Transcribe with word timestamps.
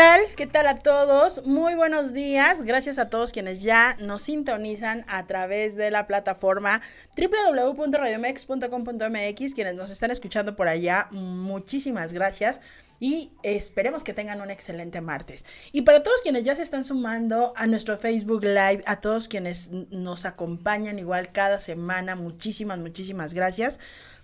Tal? 0.00 0.20
¿Qué 0.34 0.46
tal 0.46 0.66
a 0.66 0.76
todos? 0.76 1.46
Muy 1.46 1.74
buenos 1.74 2.14
días. 2.14 2.62
Gracias 2.62 2.98
a 2.98 3.10
todos 3.10 3.32
quienes 3.32 3.62
ya 3.62 3.98
nos 4.00 4.22
sintonizan 4.22 5.04
a 5.08 5.26
través 5.26 5.76
de 5.76 5.90
la 5.90 6.06
plataforma 6.06 6.80
www.radiomex.com.mx, 7.18 9.54
quienes 9.54 9.74
nos 9.74 9.90
están 9.90 10.10
escuchando 10.10 10.56
por 10.56 10.68
allá. 10.68 11.08
Muchísimas 11.10 12.14
gracias 12.14 12.62
y 12.98 13.32
esperemos 13.42 14.02
que 14.02 14.14
tengan 14.14 14.40
un 14.40 14.50
excelente 14.50 15.02
martes. 15.02 15.44
Y 15.70 15.82
para 15.82 16.02
todos 16.02 16.22
quienes 16.22 16.44
ya 16.44 16.56
se 16.56 16.62
están 16.62 16.84
sumando 16.84 17.52
a 17.54 17.66
nuestro 17.66 17.98
Facebook 17.98 18.42
Live, 18.42 18.82
a 18.86 19.00
todos 19.00 19.28
quienes 19.28 19.70
nos 19.90 20.24
acompañan 20.24 20.98
igual 20.98 21.30
cada 21.30 21.60
semana, 21.60 22.16
muchísimas, 22.16 22.78
muchísimas 22.78 23.34
gracias, 23.34 23.78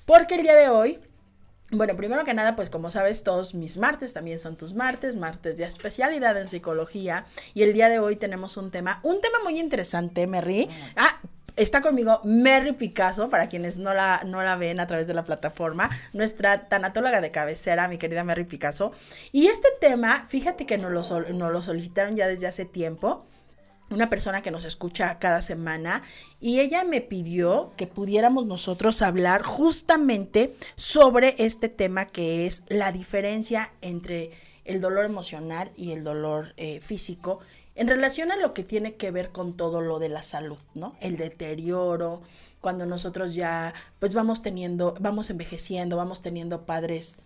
porque 0.06 0.36
el 0.36 0.42
día 0.42 0.54
de 0.54 0.70
hoy 0.70 1.00
bueno, 1.72 1.96
primero 1.96 2.24
que 2.24 2.34
nada, 2.34 2.54
pues 2.54 2.70
como 2.70 2.90
sabes, 2.90 3.24
todos 3.24 3.54
mis 3.54 3.76
martes 3.76 4.12
también 4.12 4.38
son 4.38 4.56
tus 4.56 4.74
martes, 4.74 5.16
martes 5.16 5.56
de 5.56 5.64
especialidad 5.64 6.36
en 6.36 6.46
psicología. 6.46 7.26
Y 7.54 7.62
el 7.62 7.72
día 7.72 7.88
de 7.88 7.98
hoy 7.98 8.16
tenemos 8.16 8.56
un 8.56 8.70
tema, 8.70 9.00
un 9.02 9.20
tema 9.20 9.38
muy 9.42 9.58
interesante, 9.58 10.26
Merry. 10.28 10.68
Ah, 10.94 11.20
está 11.56 11.80
conmigo 11.80 12.20
Merry 12.22 12.72
Picasso, 12.72 13.28
para 13.28 13.48
quienes 13.48 13.78
no 13.78 13.94
la, 13.94 14.22
no 14.24 14.42
la 14.42 14.56
ven 14.56 14.78
a 14.78 14.86
través 14.86 15.06
de 15.06 15.14
la 15.14 15.24
plataforma, 15.24 15.90
nuestra 16.12 16.68
tanatóloga 16.68 17.20
de 17.20 17.30
cabecera, 17.32 17.88
mi 17.88 17.98
querida 17.98 18.22
Merry 18.22 18.44
Picasso. 18.44 18.92
Y 19.32 19.46
este 19.48 19.68
tema, 19.80 20.24
fíjate 20.28 20.66
que 20.66 20.78
nos 20.78 20.92
lo, 20.92 21.32
nos 21.32 21.52
lo 21.52 21.62
solicitaron 21.62 22.14
ya 22.14 22.28
desde 22.28 22.46
hace 22.46 22.64
tiempo 22.64 23.26
una 23.90 24.10
persona 24.10 24.42
que 24.42 24.50
nos 24.50 24.64
escucha 24.64 25.18
cada 25.18 25.42
semana 25.42 26.02
y 26.40 26.60
ella 26.60 26.84
me 26.84 27.00
pidió 27.00 27.72
que 27.76 27.86
pudiéramos 27.86 28.46
nosotros 28.46 29.02
hablar 29.02 29.42
justamente 29.42 30.54
sobre 30.74 31.34
este 31.38 31.68
tema 31.68 32.06
que 32.06 32.46
es 32.46 32.64
la 32.68 32.92
diferencia 32.92 33.72
entre 33.80 34.30
el 34.64 34.80
dolor 34.80 35.04
emocional 35.04 35.70
y 35.76 35.92
el 35.92 36.02
dolor 36.02 36.52
eh, 36.56 36.80
físico 36.80 37.40
en 37.76 37.88
relación 37.88 38.32
a 38.32 38.36
lo 38.36 38.54
que 38.54 38.64
tiene 38.64 38.94
que 38.94 39.10
ver 39.10 39.30
con 39.30 39.56
todo 39.56 39.82
lo 39.82 39.98
de 39.98 40.08
la 40.08 40.22
salud, 40.22 40.58
¿no? 40.74 40.96
El 41.00 41.18
deterioro, 41.18 42.22
cuando 42.60 42.86
nosotros 42.86 43.34
ya 43.34 43.74
pues 44.00 44.14
vamos 44.14 44.42
teniendo, 44.42 44.94
vamos 44.98 45.30
envejeciendo, 45.30 45.96
vamos 45.96 46.22
teniendo 46.22 46.64
padres 46.64 47.18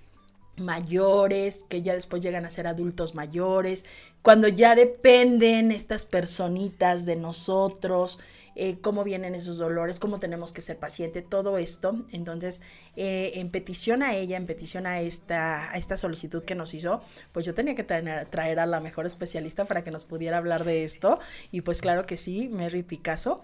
mayores, 0.60 1.64
que 1.68 1.82
ya 1.82 1.94
después 1.94 2.22
llegan 2.22 2.44
a 2.44 2.50
ser 2.50 2.66
adultos 2.66 3.14
mayores, 3.14 3.84
cuando 4.22 4.48
ya 4.48 4.74
dependen 4.74 5.70
estas 5.70 6.04
personitas 6.04 7.06
de 7.06 7.16
nosotros, 7.16 8.20
eh, 8.56 8.78
cómo 8.80 9.04
vienen 9.04 9.34
esos 9.34 9.58
dolores, 9.58 10.00
cómo 10.00 10.18
tenemos 10.18 10.52
que 10.52 10.60
ser 10.60 10.78
paciente, 10.78 11.22
todo 11.22 11.58
esto. 11.58 12.04
Entonces, 12.12 12.62
eh, 12.96 13.32
en 13.36 13.50
petición 13.50 14.02
a 14.02 14.14
ella, 14.14 14.36
en 14.36 14.46
petición 14.46 14.86
a 14.86 15.00
esta, 15.00 15.72
a 15.72 15.78
esta 15.78 15.96
solicitud 15.96 16.44
que 16.44 16.54
nos 16.54 16.74
hizo, 16.74 17.02
pues 17.32 17.46
yo 17.46 17.54
tenía 17.54 17.74
que 17.74 17.84
traer, 17.84 18.26
traer 18.26 18.60
a 18.60 18.66
la 18.66 18.80
mejor 18.80 19.06
especialista 19.06 19.64
para 19.64 19.82
que 19.82 19.90
nos 19.90 20.04
pudiera 20.04 20.38
hablar 20.38 20.64
de 20.64 20.84
esto. 20.84 21.18
Y 21.52 21.62
pues 21.62 21.80
claro 21.80 22.06
que 22.06 22.16
sí, 22.16 22.48
Mary 22.48 22.82
Picasso. 22.82 23.42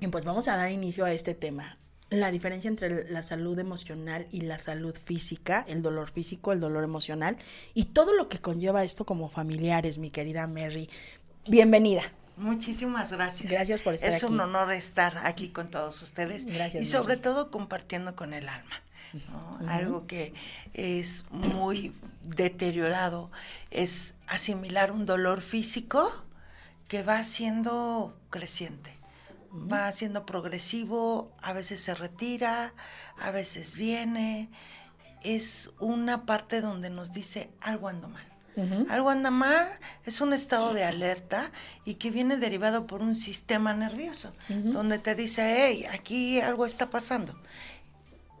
Y 0.00 0.08
pues 0.08 0.24
vamos 0.24 0.48
a 0.48 0.56
dar 0.56 0.70
inicio 0.70 1.04
a 1.04 1.12
este 1.12 1.34
tema 1.34 1.78
la 2.10 2.30
diferencia 2.30 2.68
entre 2.68 3.10
la 3.10 3.22
salud 3.22 3.58
emocional 3.58 4.26
y 4.30 4.42
la 4.42 4.58
salud 4.58 4.94
física, 4.94 5.64
el 5.68 5.82
dolor 5.82 6.10
físico, 6.10 6.52
el 6.52 6.60
dolor 6.60 6.84
emocional 6.84 7.36
y 7.74 7.84
todo 7.84 8.12
lo 8.12 8.28
que 8.28 8.38
conlleva 8.38 8.84
esto 8.84 9.04
como 9.04 9.28
familiares, 9.28 9.98
mi 9.98 10.10
querida 10.10 10.46
Mary. 10.46 10.88
Bienvenida. 11.48 12.02
Muchísimas 12.36 13.12
gracias. 13.12 13.50
Gracias 13.50 13.82
por 13.82 13.94
estar 13.94 14.10
aquí. 14.10 14.16
Es 14.16 14.22
un 14.24 14.38
honor 14.38 14.72
estar 14.72 15.18
aquí 15.24 15.48
con 15.48 15.68
todos 15.68 16.00
ustedes. 16.02 16.46
Gracias. 16.46 16.82
Y 16.82 16.86
sobre 16.86 17.16
todo 17.16 17.50
compartiendo 17.50 18.14
con 18.14 18.34
el 18.34 18.48
alma. 18.48 18.82
Algo 19.66 20.06
que 20.06 20.34
es 20.74 21.24
muy 21.30 21.94
deteriorado 22.22 23.30
es 23.70 24.14
asimilar 24.26 24.92
un 24.92 25.06
dolor 25.06 25.40
físico 25.40 26.12
que 26.86 27.02
va 27.02 27.24
siendo 27.24 28.14
creciente 28.30 28.95
va 29.52 29.90
siendo 29.92 30.26
progresivo, 30.26 31.32
a 31.42 31.52
veces 31.52 31.80
se 31.80 31.94
retira, 31.94 32.74
a 33.18 33.30
veces 33.30 33.76
viene. 33.76 34.48
Es 35.22 35.70
una 35.80 36.24
parte 36.24 36.60
donde 36.60 36.90
nos 36.90 37.12
dice 37.12 37.50
algo 37.60 37.88
anda 37.88 38.08
mal. 38.08 38.24
Algo 38.88 39.10
anda 39.10 39.30
mal 39.30 39.68
es 40.06 40.22
un 40.22 40.32
estado 40.32 40.72
de 40.72 40.82
alerta 40.82 41.50
y 41.84 41.94
que 41.94 42.10
viene 42.10 42.38
derivado 42.38 42.86
por 42.86 43.02
un 43.02 43.14
sistema 43.14 43.74
nervioso, 43.74 44.32
donde 44.48 44.98
te 44.98 45.14
dice, 45.14 45.42
hey, 45.58 45.84
aquí 45.92 46.40
algo 46.40 46.64
está 46.64 46.88
pasando. 46.88 47.38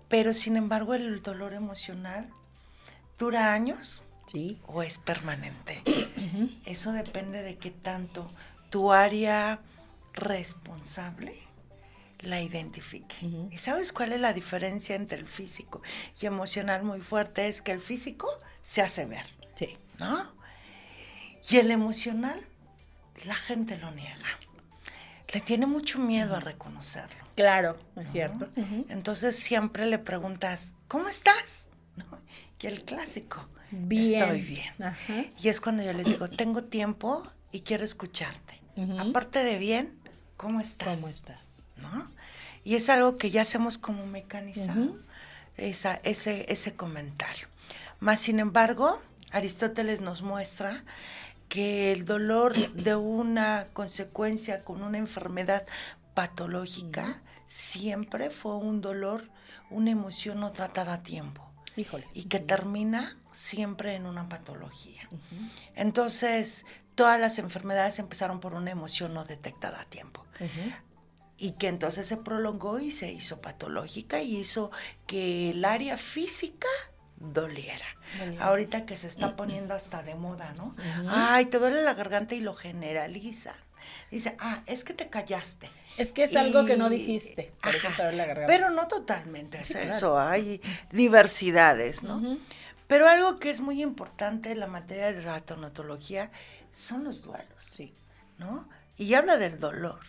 Pero 0.08 0.32
sin 0.32 0.56
embargo 0.56 0.94
el 0.94 1.20
dolor 1.22 1.52
emocional 1.52 2.30
dura 3.18 3.52
años 3.52 4.02
¿Sí? 4.26 4.58
o 4.66 4.82
es 4.82 4.96
permanente. 4.96 5.82
Eso 6.64 6.92
depende 6.92 7.42
de 7.42 7.58
qué 7.58 7.70
tanto 7.70 8.30
tu 8.70 8.92
área 8.92 9.60
responsable 10.16 11.46
la 12.20 12.40
identifique. 12.40 13.16
¿Y 13.50 13.58
sabes 13.58 13.92
cuál 13.92 14.12
es 14.12 14.20
la 14.20 14.32
diferencia 14.32 14.96
entre 14.96 15.18
el 15.18 15.28
físico 15.28 15.82
y 16.20 16.26
emocional 16.26 16.82
muy 16.82 17.00
fuerte? 17.00 17.48
Es 17.48 17.62
que 17.62 17.72
el 17.72 17.80
físico 17.80 18.28
se 18.62 18.82
hace 18.82 19.06
ver. 19.06 19.26
Sí. 19.54 19.76
¿No? 19.98 20.34
Y 21.48 21.58
el 21.58 21.70
emocional, 21.70 22.44
la 23.24 23.34
gente 23.34 23.76
lo 23.76 23.92
niega. 23.92 24.26
Le 25.32 25.40
tiene 25.40 25.66
mucho 25.66 25.98
miedo 25.98 26.36
a 26.36 26.40
reconocerlo. 26.40 27.16
Claro, 27.36 27.78
es 27.96 28.10
cierto. 28.10 28.48
Entonces 28.88 29.36
siempre 29.36 29.86
le 29.86 29.98
preguntas, 29.98 30.74
¿cómo 30.88 31.08
estás? 31.08 31.66
Y 32.58 32.66
el 32.66 32.82
clásico, 32.84 33.46
bien. 33.70 34.22
estoy 34.22 34.40
bien. 34.40 34.74
Y 35.38 35.48
es 35.48 35.60
cuando 35.60 35.82
yo 35.82 35.92
les 35.92 36.06
digo, 36.06 36.30
tengo 36.30 36.64
tiempo 36.64 37.22
y 37.52 37.60
quiero 37.60 37.84
escucharte. 37.84 38.60
Aparte 38.98 39.44
de 39.44 39.58
bien, 39.58 39.98
¿cómo 40.36 40.60
estás? 40.60 41.00
¿Cómo 41.00 41.08
estás? 41.08 41.66
¿No? 41.76 42.10
Y 42.64 42.74
es 42.74 42.88
algo 42.88 43.16
que 43.16 43.30
ya 43.30 43.42
hacemos 43.42 43.78
como 43.78 44.06
mecanizado, 44.06 44.96
esa, 45.56 45.94
ese, 46.04 46.50
ese 46.52 46.74
comentario. 46.74 47.46
Más 48.00 48.20
sin 48.20 48.40
embargo, 48.40 49.00
Aristóteles 49.30 50.00
nos 50.00 50.22
muestra 50.22 50.84
que 51.48 51.92
el 51.92 52.04
dolor 52.04 52.72
de 52.74 52.96
una 52.96 53.68
consecuencia 53.72 54.64
con 54.64 54.82
una 54.82 54.98
enfermedad 54.98 55.66
patológica 56.14 57.22
siempre 57.46 58.30
fue 58.30 58.56
un 58.56 58.80
dolor, 58.80 59.30
una 59.70 59.90
emoción 59.90 60.40
no 60.40 60.52
tratada 60.52 60.94
a 60.94 61.02
tiempo. 61.02 61.48
Híjole. 61.76 62.06
Y 62.14 62.24
que 62.24 62.40
termina 62.40 63.18
siempre 63.32 63.94
en 63.94 64.06
una 64.06 64.28
patología. 64.28 65.08
Entonces, 65.74 66.66
todas 66.96 67.20
las 67.20 67.38
enfermedades 67.38 68.00
empezaron 68.00 68.40
por 68.40 68.54
una 68.54 68.72
emoción 68.72 69.14
no 69.14 69.24
detectada 69.24 69.80
a 69.80 69.84
tiempo. 69.84 70.24
Y 71.38 71.52
que 71.52 71.68
entonces 71.68 72.08
se 72.08 72.16
prolongó 72.16 72.80
y 72.80 72.90
se 72.90 73.12
hizo 73.12 73.40
patológica 73.40 74.20
y 74.22 74.38
hizo 74.38 74.72
que 75.06 75.50
el 75.50 75.64
área 75.64 75.96
física 75.98 76.68
doliera. 77.18 77.86
Ahorita 78.40 78.86
que 78.86 78.96
se 78.96 79.06
está 79.06 79.36
poniendo 79.36 79.74
hasta 79.74 80.02
de 80.02 80.16
moda, 80.16 80.52
¿no? 80.56 80.74
Ay, 81.08 81.44
te 81.46 81.58
duele 81.58 81.82
la 81.82 81.94
garganta 81.94 82.34
y 82.34 82.40
lo 82.40 82.54
generaliza. 82.54 83.54
Dice, 84.10 84.36
ah, 84.40 84.62
es 84.66 84.82
que 84.82 84.94
te 84.94 85.08
callaste. 85.08 85.70
Es 85.98 86.12
que 86.12 86.24
es 86.24 86.36
algo 86.36 86.64
que 86.64 86.76
no 86.76 86.88
dijiste. 86.88 87.52
Por 87.62 87.74
eso 87.74 87.88
te 87.96 88.02
duele 88.02 88.16
la 88.16 88.26
garganta. 88.26 88.52
Pero 88.52 88.70
no 88.70 88.88
totalmente 88.88 89.60
es 89.60 89.74
eso. 89.74 90.18
Hay 90.18 90.62
diversidades, 90.90 92.02
¿no? 92.02 92.38
Pero 92.86 93.08
algo 93.08 93.38
que 93.38 93.50
es 93.50 93.60
muy 93.60 93.82
importante 93.82 94.52
en 94.52 94.60
la 94.60 94.68
materia 94.68 95.12
de 95.12 95.22
la 95.22 95.40
tonatología 95.40 96.30
son 96.76 97.04
los 97.04 97.22
duelos. 97.22 97.46
Sí. 97.58 97.94
¿No? 98.38 98.68
Y 98.98 99.14
habla 99.14 99.38
del 99.38 99.58
dolor. 99.58 100.00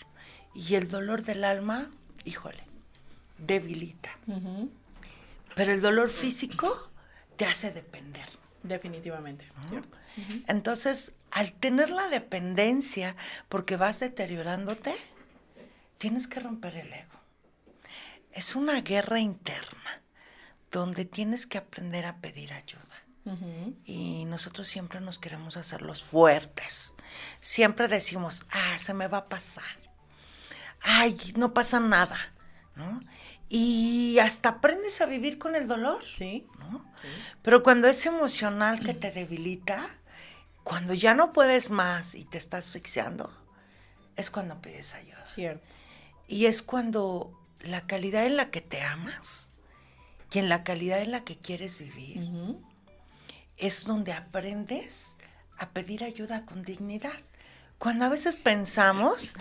Y 0.54 0.76
el 0.76 0.90
dolor 0.90 1.24
del 1.24 1.44
alma, 1.44 1.90
híjole, 2.26 2.64
debilita. 3.38 4.18
Pero 5.56 5.72
el 5.72 5.82
dolor 5.82 6.10
físico 6.10 6.92
te 7.38 7.46
hace 7.46 7.72
depender. 7.72 8.28
Definitivamente, 8.64 9.50
¿cierto? 9.70 9.98
Entonces, 10.48 11.16
al 11.32 11.54
tener 11.54 11.90
la 11.90 12.10
dependencia, 12.10 13.16
porque 13.48 13.78
vas 13.78 14.00
deteriorándote, 14.00 14.94
tienes 15.98 16.28
que 16.28 16.40
romper 16.40 16.76
el 16.76 16.92
ego. 16.92 17.20
es 18.34 18.56
una 18.56 18.82
guerra 18.82 19.20
interna 19.20 20.02
donde 20.72 21.06
tienes 21.06 21.46
que 21.48 21.60
aprender 21.60 22.06
a 22.06 22.18
pedir 22.18 22.52
ayuda. 22.52 23.07
Y 23.86 24.26
nosotros 24.26 24.68
siempre 24.68 25.02
nos 25.02 25.20
queremos 25.20 25.58
hacer 25.58 25.82
los 25.82 26.04
fuertes. 26.04 26.96
Siempre 27.40 27.88
decimos, 27.88 28.46
ah, 28.52 28.78
se 28.78 28.94
me 28.94 29.08
va 29.08 29.20
a 29.20 29.30
pasar. 29.30 29.66
Ay, 30.82 31.18
no 31.36 31.54
pasa 31.54 31.80
nada, 31.80 32.18
¿no? 32.76 33.02
Y 33.50 34.20
hasta 34.20 34.50
aprendes 34.50 35.02
a 35.02 35.06
vivir 35.06 35.38
con 35.38 35.56
el 35.56 35.68
dolor. 35.68 36.04
Sí. 36.06 36.48
¿no? 36.60 36.86
Pero 37.42 37.64
cuando 37.64 37.88
es 37.88 38.06
emocional 38.06 38.80
que 38.80 38.94
te 38.94 39.12
debilita, 39.12 39.90
cuando 40.64 40.94
ya 40.94 41.14
no 41.14 41.34
puedes 41.34 41.70
más 41.70 42.16
y 42.16 42.26
te 42.26 42.38
estás 42.38 42.68
asfixiando, 42.68 43.32
es 44.16 44.30
cuando 44.30 44.62
pides 44.62 44.94
ayuda. 44.94 45.26
Cierto. 45.26 45.66
Y 46.28 46.46
es 46.46 46.62
cuando 46.62 47.32
la 47.62 47.88
calidad 47.88 48.26
en 48.26 48.36
la 48.36 48.52
que 48.52 48.62
te 48.62 48.82
amas 48.82 49.52
y 50.32 50.40
en 50.40 50.50
la 50.50 50.64
calidad 50.64 51.02
en 51.02 51.12
la 51.12 51.24
que 51.24 51.38
quieres 51.38 51.78
vivir 51.80 52.22
es 53.58 53.84
donde 53.84 54.14
aprendes 54.14 55.18
a 55.58 55.70
pedir 55.70 56.04
ayuda 56.04 56.46
con 56.46 56.64
dignidad. 56.64 57.20
Cuando 57.78 58.06
a 58.06 58.10
veces 58.10 58.36
pensamos 58.36 59.36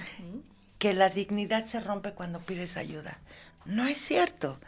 que 0.78 0.94
la 0.94 1.08
dignidad 1.08 1.64
se 1.64 1.80
rompe 1.80 2.12
cuando 2.12 2.40
pides 2.40 2.76
ayuda, 2.76 3.18
no 3.64 3.86
es 3.86 3.98
cierto. 3.98 4.58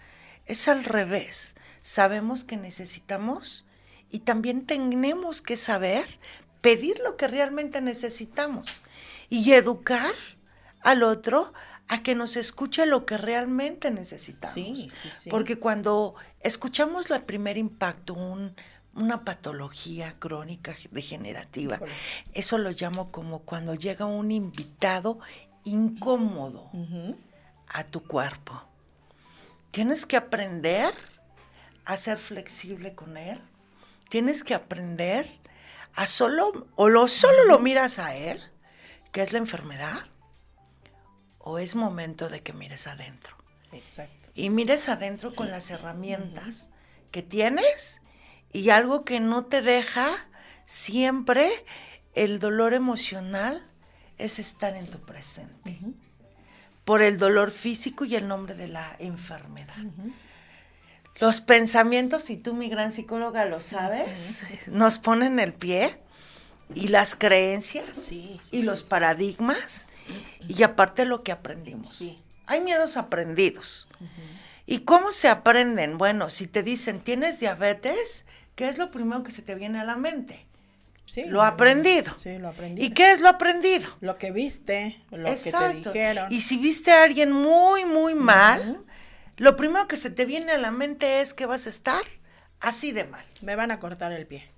Es 0.47 0.69
al 0.69 0.85
revés. 0.85 1.56
Sabemos 1.83 2.45
que 2.45 2.56
necesitamos 2.56 3.67
y 4.11 4.21
también 4.21 4.67
tenemos 4.67 5.43
que 5.43 5.56
saber 5.56 6.06
pedir 6.61 6.99
lo 7.00 7.17
que 7.17 7.29
realmente 7.29 7.81
necesitamos 7.81 8.83
y 9.29 9.53
educar 9.53 10.15
al 10.81 11.03
otro 11.03 11.53
a 11.89 12.03
que 12.03 12.15
nos 12.15 12.37
escuche 12.37 12.87
lo 12.87 13.06
que 13.06 13.17
realmente 13.17 13.91
necesitamos. 13.91 14.53
Sí, 14.55 14.91
sí, 14.95 15.11
sí. 15.11 15.31
Porque 15.31 15.59
cuando 15.59 16.15
escuchamos 16.41 17.11
el 17.11 17.23
primer 17.23 17.56
impacto, 17.56 18.15
un, 18.15 18.55
una 18.99 19.25
patología 19.25 20.17
crónica 20.19 20.75
degenerativa, 20.91 21.81
eso 22.33 22.59
lo 22.59 22.71
llamo 22.71 23.11
como 23.11 23.41
cuando 23.41 23.75
llega 23.75 24.05
un 24.05 24.31
invitado 24.31 25.21
incómodo 25.65 26.71
a 27.69 27.85
tu 27.85 28.05
cuerpo. 28.05 28.62
Tienes 29.71 30.06
que 30.06 30.17
aprender 30.17 30.93
a 31.85 31.97
ser 31.97 32.19
flexible 32.19 32.95
con 32.95 33.17
él. 33.17 33.39
Tienes 34.09 34.45
que 34.45 34.55
aprender 34.55 35.29
a 35.95 36.06
solo, 36.06 36.67
o 36.77 36.89
lo 36.89 37.09
solo 37.09 37.45
lo 37.45 37.59
miras 37.59 37.99
a 37.99 38.15
él, 38.15 38.43
que 39.12 39.23
es 39.23 39.33
la 39.33 39.39
enfermedad, 39.39 40.06
o 41.39 41.59
es 41.59 41.75
momento 41.75 42.29
de 42.29 42.43
que 42.43 42.53
mires 42.53 42.87
adentro. 42.87 43.37
Exacto. 43.73 44.31
Y 44.35 44.50
mires 44.50 44.89
adentro 44.89 45.35
con 45.35 45.50
las 45.50 45.71
herramientas 45.71 46.69
que 47.11 47.23
tienes 47.23 48.03
y 48.53 48.71
algo 48.71 49.05
que 49.05 49.21
no 49.21 49.45
te 49.45 49.62
deja 49.62 50.09
siempre 50.67 51.50
el 52.15 52.39
dolor 52.39 52.75
emocional 52.75 53.67
es 54.19 54.39
estar 54.39 54.75
en 54.77 54.87
tu 54.87 54.99
presente. 55.00 55.79
Por 56.85 57.03
el 57.03 57.19
dolor 57.19 57.50
físico 57.50 58.05
y 58.05 58.17
el 58.17 58.27
nombre 58.27 58.55
de 58.55 58.69
la 58.69 58.97
enfermedad. 58.99 59.77
Los 61.21 61.41
pensamientos, 61.41 62.31
y 62.31 62.37
tú 62.37 62.55
mi 62.55 62.69
gran 62.69 62.93
psicóloga 62.93 63.45
lo 63.45 63.61
sabes, 63.61 64.41
nos 64.69 64.99
ponen 64.99 65.39
el 65.41 65.53
pie 65.53 65.99
y 66.75 66.89
las 66.89 67.15
creencias 67.17 67.87
Sí, 67.93 68.39
sí, 68.41 68.56
y 68.56 68.61
sí. 68.61 68.62
los 68.67 68.83
paradigmas 68.83 69.89
y 70.49 70.62
aparte 70.62 71.05
lo 71.05 71.23
que 71.25 71.33
aprendimos. 71.33 72.03
Hay 72.47 72.61
miedos 72.61 72.97
aprendidos. 72.97 73.89
¿Y 74.65 74.81
cómo 74.81 75.12
se 75.12 75.29
aprenden? 75.29 75.99
Bueno, 75.99 76.31
si 76.31 76.47
te 76.47 76.62
dicen 76.62 77.00
tienes 77.00 77.41
diabetes, 77.41 78.27
¿qué 78.59 78.69
es 78.69 78.77
lo 78.77 78.91
primero 78.91 79.23
que 79.23 79.31
se 79.31 79.43
te 79.43 79.55
viene 79.55 79.79
a 79.79 79.85
la 79.85 79.95
mente? 79.95 80.45
Sí, 81.07 81.25
Lo 81.27 81.43
aprendido. 81.45 82.13
Sí, 82.19 82.39
lo 82.39 82.49
aprendí. 82.49 82.85
¿Y 82.85 82.91
qué 82.91 83.13
es 83.13 83.21
lo 83.21 83.29
aprendido? 83.29 83.89
Lo 84.01 84.19
que 84.19 84.33
viste, 84.33 85.01
lo 85.13 85.27
que 85.27 85.53
te 85.53 85.75
dijeron. 85.75 86.31
Y 86.33 86.41
si 86.41 86.59
viste 86.59 86.91
a 86.91 87.05
alguien 87.05 87.31
muy, 87.31 87.85
muy 87.85 88.17
mal, 88.17 88.85
lo 89.37 89.57
primero 89.57 89.87
que 89.87 89.97
se 89.97 90.11
te 90.11 90.25
viene 90.25 90.51
a 90.51 90.59
la 90.59 90.73
mente 90.73 91.21
es 91.21 91.35
que 91.35 91.47
vas 91.47 91.67
a 91.67 91.69
estar 91.69 92.03
así 92.59 92.91
de 92.91 93.05
mal. 93.05 93.25
Me 93.43 93.55
van 93.55 93.71
a 93.71 93.79
cortar 93.79 94.11
el 94.11 94.27
pie. 94.27 94.51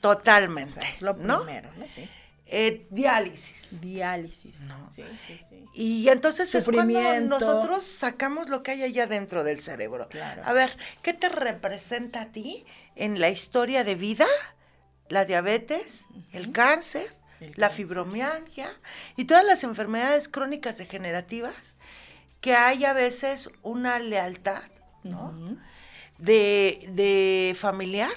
Totalmente. 0.00 0.78
O 0.78 0.80
sea, 0.80 0.90
es 0.90 1.02
lo 1.02 1.12
¿no? 1.12 1.44
primero, 1.44 1.70
¿no? 1.76 1.86
Sí. 1.86 2.08
Eh, 2.46 2.86
diálisis. 2.90 3.80
Diálisis. 3.80 4.62
No. 4.62 4.90
Sí, 4.90 5.02
sí, 5.26 5.38
sí. 5.38 5.64
Y 5.74 6.08
entonces 6.08 6.54
es 6.54 6.66
cuando 6.68 7.20
nosotros 7.20 7.82
sacamos 7.84 8.48
lo 8.48 8.62
que 8.62 8.72
hay 8.72 8.82
allá 8.82 9.06
dentro 9.06 9.44
del 9.44 9.60
cerebro. 9.62 10.08
Claro. 10.10 10.42
A 10.44 10.52
ver, 10.52 10.76
¿qué 11.02 11.14
te 11.14 11.28
representa 11.28 12.20
a 12.22 12.32
ti 12.32 12.64
en 12.96 13.18
la 13.18 13.30
historia 13.30 13.82
de 13.82 13.94
vida? 13.94 14.26
La 15.08 15.24
diabetes, 15.24 16.06
el 16.32 16.52
cáncer, 16.52 17.14
El 17.40 17.48
la 17.56 17.68
cáncer. 17.68 17.76
fibromialgia 17.76 18.70
y 19.16 19.24
todas 19.24 19.44
las 19.44 19.64
enfermedades 19.64 20.28
crónicas 20.28 20.78
degenerativas 20.78 21.76
que 22.40 22.54
hay 22.54 22.84
a 22.84 22.92
veces 22.92 23.50
una 23.62 23.98
lealtad, 23.98 24.62
¿no? 25.02 25.34
de, 26.18 26.86
de 26.92 27.56
familiar 27.58 28.12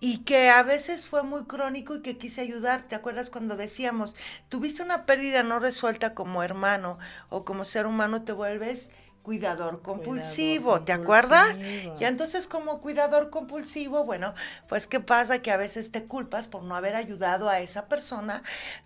y 0.00 0.18
que 0.18 0.48
a 0.48 0.62
veces 0.62 1.06
fue 1.06 1.22
muy 1.22 1.44
crónico 1.44 1.94
y 1.94 2.02
que 2.02 2.16
quise 2.18 2.40
ayudar. 2.40 2.88
¿Te 2.88 2.96
acuerdas 2.96 3.30
cuando 3.30 3.56
decíamos, 3.56 4.16
tuviste 4.48 4.82
una 4.82 5.06
pérdida 5.06 5.42
no 5.42 5.60
resuelta 5.60 6.14
como 6.14 6.42
hermano 6.42 6.98
o 7.28 7.44
como 7.44 7.64
ser 7.64 7.86
humano, 7.86 8.22
te 8.22 8.32
vuelves 8.32 8.90
cuidador 9.22 9.82
compulsivo, 9.82 10.82
¿te 10.82 10.92
acuerdas? 10.92 11.60
Y 11.98 12.04
entonces 12.04 12.46
como 12.46 12.80
cuidador 12.80 13.30
compulsivo, 13.30 14.04
bueno, 14.04 14.34
pues 14.68 14.86
qué 14.86 15.00
pasa 15.00 15.42
que 15.42 15.50
a 15.50 15.56
veces 15.56 15.92
te 15.92 16.04
culpas 16.04 16.46
por 16.46 16.62
no 16.62 16.74
haber 16.74 16.94
ayudado 16.94 17.48
a 17.48 17.60
esa 17.60 17.86
persona 17.86 18.42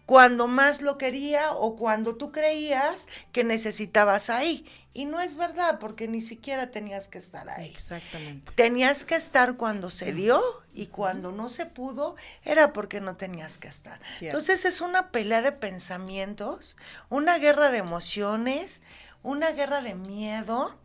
cuando 0.07 0.49
más 0.49 0.83
lo 0.83 0.99
quería 0.99 1.53
o 1.53 1.77
cuando 1.77 2.17
tú 2.17 2.33
creías 2.33 3.07
que 3.33 3.45
necesitabas 3.45 4.31
ahí. 4.31 4.67
Y 4.97 5.07
no 5.07 5.21
es 5.21 5.37
verdad, 5.37 5.81
porque 5.81 6.07
ni 6.07 6.23
siquiera 6.23 6.71
tenías 6.71 7.09
que 7.09 7.19
estar 7.19 7.49
ahí. 7.51 7.69
Exactamente. 7.69 8.53
Tenías 8.53 9.05
que 9.05 9.17
estar 9.17 9.57
cuando 9.57 9.91
se 9.91 10.13
dio 10.13 10.41
y 10.73 10.87
cuando 10.87 11.33
no 11.33 11.49
se 11.49 11.67
pudo 11.67 12.15
era 12.45 12.73
porque 12.73 13.01
no 13.01 13.17
tenías 13.17 13.59
que 13.59 13.67
estar. 13.67 13.99
Cierto. 14.17 14.39
Entonces 14.39 14.65
es 14.65 14.81
una 14.81 15.11
pelea 15.11 15.43
de 15.43 15.51
pensamientos, 15.51 16.77
una 17.09 17.39
guerra 17.39 17.71
de 17.71 17.79
emociones, 17.79 18.83
una 19.25 19.51
guerra 19.51 19.81
de 19.81 19.95
miedo, 19.97 20.79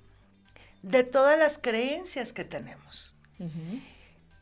de 0.82 1.04
todas 1.04 1.38
las 1.38 1.60
creencias 1.60 2.34
que 2.34 2.44
tenemos. 2.46 3.16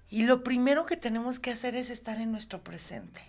Y 0.09 0.23
lo 0.23 0.41
primero 0.43 0.85
que 0.85 0.95
tenemos 0.95 1.39
que 1.39 1.51
hacer 1.51 1.75
es 1.75 1.89
estar 1.89 2.21
en 2.21 2.31
nuestro 2.31 2.63
presente, 2.63 3.21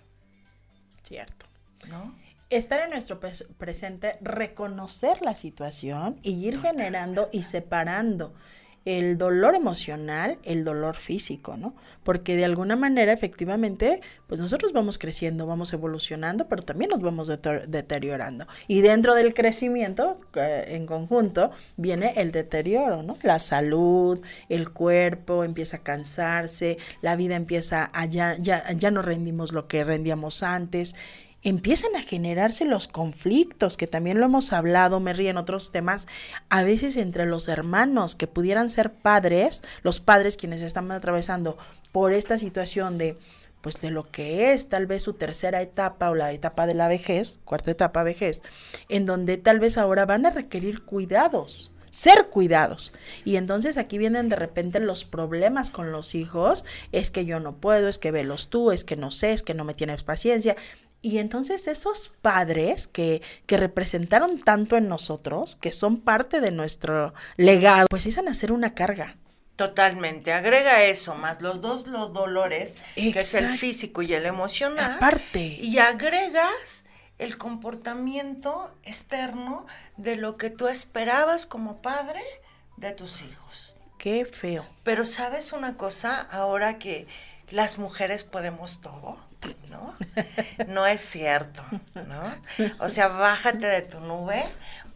Cierto. 1.03 1.47
¿no? 1.89 2.15
Estar 2.51 2.81
en 2.81 2.91
nuestro 2.91 3.19
pres- 3.21 3.47
presente, 3.57 4.17
reconocer 4.21 5.21
la 5.23 5.35
situación 5.35 6.19
y 6.23 6.47
ir 6.47 6.61
generando 6.61 7.29
y 7.33 7.43
separando 7.43 8.35
el 8.97 9.19
dolor 9.19 9.55
emocional, 9.55 10.39
el 10.45 10.65
dolor 10.65 10.97
físico, 10.97 11.59
¿no? 11.59 11.75
Porque 12.05 12.37
de 12.37 12.47
alguna 12.47 12.75
manera, 12.75 13.13
efectivamente, 13.13 14.01
pues 14.27 14.41
nosotros 14.41 14.73
vamos 14.73 14.97
creciendo, 14.99 15.47
vamos 15.47 15.75
evolucionando, 15.75 16.49
pero 16.49 16.63
también 16.63 16.91
nos 16.91 17.03
vamos 17.03 17.29
deter- 17.29 17.67
deteriorando. 17.67 18.47
Y 18.67 18.81
dentro 18.81 19.15
del 19.15 19.35
crecimiento, 19.35 20.19
eh, 20.37 20.65
en 20.69 20.87
conjunto, 20.87 21.51
viene 21.77 22.15
el 22.17 22.33
deterioro, 22.33 23.03
¿no? 23.03 23.19
La 23.23 23.39
salud, 23.39 24.21
el 24.49 24.71
cuerpo 24.71 25.45
empieza 25.45 25.79
a 25.79 25.83
cansarse, 25.83 26.79
la 27.03 27.15
vida 27.15 27.37
empieza 27.37 27.91
a 27.93 28.07
ya, 28.07 28.37
ya, 28.39 28.73
ya 28.73 28.91
no 28.91 29.03
rendimos 29.03 29.53
lo 29.53 29.69
que 29.69 29.85
rendíamos 29.85 30.43
antes 30.43 30.95
empiezan 31.43 31.95
a 31.97 32.03
generarse 32.03 32.65
los 32.65 32.89
conflictos, 32.89 33.77
que 33.77 33.87
también 33.87 34.19
lo 34.19 34.27
hemos 34.27 34.53
hablado, 34.53 35.01
me 35.01 35.13
ríen 35.13 35.37
otros 35.37 35.73
temas, 35.73 36.09
a 36.49 36.63
veces 36.63 36.97
entre 36.97 37.27
los 37.27 37.49
hermanos 37.49 38.15
que 38.15 38.27
pudieran 38.27 38.71
ser 38.71 38.93
padres, 38.93 39.63
los 39.83 40.01
padres 40.01 40.37
quienes 40.37 40.63
están 40.63 40.91
atravesando 40.91 41.57
por 41.93 42.13
esta 42.13 42.39
situación 42.39 42.99
de 42.99 43.17
pues 43.61 43.81
de 43.81 43.91
lo 43.91 44.09
que 44.09 44.53
es 44.53 44.69
tal 44.69 44.87
vez 44.87 45.03
su 45.03 45.15
tercera 45.15 45.61
etapa 45.61 46.11
o 46.11 46.15
la 46.15 46.33
etapa 46.33 46.67
de 46.69 46.75
la 46.75 46.87
vejez, 46.87 47.41
cuarta 47.45 47.73
etapa 47.73 48.05
vejez, 48.05 48.45
en 48.89 49.05
donde 49.05 49.37
tal 49.37 49.59
vez 49.59 49.79
ahora 49.79 50.07
van 50.07 50.27
a 50.27 50.31
requerir 50.31 50.85
cuidados 50.85 51.73
ser 51.91 52.29
cuidados. 52.29 52.93
Y 53.25 53.37
entonces 53.37 53.79
aquí 53.79 53.99
vienen 53.99 54.29
de 54.29 54.37
repente 54.37 54.81
los 54.81 55.05
problemas 55.05 55.71
con 55.71 55.93
los 55.93 56.15
hijos, 56.15 56.65
es 56.93 57.11
que 57.11 57.25
yo 57.25 57.41
no 57.41 57.57
puedo, 57.57 57.89
es 57.89 57.99
que 57.99 58.11
velos 58.11 58.49
tú, 58.49 58.71
es 58.71 58.85
que 58.85 58.97
no 58.97 59.11
sé, 59.11 59.33
es 59.33 59.43
que 59.43 59.55
no 59.55 59.65
me 59.65 59.75
tienes 59.75 60.03
paciencia. 60.03 60.57
Y 61.01 61.19
entonces 61.19 61.69
esos 61.69 62.13
padres 62.23 62.89
que, 62.89 63.23
que 63.47 63.57
representaron 63.57 64.41
tanto 64.41 64.77
en 64.77 64.89
nosotros, 64.89 65.57
que 65.57 65.73
son 65.73 66.01
parte 66.01 66.41
de 66.41 66.51
nuestro 66.51 67.15
legado, 67.37 67.87
pues 67.89 68.05
empiezan 68.05 68.29
a 68.29 68.35
ser 68.35 68.53
una 68.53 68.75
carga. 68.75 69.17
Totalmente. 69.59 70.33
Agrega 70.33 70.85
eso, 70.85 71.17
más 71.17 71.41
los 71.41 71.61
dos 71.61 71.89
los 71.89 72.13
dolores, 72.13 72.77
que 72.95 73.11
es 73.11 73.35
el 73.35 73.49
físico 73.59 74.03
y 74.03 74.15
el 74.15 74.25
emocional. 74.25 74.93
Aparte. 74.93 75.41
Y 75.41 75.79
agregas 75.79 76.85
el 77.19 77.37
comportamiento 77.39 78.73
externo 78.85 79.67
de 79.97 80.15
lo 80.15 80.37
que 80.37 80.51
tú 80.51 80.69
esperabas 80.69 81.47
como 81.47 81.83
padre 81.83 82.23
de 82.77 82.93
tus 82.93 83.23
hijos. 83.23 83.77
Qué 83.99 84.25
feo. 84.25 84.65
Pero 84.85 85.05
sabes 85.05 85.53
una 85.53 85.77
cosa, 85.77 86.21
ahora 86.21 86.79
que 86.79 87.09
las 87.51 87.79
mujeres 87.79 88.23
podemos 88.23 88.81
todo, 88.81 89.19
¿no? 89.71 89.97
No 90.69 90.87
es 90.87 91.01
cierto, 91.01 91.63
¿no? 92.07 92.23
O 92.81 92.89
sea, 92.89 93.09
bájate 93.09 93.67
de 93.67 93.83
tu 93.83 94.01
nube 94.01 94.45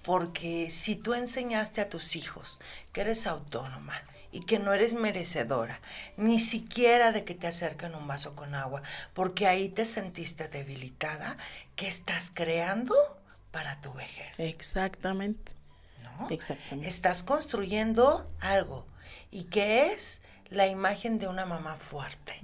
porque 0.03 0.69
si 0.71 0.97
tú 0.97 1.15
enseñaste 1.15 1.81
a 1.81 1.89
tus 1.89 2.17
hijos 2.17 2.61
que 2.93 3.03
eres 3.03 3.27
autónoma, 3.27 3.95
y 4.33 4.41
que 4.41 4.59
no 4.59 4.73
eres 4.73 4.95
merecedora, 4.95 5.79
ni 6.17 6.41
siquiera 6.41 7.13
de 7.13 7.23
que 7.25 7.35
te 7.35 7.47
acerquen 7.47 7.95
un 7.95 8.07
vaso 8.07 8.35
con 8.35 8.55
agua, 8.55 8.83
porque 9.13 9.47
ahí 9.47 9.69
te 9.69 9.85
sentiste 9.85 10.49
debilitada, 10.49 11.37
¿qué 11.77 11.87
estás 11.87 12.33
creando 12.35 12.95
para 13.51 13.81
tu 13.83 13.93
vejez? 13.93 14.41
Exactamente. 14.41 15.53
¿No? 16.03 16.29
Exactamente. 16.31 16.89
Estás 16.89 17.23
construyendo 17.23 18.29
algo 18.41 18.87
y 19.31 19.45
que 19.45 19.93
es 19.93 20.23
la 20.49 20.67
imagen 20.67 21.19
de 21.19 21.29
una 21.29 21.47
mamá 21.47 21.77
fuerte. 21.77 22.35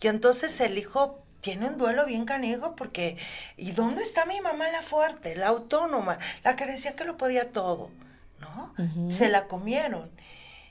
Y 0.00 0.08
entonces 0.08 0.60
el 0.60 0.78
hijo 0.78 1.19
tiene 1.40 1.68
un 1.68 1.78
duelo 1.78 2.06
bien 2.06 2.24
canigo 2.24 2.76
porque 2.76 3.16
¿y 3.56 3.72
dónde 3.72 4.02
está 4.02 4.26
mi 4.26 4.40
mamá 4.40 4.68
la 4.68 4.82
fuerte, 4.82 5.36
la 5.36 5.48
autónoma, 5.48 6.18
la 6.44 6.56
que 6.56 6.66
decía 6.66 6.96
que 6.96 7.04
lo 7.04 7.16
podía 7.16 7.52
todo? 7.52 7.90
¿No? 8.38 8.74
Se 9.10 9.28
la 9.28 9.48
comieron. 9.48 10.10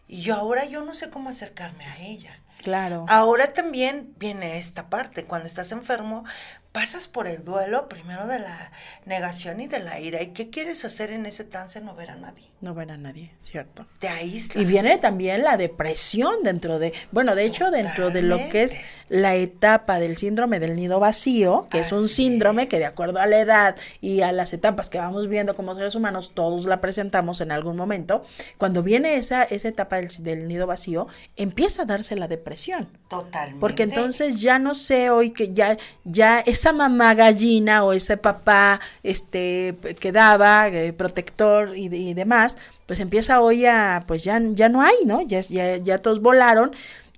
Y 0.07 0.21
yo 0.21 0.35
ahora 0.35 0.65
yo 0.65 0.83
no 0.83 0.95
sé 0.95 1.11
cómo 1.11 1.29
acercarme 1.29 1.85
a 1.85 1.99
ella. 1.99 2.39
Claro. 2.63 3.05
Ahora 3.07 3.53
también 3.53 4.13
viene 4.17 4.57
esta 4.57 4.89
parte, 4.89 5.25
cuando 5.25 5.47
estás 5.47 5.71
enfermo, 5.71 6.25
pasas 6.71 7.07
por 7.07 7.27
el 7.27 7.43
duelo 7.43 7.89
primero 7.89 8.27
de 8.27 8.39
la 8.39 8.71
negación 9.05 9.59
y 9.59 9.67
de 9.67 9.79
la 9.79 9.99
ira. 9.99 10.21
¿Y 10.21 10.27
qué 10.27 10.49
quieres 10.49 10.85
hacer 10.85 11.11
en 11.11 11.25
ese 11.25 11.43
trance? 11.43 11.81
No 11.81 11.95
ver 11.95 12.11
a 12.11 12.15
nadie. 12.15 12.51
No 12.61 12.73
ver 12.73 12.91
a 12.91 12.97
nadie, 12.97 13.31
cierto. 13.39 13.88
Te 13.99 14.07
aíslas. 14.07 14.61
Y 14.61 14.65
viene 14.65 14.97
también 14.97 15.43
la 15.43 15.57
depresión 15.57 16.43
dentro 16.43 16.77
de, 16.77 16.93
bueno, 17.11 17.33
de 17.35 17.45
hecho, 17.45 17.71
dentro 17.71 18.11
de 18.11 18.21
lo 18.21 18.38
que 18.49 18.63
es 18.63 18.77
la 19.07 19.35
etapa 19.35 19.99
del 19.99 20.17
síndrome 20.17 20.59
del 20.59 20.75
nido 20.75 20.99
vacío, 20.99 21.67
que 21.71 21.79
es 21.79 21.91
un 21.91 22.07
síndrome 22.07 22.67
que 22.67 22.77
de 22.77 22.85
acuerdo 22.85 23.19
a 23.19 23.25
la 23.25 23.39
edad 23.39 23.75
y 24.01 24.21
a 24.21 24.31
las 24.31 24.53
etapas 24.53 24.89
que 24.89 24.99
vamos 24.99 25.27
viendo 25.27 25.55
como 25.55 25.73
seres 25.73 25.95
humanos, 25.95 26.33
todos 26.33 26.65
la 26.65 26.81
presentamos 26.81 27.41
en 27.41 27.51
algún 27.51 27.77
momento. 27.77 28.23
Cuando 28.57 28.83
viene 28.83 29.15
esa, 29.15 29.43
esa 29.43 29.69
etapa 29.69 29.95
del, 29.95 30.09
del 30.19 30.47
nido 30.47 30.67
vacío, 30.67 31.07
empieza 31.35 31.83
a 31.83 31.85
darse 31.85 32.15
la 32.15 32.27
depresión. 32.27 32.89
Totalmente. 33.09 33.59
Porque 33.59 33.83
entonces 33.83 34.41
ya 34.41 34.59
no 34.59 34.73
sé 34.73 35.09
hoy 35.09 35.31
que 35.31 35.53
ya, 35.53 35.77
ya 36.03 36.39
esa 36.60 36.74
mamá 36.74 37.13
gallina 37.13 37.84
o 37.84 37.94
ese 37.94 38.18
papá 38.18 38.80
este, 39.04 39.75
que 40.00 40.12
daba, 40.12 40.68
eh, 40.68 40.94
protector 40.94 41.78
y, 41.78 41.89
de- 41.89 41.98
y 41.98 42.13
demás, 42.13 42.58
pues 42.86 43.00
empieza 43.00 43.42
hoy 43.42 43.66
a, 43.66 44.04
pues 44.08 44.24
ya, 44.24 44.39
ya 44.54 44.68
no 44.70 44.82
hay, 44.82 44.96
¿no? 45.06 45.22
Ya, 45.22 45.39
ya, 45.42 45.78
ya 45.78 45.98
todos 46.00 46.22
volaron. 46.22 46.72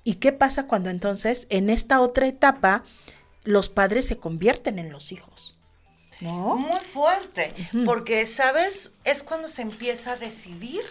¿Y 0.03 0.15
qué 0.15 0.31
pasa 0.31 0.67
cuando 0.67 0.89
entonces 0.89 1.45
en 1.49 1.69
esta 1.69 2.01
otra 2.01 2.27
etapa 2.27 2.83
los 3.43 3.69
padres 3.69 4.05
se 4.07 4.17
convierten 4.17 4.79
en 4.79 4.91
los 4.91 5.11
hijos? 5.11 5.57
¿No? 6.21 6.55
Muy 6.55 6.79
fuerte, 6.79 7.53
porque, 7.85 8.25
¿sabes? 8.27 8.93
Es 9.03 9.23
cuando 9.23 9.47
se 9.47 9.63
empieza 9.63 10.11
a 10.13 10.17
decidir 10.17 10.83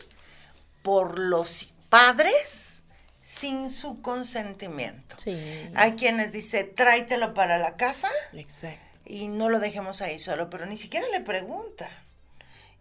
por 0.82 1.18
los 1.18 1.72
padres 1.88 2.79
sin 3.22 3.70
su 3.70 4.00
consentimiento. 4.02 5.16
Sí. 5.18 5.38
Hay 5.74 5.92
quienes 5.92 6.32
dicen, 6.32 6.74
tráetelo 6.74 7.34
para 7.34 7.58
la 7.58 7.76
casa 7.76 8.10
Exacto. 8.32 8.80
y 9.04 9.28
no 9.28 9.48
lo 9.48 9.58
dejemos 9.60 10.00
ahí 10.02 10.18
solo, 10.18 10.48
pero 10.50 10.66
ni 10.66 10.76
siquiera 10.76 11.06
le 11.08 11.20
pregunta. 11.20 11.88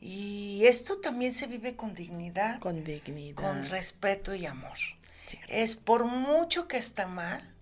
Y 0.01 0.63
esto 0.65 0.99
también 0.99 1.33
se 1.33 1.47
vive 1.47 1.75
con 1.75 1.93
dignidad, 1.93 2.59
con, 2.59 2.75
Con 2.75 2.83
dignidad. 2.85 3.67
respeto 3.69 4.33
y 4.33 4.45
amor. 4.45 4.77
Cierto. 5.25 5.47
Es 5.53 5.75
por 5.75 6.05
mucho 6.05 6.67
que 6.67 6.77
está 6.77 7.05
mal, 7.05 7.53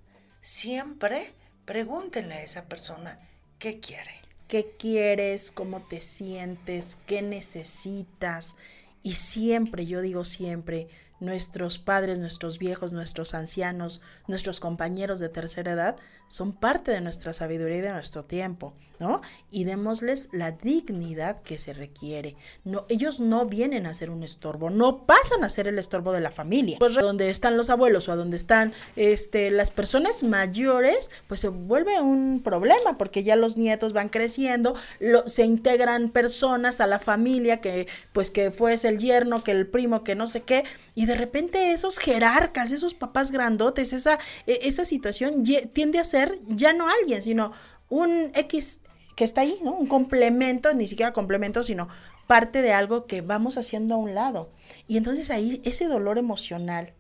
siempre 0.42 1.34
pregúntenle 1.66 2.36
a 2.36 2.44
esa 2.44 2.66
persona 2.66 3.20
qué 3.60 3.80
quiere. 3.80 4.12
qué 4.48 4.76
quieres, 4.80 5.52
cómo 5.52 5.82
te 5.82 6.00
sientes, 6.00 6.98
qué 7.08 7.22
necesitas. 7.22 8.56
Y 9.04 9.16
siempre, 9.16 9.86
yo 9.86 10.02
digo 10.02 10.24
siempre, 10.24 10.88
nuestros 11.20 11.80
padres, 11.80 12.20
nuestros 12.20 12.60
viejos, 12.60 12.92
nuestros 12.94 13.34
ancianos, 13.34 14.02
nuestros 14.28 14.60
compañeros 14.60 15.20
de 15.20 15.30
tercera 15.30 15.72
edad 15.72 15.96
son 16.30 16.52
parte 16.54 16.92
de 16.92 17.02
nuestra 17.02 17.32
sabiduría 17.34 17.78
y 17.78 17.82
de 17.82 17.94
nuestro 17.94 18.26
tiempo, 18.26 18.74
¿no? 19.00 19.22
Y 19.50 19.64
démosles 19.64 20.28
la 20.34 20.52
dignidad 20.52 21.42
que 21.42 21.58
se 21.58 21.72
requiere. 21.74 22.36
No, 22.66 22.86
ellos 22.90 23.22
no 23.22 23.46
vienen 23.46 23.86
a 23.86 23.94
ser 23.94 24.10
un 24.10 24.24
estorbo, 24.24 24.70
no 24.70 25.06
pasan 25.06 25.46
a 25.46 25.50
ser 25.50 25.70
el 25.70 25.80
estorbo 25.80 26.12
de 26.12 26.20
la 26.20 26.30
familia. 26.32 26.78
Pues 26.80 26.96
donde 26.96 27.30
están 27.30 27.56
los 27.56 27.70
abuelos 27.70 28.10
o 28.10 28.12
a 28.12 28.18
donde 28.18 28.36
están 28.36 28.74
este, 28.98 29.50
las 29.52 29.72
personas 29.72 30.22
mayores, 30.24 31.12
pues 31.28 31.40
se 31.40 31.48
vuelve 31.48 32.00
un 32.02 32.42
problema 32.44 32.98
porque 32.98 33.24
ya 33.24 33.38
los 33.38 33.56
nietos 33.58 33.94
van 33.94 34.10
creciendo, 34.10 34.76
lo- 35.00 35.28
se 35.28 35.46
integran 35.46 36.10
personas 36.10 36.82
a 36.82 36.88
la 36.88 37.00
familia 37.00 37.62
que 37.62 37.88
pues 38.12 38.32
que 38.32 38.52
fuese 38.52 38.90
el 38.90 38.98
yerno, 38.98 39.44
que 39.46 39.52
el 39.52 39.66
primo, 39.66 40.04
que 40.04 40.16
no 40.16 40.28
sé 40.28 40.42
qué, 40.42 40.66
y 40.94 41.06
de 41.08 41.16
repente 41.16 41.72
esos 41.72 41.98
jerarcas, 42.00 42.72
esos 42.72 42.94
papás 42.94 43.32
grandotes, 43.32 43.94
esa, 43.94 44.20
e- 44.46 44.60
esa 44.64 44.86
situación 44.86 45.42
tiende 45.74 46.00
a 46.00 46.04
ser 46.04 46.38
ya 46.48 46.74
no 46.74 46.88
alguien, 46.90 47.22
sino 47.22 47.52
un 47.90 48.32
X 48.36 48.82
que 49.16 49.24
está 49.24 49.42
ahí, 49.42 49.58
¿no? 49.64 49.72
Un 49.74 49.88
complemento, 49.88 50.74
ni 50.74 50.86
siquiera 50.86 51.14
complemento, 51.14 51.64
sino 51.64 51.88
parte 52.28 52.62
de 52.62 52.74
algo 52.74 53.08
que 53.08 53.22
vamos 53.22 53.58
haciendo 53.58 53.96
a 53.96 53.98
un 53.98 54.14
lado. 54.14 54.52
Y 54.88 54.98
entonces 54.98 55.32
ahí 55.32 55.62
ese 55.66 55.88
dolor 55.88 56.18
emocional, 56.20 56.94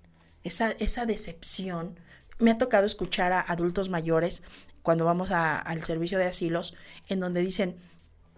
esa, 0.43 0.71
esa 0.79 1.05
decepción, 1.05 1.99
me 2.39 2.51
ha 2.51 2.57
tocado 2.57 2.85
escuchar 2.87 3.33
a 3.33 3.41
adultos 3.41 3.89
mayores 3.89 4.41
cuando 4.81 5.05
vamos 5.05 5.31
a- 5.31 5.59
al 5.59 5.83
servicio 5.83 6.17
de 6.17 6.25
asilos, 6.25 6.75
en 7.07 7.19
donde 7.19 7.41
dicen, 7.41 7.75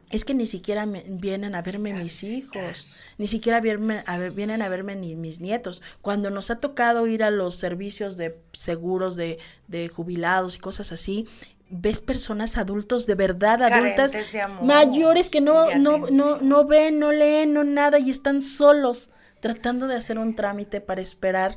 es 0.09 0.25
que 0.25 0.33
ni 0.33 0.45
siquiera 0.45 0.85
me- 0.85 1.03
vienen 1.07 1.53
a 1.55 1.61
verme 1.61 1.93
mis 1.93 2.23
hijos, 2.23 2.87
ni 3.17 3.27
siquiera 3.27 3.61
verme- 3.61 4.01
a 4.07 4.17
ver- 4.17 4.31
vienen 4.31 4.61
a 4.61 4.69
verme 4.69 4.95
ni 4.95 5.15
mis 5.15 5.39
nietos. 5.41 5.81
Cuando 6.01 6.29
nos 6.31 6.49
ha 6.49 6.55
tocado 6.55 7.05
ir 7.07 7.23
a 7.23 7.29
los 7.31 7.55
servicios 7.55 8.17
de 8.17 8.39
seguros 8.53 9.15
de, 9.15 9.39
de 9.67 9.87
jubilados 9.89 10.55
y 10.55 10.59
cosas 10.59 10.91
así, 10.91 11.27
ves 11.69 12.01
personas 12.01 12.57
adultos 12.57 13.05
de 13.05 13.13
verdad, 13.15 13.61
adultas 13.61 14.11
Carentes 14.11 14.31
de 14.33 14.41
amor 14.41 14.63
mayores 14.65 15.29
que 15.29 15.41
no, 15.41 15.67
no, 15.77 15.99
no, 16.09 16.41
no 16.41 16.65
ven, 16.65 16.97
no 16.99 17.11
leen, 17.11 17.53
no 17.53 17.63
nada 17.63 17.99
y 17.99 18.09
están 18.09 18.41
solos 18.41 19.09
tratando 19.39 19.87
de 19.87 19.95
hacer 19.95 20.17
un 20.17 20.35
trámite 20.35 20.81
para 20.81 21.01
esperar 21.01 21.55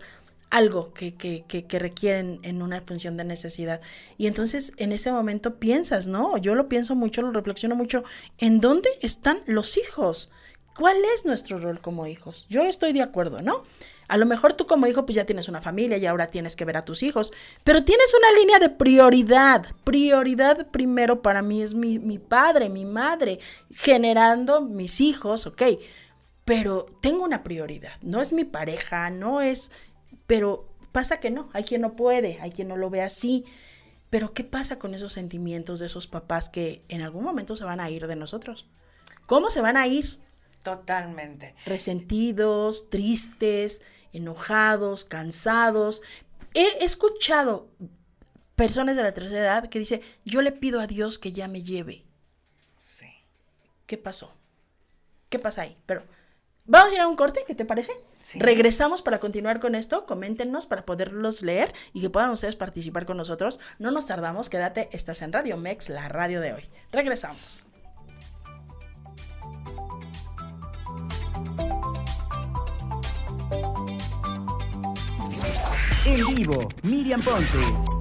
algo 0.53 0.93
que, 0.93 1.15
que, 1.17 1.79
requieren 1.79 2.39
en 2.43 2.61
una 2.61 2.83
función 2.83 3.17
de 3.17 3.25
necesidad. 3.25 3.81
Y 4.19 4.27
entonces 4.27 4.75
en 4.77 4.93
ese 4.93 5.11
momento 5.11 5.59
piensas, 5.59 6.09
¿no? 6.09 6.37
Yo 6.37 6.55
lo 6.55 6.69
pienso 6.69 6.95
mucho, 6.95 7.23
lo 7.23 7.31
reflexiono 7.31 7.75
mucho, 7.75 8.05
¿en 8.37 8.61
dónde 8.61 8.91
están 9.01 9.41
los 9.47 9.79
hijos? 9.79 10.31
¿Cuál 10.77 10.99
es 11.15 11.25
nuestro 11.25 11.59
rol 11.59 11.81
como 11.81 12.07
hijos? 12.07 12.47
Yo 12.51 12.65
estoy 12.65 12.93
de 12.93 13.01
acuerdo, 13.01 13.41
¿no? 13.41 13.65
A 14.09 14.19
lo 14.19 14.27
mejor 14.27 14.53
tú 14.53 14.67
como 14.67 14.87
hijo 14.87 15.07
pues 15.07 15.17
ya 15.17 15.25
tienes 15.25 15.49
una 15.49 15.63
familia 15.63 15.97
y 15.97 16.05
ahora 16.05 16.27
tienes 16.27 16.55
que 16.55 16.67
ver 16.67 16.77
a 16.77 16.85
tus 16.85 17.03
hijos, 17.03 17.33
pero 17.65 17.83
tienes 17.83 18.15
una 18.15 18.39
línea 18.39 18.59
de 18.59 18.69
prioridad. 18.69 19.65
Prioridad 19.85 20.67
primero 20.71 21.23
para 21.23 21.41
mí 21.41 21.63
es 21.63 21.73
mi, 21.73 21.99
mi 21.99 22.19
padre, 22.19 22.69
mi 22.69 22.85
madre, 22.85 23.39
generando 23.71 24.61
mis 24.61 25.01
hijos, 25.01 25.47
ok, 25.47 25.63
pero 26.45 26.87
tengo 27.01 27.25
una 27.25 27.43
prioridad, 27.43 27.93
no 28.03 28.21
es 28.21 28.35
mi 28.35 28.45
pareja, 28.45 29.09
no 29.09 29.41
es, 29.41 29.71
pero 30.33 30.67
pasa 30.93 31.21
que 31.21 31.31
no, 31.31 31.51
hay 31.53 31.63
quien 31.63 31.83
no 31.83 31.93
puede, 31.93 32.41
hay 32.41 32.53
quien 32.53 32.69
no 32.69 32.79
lo 32.79 32.89
ve 32.89 33.03
así. 33.03 33.45
Pero 34.09 34.33
¿qué 34.33 34.45
pasa 34.45 34.79
con 34.79 34.95
esos 34.95 35.13
sentimientos 35.13 35.79
de 35.79 35.85
esos 35.85 36.07
papás 36.07 36.49
que 36.49 36.83
en 36.89 37.03
algún 37.03 37.23
momento 37.23 37.55
se 37.55 37.65
van 37.65 37.81
a 37.81 37.91
ir 37.91 38.07
de 38.07 38.17
nosotros? 38.17 38.67
¿Cómo 39.27 39.51
se 39.51 39.61
van 39.61 39.77
a 39.77 39.87
ir? 39.87 40.19
Totalmente. 40.63 41.55
resentidos, 41.67 42.89
tristes, 42.89 43.83
enojados, 44.15 45.05
cansados. 45.05 46.01
He 46.55 46.83
escuchado 46.83 47.69
personas 48.57 48.97
de 48.97 49.03
la 49.03 49.13
tercera 49.13 49.43
edad 49.43 49.69
que 49.69 49.81
dicen, 49.81 50.01
yo 50.25 50.41
le 50.41 50.53
pido 50.53 50.81
a 50.81 50.87
Dios 50.87 51.19
que 51.19 51.33
ya 51.33 51.47
me 51.47 51.63
lleve. 51.63 52.07
Sí. 52.79 53.13
¿Qué 53.85 53.99
pasó? 53.99 54.35
¿Qué 55.29 55.39
pasa 55.39 55.61
ahí? 55.61 55.77
Pero 55.85 56.07
vamos 56.65 56.93
a 56.93 56.95
ir 56.95 57.01
a 57.01 57.09
un 57.09 57.17
corte, 57.17 57.45
¿qué 57.47 57.55
te 57.55 57.65
parece? 57.65 57.93
Sí. 58.23 58.39
Regresamos 58.39 59.03
para 59.03 59.19
continuar 59.19 59.61
con 59.61 59.75
esto, 59.75 60.07
coméntenos 60.07 60.67
para 60.67 60.85
poderlos 60.85 61.43
leer 61.43 61.73
y 61.93 62.01
que 62.01 62.11
puedan 62.11 62.31
ustedes 62.31 62.57
participar 62.57 63.05
con 63.05 63.17
nosotros. 63.17 63.61
No 63.79 63.91
nos 63.91 64.07
tardamos, 64.07 64.49
quédate, 64.49 64.89
estás 64.93 65.23
en 65.23 65.33
Radio 65.33 65.57
Mex, 65.57 65.89
la 65.89 66.09
radio 66.09 66.41
de 66.41 66.53
hoy. 66.53 66.65
Regresamos. 66.93 67.67
En 76.05 76.35
vivo, 76.35 76.69
Miriam 76.83 77.23
Ponce. 77.23 77.92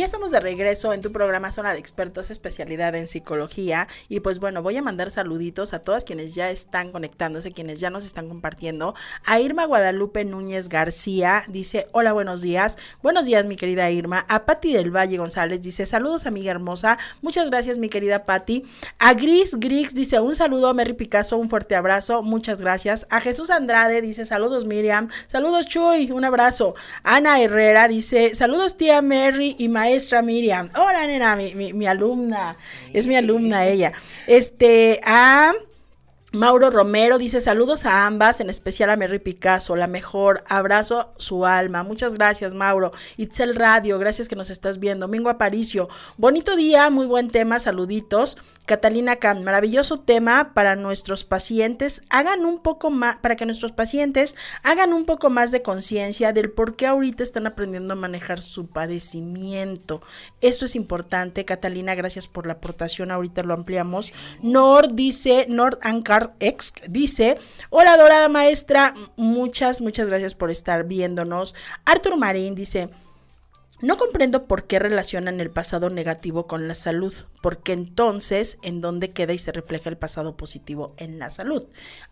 Ya 0.00 0.06
estamos 0.06 0.30
de 0.30 0.40
regreso 0.40 0.94
en 0.94 1.02
tu 1.02 1.12
programa 1.12 1.52
Zona 1.52 1.74
de 1.74 1.78
Expertos, 1.78 2.30
especialidad 2.30 2.94
en 2.94 3.06
psicología. 3.06 3.86
Y 4.08 4.20
pues 4.20 4.38
bueno, 4.38 4.62
voy 4.62 4.78
a 4.78 4.82
mandar 4.82 5.10
saluditos 5.10 5.74
a 5.74 5.80
todas 5.80 6.04
quienes 6.04 6.34
ya 6.34 6.50
están 6.50 6.90
conectándose, 6.90 7.52
quienes 7.52 7.80
ya 7.80 7.90
nos 7.90 8.06
están 8.06 8.26
compartiendo. 8.26 8.94
A 9.26 9.40
Irma 9.40 9.66
Guadalupe 9.66 10.24
Núñez 10.24 10.70
García 10.70 11.44
dice, 11.48 11.86
hola, 11.92 12.14
buenos 12.14 12.40
días. 12.40 12.78
Buenos 13.02 13.26
días, 13.26 13.44
mi 13.44 13.56
querida 13.56 13.90
Irma. 13.90 14.24
A 14.30 14.46
Patti 14.46 14.72
del 14.72 14.90
Valle 14.90 15.18
González 15.18 15.60
dice, 15.60 15.84
saludos, 15.84 16.24
amiga 16.24 16.50
hermosa. 16.50 16.96
Muchas 17.20 17.50
gracias, 17.50 17.76
mi 17.76 17.90
querida 17.90 18.24
Patti. 18.24 18.64
A 18.98 19.12
Gris 19.12 19.60
Grix 19.60 19.94
dice, 19.94 20.18
un 20.18 20.34
saludo 20.34 20.68
a 20.68 20.72
Mary 20.72 20.94
Picasso, 20.94 21.36
un 21.36 21.50
fuerte 21.50 21.76
abrazo. 21.76 22.22
Muchas 22.22 22.62
gracias. 22.62 23.06
A 23.10 23.20
Jesús 23.20 23.50
Andrade 23.50 24.00
dice, 24.00 24.24
saludos, 24.24 24.64
Miriam. 24.64 25.08
Saludos, 25.26 25.66
Chuy. 25.66 26.10
Un 26.10 26.24
abrazo. 26.24 26.74
Ana 27.02 27.42
Herrera 27.42 27.86
dice, 27.86 28.34
saludos, 28.34 28.78
tía 28.78 29.02
Mary 29.02 29.56
y 29.58 29.68
maestra 29.90 30.22
Miriam. 30.22 30.70
Hola, 30.76 31.06
nena, 31.06 31.36
mi, 31.36 31.72
mi, 31.72 31.86
alumna. 31.86 32.54
Es 32.92 33.06
mi 33.06 33.16
alumna 33.16 33.66
ella. 33.66 33.92
Este, 34.26 35.00
a... 35.04 35.52
Mauro 36.32 36.70
Romero 36.70 37.18
dice 37.18 37.40
saludos 37.40 37.84
a 37.86 38.06
ambas, 38.06 38.38
en 38.38 38.50
especial 38.50 38.88
a 38.90 38.96
Mary 38.96 39.18
Picasso, 39.18 39.74
la 39.74 39.88
mejor, 39.88 40.44
abrazo 40.46 41.12
su 41.16 41.44
alma. 41.44 41.82
Muchas 41.82 42.14
gracias, 42.14 42.54
Mauro. 42.54 42.92
Itzel 43.16 43.56
Radio, 43.56 43.98
gracias 43.98 44.28
que 44.28 44.36
nos 44.36 44.48
estás 44.48 44.78
viendo. 44.78 45.08
Domingo 45.08 45.28
Aparicio, 45.28 45.88
bonito 46.18 46.54
día, 46.54 46.88
muy 46.88 47.06
buen 47.06 47.30
tema, 47.30 47.58
saluditos. 47.58 48.38
Catalina 48.70 49.16
Cam, 49.16 49.42
maravilloso 49.42 49.98
tema 49.98 50.52
para 50.54 50.76
nuestros 50.76 51.24
pacientes. 51.24 52.02
Hagan 52.08 52.44
un 52.44 52.58
poco 52.58 52.90
más, 52.90 53.18
para 53.18 53.34
que 53.34 53.44
nuestros 53.44 53.72
pacientes 53.72 54.36
hagan 54.62 54.92
un 54.92 55.06
poco 55.06 55.28
más 55.28 55.50
de 55.50 55.60
conciencia 55.60 56.32
del 56.32 56.52
por 56.52 56.76
qué 56.76 56.86
ahorita 56.86 57.24
están 57.24 57.48
aprendiendo 57.48 57.94
a 57.94 57.96
manejar 57.96 58.40
su 58.40 58.68
padecimiento. 58.68 60.00
Esto 60.40 60.66
es 60.66 60.76
importante, 60.76 61.44
Catalina, 61.44 61.96
gracias 61.96 62.28
por 62.28 62.46
la 62.46 62.52
aportación. 62.52 63.10
Ahorita 63.10 63.42
lo 63.42 63.54
ampliamos. 63.54 64.12
Nord 64.40 64.94
dice, 64.94 65.46
Nord 65.48 65.80
Ankar 65.82 66.36
X 66.38 66.74
dice, 66.88 67.40
hola 67.70 67.96
dorada 67.96 68.28
maestra, 68.28 68.94
muchas, 69.16 69.80
muchas 69.80 70.06
gracias 70.06 70.36
por 70.36 70.48
estar 70.48 70.84
viéndonos. 70.84 71.56
Artur 71.84 72.16
Marín 72.16 72.54
dice, 72.54 72.88
no 73.80 73.96
comprendo 73.96 74.46
por 74.46 74.66
qué 74.66 74.78
relacionan 74.78 75.40
el 75.40 75.50
pasado 75.50 75.90
negativo 75.90 76.46
con 76.46 76.68
la 76.68 76.74
salud, 76.74 77.14
porque 77.40 77.72
entonces, 77.72 78.58
¿en 78.62 78.80
dónde 78.80 79.10
queda 79.10 79.32
y 79.32 79.38
se 79.38 79.52
refleja 79.52 79.88
el 79.88 79.96
pasado 79.96 80.36
positivo 80.36 80.94
en 80.98 81.18
la 81.18 81.30
salud? 81.30 81.66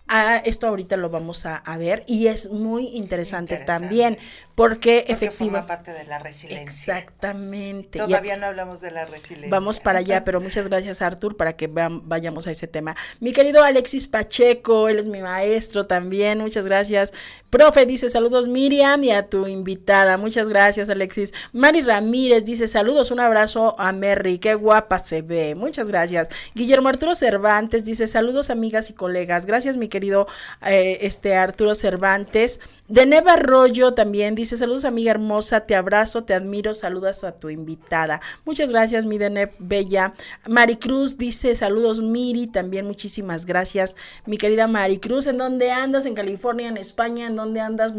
Ah, 0.08 0.40
esto 0.44 0.66
ahorita 0.66 0.96
lo 0.96 1.10
vamos 1.10 1.44
a, 1.44 1.62
ver 1.78 2.02
y 2.06 2.28
es 2.28 2.50
muy 2.50 2.88
interesante, 2.88 3.58
también, 3.58 4.16
porque, 4.54 5.04
efectivamente. 5.06 5.36
forma 5.36 5.66
parte 5.66 5.92
de 5.92 6.04
la 6.04 6.18
resiliencia. 6.18 6.62
Exactamente. 6.62 7.98
Todavía 7.98 8.36
no 8.38 8.46
hablamos 8.46 8.80
de 8.80 8.90
la 8.90 9.04
resiliencia. 9.04 9.50
Vamos 9.50 9.80
para 9.80 9.98
allá, 9.98 10.24
pero 10.24 10.40
muchas 10.40 10.66
gracias, 10.68 11.02
Artur, 11.02 11.36
para 11.36 11.54
que 11.56 11.66
vayamos 11.68 12.46
a 12.46 12.52
ese 12.52 12.66
tema. 12.66 12.96
Mi 13.20 13.32
querido 13.32 13.62
Alexis 13.62 14.06
Pacheco, 14.06 14.88
él 14.88 14.98
es 14.98 15.08
mi 15.08 15.20
maestro 15.20 15.86
también, 15.86 16.38
muchas 16.38 16.64
gracias. 16.64 17.12
Profe 17.50 17.84
dice 17.84 18.08
saludos 18.08 18.48
Miriam 18.48 19.04
y 19.04 19.10
a 19.10 19.28
tu 19.28 19.46
invitada, 19.46 20.16
muchas 20.16 20.48
gracias, 20.48 20.88
Alexis. 20.88 21.34
Mari 21.58 21.82
Ramírez 21.82 22.44
dice 22.44 22.68
saludos, 22.68 23.10
un 23.10 23.18
abrazo 23.18 23.74
a 23.80 23.90
Merry, 23.90 24.38
qué 24.38 24.54
guapa 24.54 25.00
se 25.00 25.22
ve, 25.22 25.56
muchas 25.56 25.88
gracias. 25.88 26.28
Guillermo 26.54 26.88
Arturo 26.88 27.16
Cervantes 27.16 27.82
dice 27.82 28.06
saludos 28.06 28.50
amigas 28.50 28.90
y 28.90 28.92
colegas, 28.92 29.44
gracias 29.44 29.76
mi 29.76 29.88
querido 29.88 30.28
eh, 30.64 30.98
este 31.00 31.34
Arturo 31.34 31.74
Cervantes. 31.74 32.60
De 32.86 33.04
Neva 33.06 33.32
Arroyo 33.34 33.92
también 33.92 34.36
dice 34.36 34.56
saludos 34.56 34.84
amiga 34.84 35.10
hermosa, 35.10 35.66
te 35.66 35.74
abrazo, 35.74 36.22
te 36.22 36.32
admiro, 36.32 36.74
saludas 36.74 37.24
a 37.24 37.34
tu 37.34 37.50
invitada. 37.50 38.20
Muchas 38.44 38.70
gracias 38.70 39.04
mi 39.04 39.18
Deneb 39.18 39.50
Bella. 39.58 40.14
Maricruz 40.46 41.18
dice 41.18 41.56
saludos 41.56 42.00
Miri, 42.00 42.46
también 42.46 42.86
muchísimas 42.86 43.46
gracias 43.46 43.96
mi 44.26 44.38
querida 44.38 44.68
Maricruz. 44.68 45.26
¿En 45.26 45.38
dónde 45.38 45.72
andas? 45.72 46.06
¿En 46.06 46.14
California, 46.14 46.68
en 46.68 46.76
España? 46.76 47.26
¿En 47.26 47.34
dónde 47.34 47.60
andas? 47.60 47.94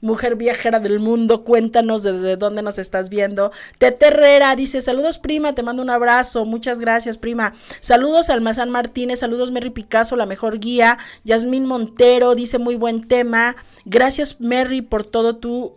Mujer 0.00 0.36
viajera 0.36 0.78
del 0.78 1.00
mundo, 1.00 1.42
cuéntanos 1.42 2.04
desde 2.04 2.36
dónde 2.36 2.62
nos 2.62 2.78
estás 2.78 2.99
viendo. 3.08 3.52
Tete 3.78 4.08
Herrera 4.08 4.54
dice, 4.56 4.82
saludos 4.82 5.18
prima, 5.18 5.54
te 5.54 5.62
mando 5.62 5.82
un 5.82 5.90
abrazo, 5.90 6.44
muchas 6.44 6.80
gracias 6.80 7.16
prima. 7.16 7.54
Saludos 7.80 8.30
Almazán 8.30 8.70
Martínez, 8.70 9.20
saludos 9.20 9.52
Merry 9.52 9.70
Picasso, 9.70 10.16
la 10.16 10.26
mejor 10.26 10.60
guía. 10.60 10.98
Yasmín 11.24 11.66
Montero 11.66 12.34
dice, 12.34 12.58
muy 12.58 12.76
buen 12.76 13.08
tema. 13.08 13.56
Gracias 13.86 14.40
Merry 14.40 14.82
por 14.82 15.06
todo 15.06 15.36
tu 15.36 15.74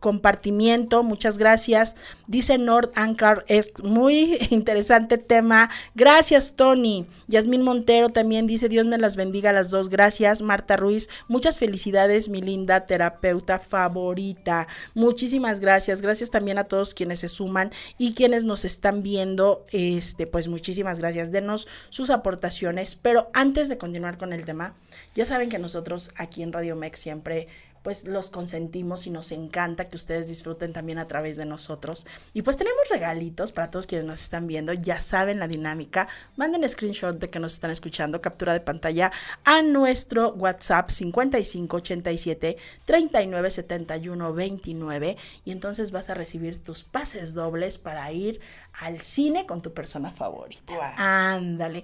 compartimiento, 0.00 1.02
muchas 1.02 1.38
gracias. 1.38 1.94
Dice 2.26 2.58
Nord 2.58 2.90
Ancar, 2.94 3.44
es 3.46 3.72
muy 3.84 4.38
interesante 4.50 5.18
tema. 5.18 5.70
Gracias 5.94 6.54
Tony. 6.56 7.06
Yasmín 7.28 7.62
Montero 7.62 8.08
también 8.08 8.46
dice, 8.46 8.68
Dios 8.68 8.86
me 8.86 8.98
las 8.98 9.16
bendiga 9.16 9.50
a 9.50 9.52
las 9.52 9.70
dos, 9.70 9.88
gracias. 9.88 10.42
Marta 10.42 10.76
Ruiz, 10.76 11.08
muchas 11.28 11.58
felicidades, 11.58 12.28
mi 12.28 12.40
linda 12.40 12.86
terapeuta 12.86 13.58
favorita. 13.58 14.66
Muchísimas 14.94 15.60
gracias, 15.60 16.00
gracias 16.00 16.30
también 16.30 16.39
a 16.58 16.64
todos 16.64 16.94
quienes 16.94 17.20
se 17.20 17.28
suman 17.28 17.70
y 17.98 18.14
quienes 18.14 18.44
nos 18.44 18.64
están 18.64 19.02
viendo. 19.02 19.66
Este, 19.70 20.26
pues 20.26 20.48
muchísimas 20.48 20.98
gracias. 20.98 21.30
Denos 21.30 21.68
sus 21.90 22.10
aportaciones. 22.10 22.96
Pero 22.96 23.30
antes 23.34 23.68
de 23.68 23.78
continuar 23.78 24.16
con 24.18 24.32
el 24.32 24.44
tema, 24.44 24.74
ya 25.14 25.24
saben 25.26 25.48
que 25.48 25.58
nosotros 25.58 26.12
aquí 26.16 26.42
en 26.42 26.52
Radio 26.52 26.76
Mex 26.76 26.98
siempre 26.98 27.48
pues 27.82 28.06
los 28.06 28.30
consentimos 28.30 29.06
y 29.06 29.10
nos 29.10 29.32
encanta 29.32 29.86
que 29.86 29.96
ustedes 29.96 30.28
disfruten 30.28 30.72
también 30.72 30.98
a 30.98 31.06
través 31.06 31.36
de 31.36 31.46
nosotros. 31.46 32.06
Y 32.34 32.42
pues 32.42 32.56
tenemos 32.56 32.80
regalitos 32.90 33.52
para 33.52 33.70
todos 33.70 33.86
quienes 33.86 34.06
nos 34.06 34.20
están 34.20 34.46
viendo, 34.46 34.72
ya 34.72 35.00
saben 35.00 35.38
la 35.38 35.48
dinámica, 35.48 36.08
manden 36.36 36.68
screenshot 36.68 37.18
de 37.18 37.28
que 37.28 37.38
nos 37.38 37.54
están 37.54 37.70
escuchando, 37.70 38.20
captura 38.20 38.52
de 38.52 38.60
pantalla 38.60 39.12
a 39.44 39.62
nuestro 39.62 40.34
WhatsApp 40.34 40.90
5587 40.90 42.56
3971 42.84 44.32
29 44.32 45.16
y 45.44 45.52
entonces 45.52 45.90
vas 45.90 46.10
a 46.10 46.14
recibir 46.14 46.62
tus 46.62 46.84
pases 46.84 47.34
dobles 47.34 47.78
para 47.78 48.12
ir 48.12 48.40
al 48.72 49.00
cine 49.00 49.46
con 49.46 49.60
tu 49.60 49.72
persona 49.72 50.10
favorita. 50.10 50.74
Ándale 50.96 51.82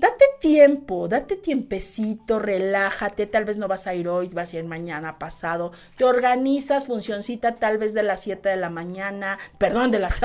date 0.00 0.24
tiempo, 0.40 1.08
date 1.08 1.36
tiempecito, 1.36 2.38
relájate, 2.38 3.26
tal 3.26 3.44
vez 3.44 3.58
no 3.58 3.68
vas 3.68 3.86
a 3.86 3.94
ir 3.94 4.08
hoy, 4.08 4.28
vas 4.28 4.54
a 4.54 4.56
ir 4.56 4.64
mañana, 4.64 5.16
pasado, 5.16 5.72
te 5.96 6.04
organizas, 6.04 6.86
funcioncita 6.86 7.56
tal 7.56 7.76
vez 7.76 7.92
de 7.92 8.02
las 8.02 8.22
7 8.22 8.48
de 8.48 8.56
la 8.56 8.70
mañana, 8.70 9.38
perdón, 9.58 9.90
de 9.90 9.98
las... 9.98 10.22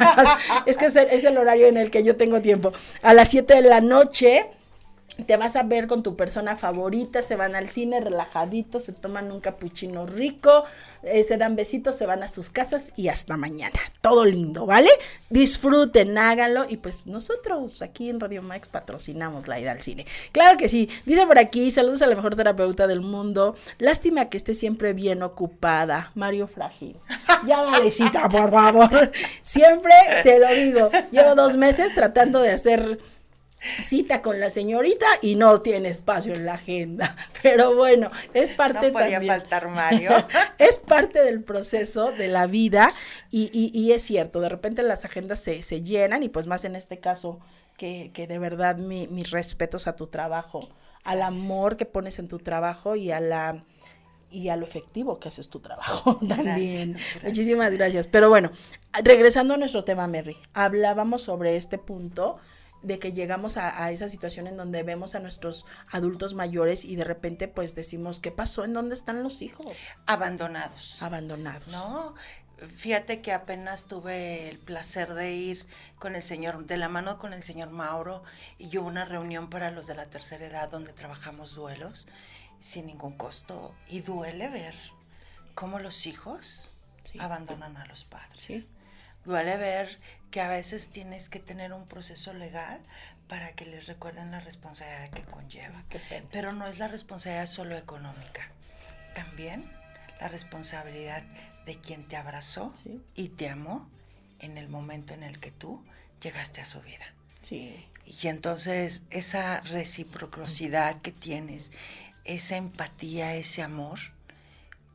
es 0.66 0.76
que 0.76 0.86
es 0.86 0.96
el, 0.96 1.08
es 1.08 1.24
el 1.24 1.38
horario 1.38 1.66
en 1.66 1.78
el 1.78 1.90
que 1.90 2.04
yo 2.04 2.16
tengo 2.16 2.42
tiempo, 2.42 2.72
a 3.02 3.14
las 3.14 3.30
7 3.30 3.54
de 3.54 3.62
la 3.62 3.80
noche 3.80 4.50
te 5.24 5.36
vas 5.36 5.56
a 5.56 5.62
ver 5.62 5.86
con 5.86 6.02
tu 6.02 6.16
persona 6.16 6.56
favorita, 6.56 7.22
se 7.22 7.36
van 7.36 7.54
al 7.54 7.68
cine 7.68 8.00
relajaditos, 8.00 8.84
se 8.84 8.92
toman 8.92 9.32
un 9.32 9.40
capuchino 9.40 10.06
rico, 10.06 10.64
eh, 11.02 11.24
se 11.24 11.36
dan 11.36 11.56
besitos, 11.56 11.96
se 11.96 12.06
van 12.06 12.22
a 12.22 12.28
sus 12.28 12.50
casas 12.50 12.92
y 12.96 13.08
hasta 13.08 13.36
mañana. 13.36 13.80
Todo 14.00 14.24
lindo, 14.24 14.66
¿vale? 14.66 14.90
Disfruten, 15.30 16.16
háganlo 16.18 16.66
y 16.68 16.76
pues 16.76 17.06
nosotros 17.06 17.82
aquí 17.82 18.08
en 18.08 18.20
Radio 18.20 18.42
Max 18.42 18.68
patrocinamos 18.68 19.48
la 19.48 19.58
ida 19.58 19.72
al 19.72 19.82
cine. 19.82 20.06
Claro 20.32 20.56
que 20.56 20.68
sí. 20.68 20.88
Dice 21.04 21.26
por 21.26 21.38
aquí, 21.38 21.70
saludos 21.70 22.02
a 22.02 22.06
la 22.06 22.14
mejor 22.14 22.36
terapeuta 22.36 22.86
del 22.86 23.00
mundo. 23.00 23.56
Lástima 23.78 24.28
que 24.28 24.36
esté 24.36 24.54
siempre 24.54 24.92
bien 24.92 25.22
ocupada. 25.22 26.12
Mario 26.14 26.46
Frágil. 26.46 26.96
Ya 27.46 27.62
dale 27.62 27.90
cita, 27.90 28.28
por 28.28 28.50
favor. 28.50 29.10
Siempre 29.40 29.92
te 30.22 30.38
lo 30.38 30.48
digo. 30.48 30.90
Llevo 31.10 31.34
dos 31.34 31.56
meses 31.56 31.94
tratando 31.94 32.40
de 32.40 32.50
hacer 32.50 32.98
cita 33.56 34.22
con 34.22 34.38
la 34.38 34.50
señorita 34.50 35.06
y 35.22 35.34
no 35.34 35.60
tiene 35.62 35.88
espacio 35.88 36.34
en 36.34 36.46
la 36.46 36.54
agenda. 36.54 37.16
Pero 37.42 37.74
bueno, 37.74 38.10
es 38.34 38.50
parte 38.50 38.88
no 38.88 38.92
podía 38.92 39.20
faltar 39.20 39.68
Mario. 39.68 40.10
es 40.58 40.78
parte 40.78 41.22
del 41.22 41.42
proceso 41.42 42.12
de 42.12 42.28
la 42.28 42.46
vida 42.46 42.92
y, 43.30 43.50
y, 43.52 43.92
es 43.92 44.02
cierto, 44.02 44.40
de 44.40 44.48
repente 44.48 44.82
las 44.82 45.04
agendas 45.04 45.40
se, 45.40 45.62
se, 45.62 45.82
llenan 45.82 46.22
y 46.22 46.28
pues 46.28 46.46
más 46.46 46.64
en 46.64 46.76
este 46.76 46.98
caso 47.00 47.40
que, 47.76 48.10
que 48.14 48.26
de 48.26 48.38
verdad 48.38 48.76
mi, 48.76 49.06
mis 49.08 49.30
respetos 49.30 49.86
a 49.86 49.96
tu 49.96 50.06
trabajo, 50.06 50.68
al 51.04 51.22
amor 51.22 51.76
que 51.76 51.86
pones 51.86 52.18
en 52.18 52.28
tu 52.28 52.38
trabajo 52.38 52.96
y 52.96 53.10
a 53.10 53.20
la 53.20 53.64
y 54.28 54.48
a 54.48 54.56
lo 54.56 54.66
efectivo 54.66 55.18
que 55.18 55.28
haces 55.28 55.48
tu 55.48 55.60
trabajo 55.60 56.18
también. 56.28 56.96
Muchísimas 57.22 57.72
gracias. 57.72 58.08
Pero 58.08 58.28
bueno, 58.28 58.50
regresando 59.02 59.54
a 59.54 59.56
nuestro 59.56 59.84
tema, 59.84 60.06
Mary, 60.08 60.36
hablábamos 60.52 61.22
sobre 61.22 61.56
este 61.56 61.78
punto 61.78 62.38
de 62.86 63.00
que 63.00 63.12
llegamos 63.12 63.56
a, 63.56 63.90
esa 63.90 64.08
situación 64.08 64.46
en 64.46 64.56
donde 64.56 64.84
vemos 64.84 65.16
a 65.16 65.20
nuestros 65.20 65.66
adultos 65.90 66.34
mayores 66.34 66.84
y 66.84 66.94
de 66.94 67.02
repente 67.02 67.48
pues 67.48 67.74
decimos, 67.74 68.20
¿qué 68.20 68.30
pasó? 68.30 68.64
¿En 68.64 68.74
dónde 68.74 68.94
están 68.94 69.24
los 69.24 69.42
hijos? 69.42 69.84
Abandonados. 70.06 71.02
Abandonados. 71.02 71.66
No, 71.66 72.14
fíjate 72.76 73.20
que 73.22 73.32
apenas 73.32 73.86
tuve 73.86 74.48
el 74.48 74.60
placer 74.60 75.14
de 75.14 75.32
ir 75.32 75.66
con 75.98 76.14
el 76.14 76.22
señor, 76.22 76.64
de 76.64 76.76
la 76.76 76.88
mano 76.88 77.18
con 77.18 77.32
el 77.32 77.42
señor 77.42 77.70
Mauro, 77.70 78.22
y 78.56 78.78
hubo 78.78 78.86
una 78.86 79.04
reunión 79.04 79.50
para 79.50 79.72
los 79.72 79.88
de 79.88 79.96
la 79.96 80.06
tercera 80.06 80.46
edad 80.46 80.70
donde 80.70 80.92
trabajamos 80.92 81.56
duelos 81.56 82.06
sin 82.60 82.86
ningún 82.86 83.16
costo. 83.16 83.74
Y 83.88 84.02
duele 84.02 84.48
ver 84.48 84.76
cómo 85.56 85.80
los 85.80 86.06
hijos 86.06 86.76
abandonan 87.18 87.76
a 87.78 87.86
los 87.86 88.04
padres. 88.04 88.46
duele 89.24 89.56
ver 89.56 89.98
que 90.30 90.40
a 90.40 90.48
veces 90.48 90.90
tienes 90.90 91.28
que 91.28 91.38
tener 91.38 91.72
un 91.72 91.86
proceso 91.86 92.32
legal 92.32 92.80
para 93.28 93.52
que 93.52 93.66
les 93.66 93.86
recuerden 93.86 94.30
la 94.30 94.40
responsabilidad 94.40 95.10
que 95.10 95.22
conlleva. 95.22 95.84
Pero 96.30 96.52
no 96.52 96.66
es 96.66 96.78
la 96.78 96.88
responsabilidad 96.88 97.46
solo 97.46 97.76
económica, 97.76 98.50
también 99.14 99.70
la 100.20 100.28
responsabilidad 100.28 101.22
de 101.64 101.80
quien 101.80 102.06
te 102.06 102.16
abrazó 102.16 102.72
y 103.14 103.28
te 103.30 103.48
amó 103.48 103.88
en 104.38 104.58
el 104.58 104.68
momento 104.68 105.14
en 105.14 105.22
el 105.22 105.38
que 105.40 105.50
tú 105.50 105.84
llegaste 106.22 106.60
a 106.60 106.64
su 106.64 106.80
vida. 106.82 107.04
Sí. 107.42 107.86
Y 108.04 108.28
entonces 108.28 109.02
esa 109.10 109.60
reciprocidad 109.62 111.00
que 111.00 111.12
tienes, 111.12 111.72
esa 112.24 112.56
empatía, 112.56 113.34
ese 113.34 113.62
amor, 113.62 113.98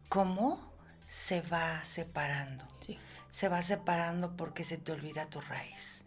¿cómo 0.07 0.71
se 1.07 1.41
va 1.41 1.83
separando? 1.83 2.65
Sí. 2.79 2.97
Se 3.31 3.49
va 3.49 3.63
separando 3.63 4.37
porque 4.37 4.63
se 4.63 4.77
te 4.77 4.91
olvida 4.91 5.25
tu 5.25 5.41
raíz. 5.41 6.05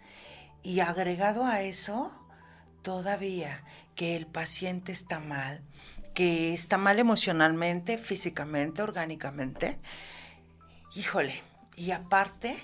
Y 0.63 0.81
agregado 0.81 1.45
a 1.45 1.63
eso, 1.63 2.13
todavía 2.83 3.65
que 3.97 4.15
el 4.15 4.27
paciente 4.27 4.93
está 4.93 5.19
mal, 5.19 5.61
que 6.15 6.55
está 6.55 6.79
mal 6.79 6.99
emocionalmente, 6.99 7.99
físicamente, 7.99 8.83
orgánicamente, 8.83 9.79
híjole, 10.95 11.43
y 11.77 11.91
aparte 11.91 12.57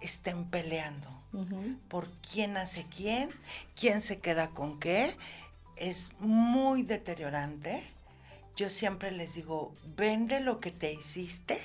estén 0.00 0.50
peleando 0.50 1.08
por 1.88 2.10
quién 2.20 2.56
hace 2.56 2.84
quién, 2.94 3.30
quién 3.74 4.00
se 4.00 4.18
queda 4.18 4.50
con 4.50 4.80
qué, 4.80 5.16
es 5.76 6.10
muy 6.18 6.82
deteriorante. 6.82 7.82
Yo 8.56 8.68
siempre 8.68 9.12
les 9.12 9.34
digo, 9.34 9.74
vende 9.96 10.40
lo 10.40 10.60
que 10.60 10.70
te 10.70 10.92
hiciste 10.92 11.60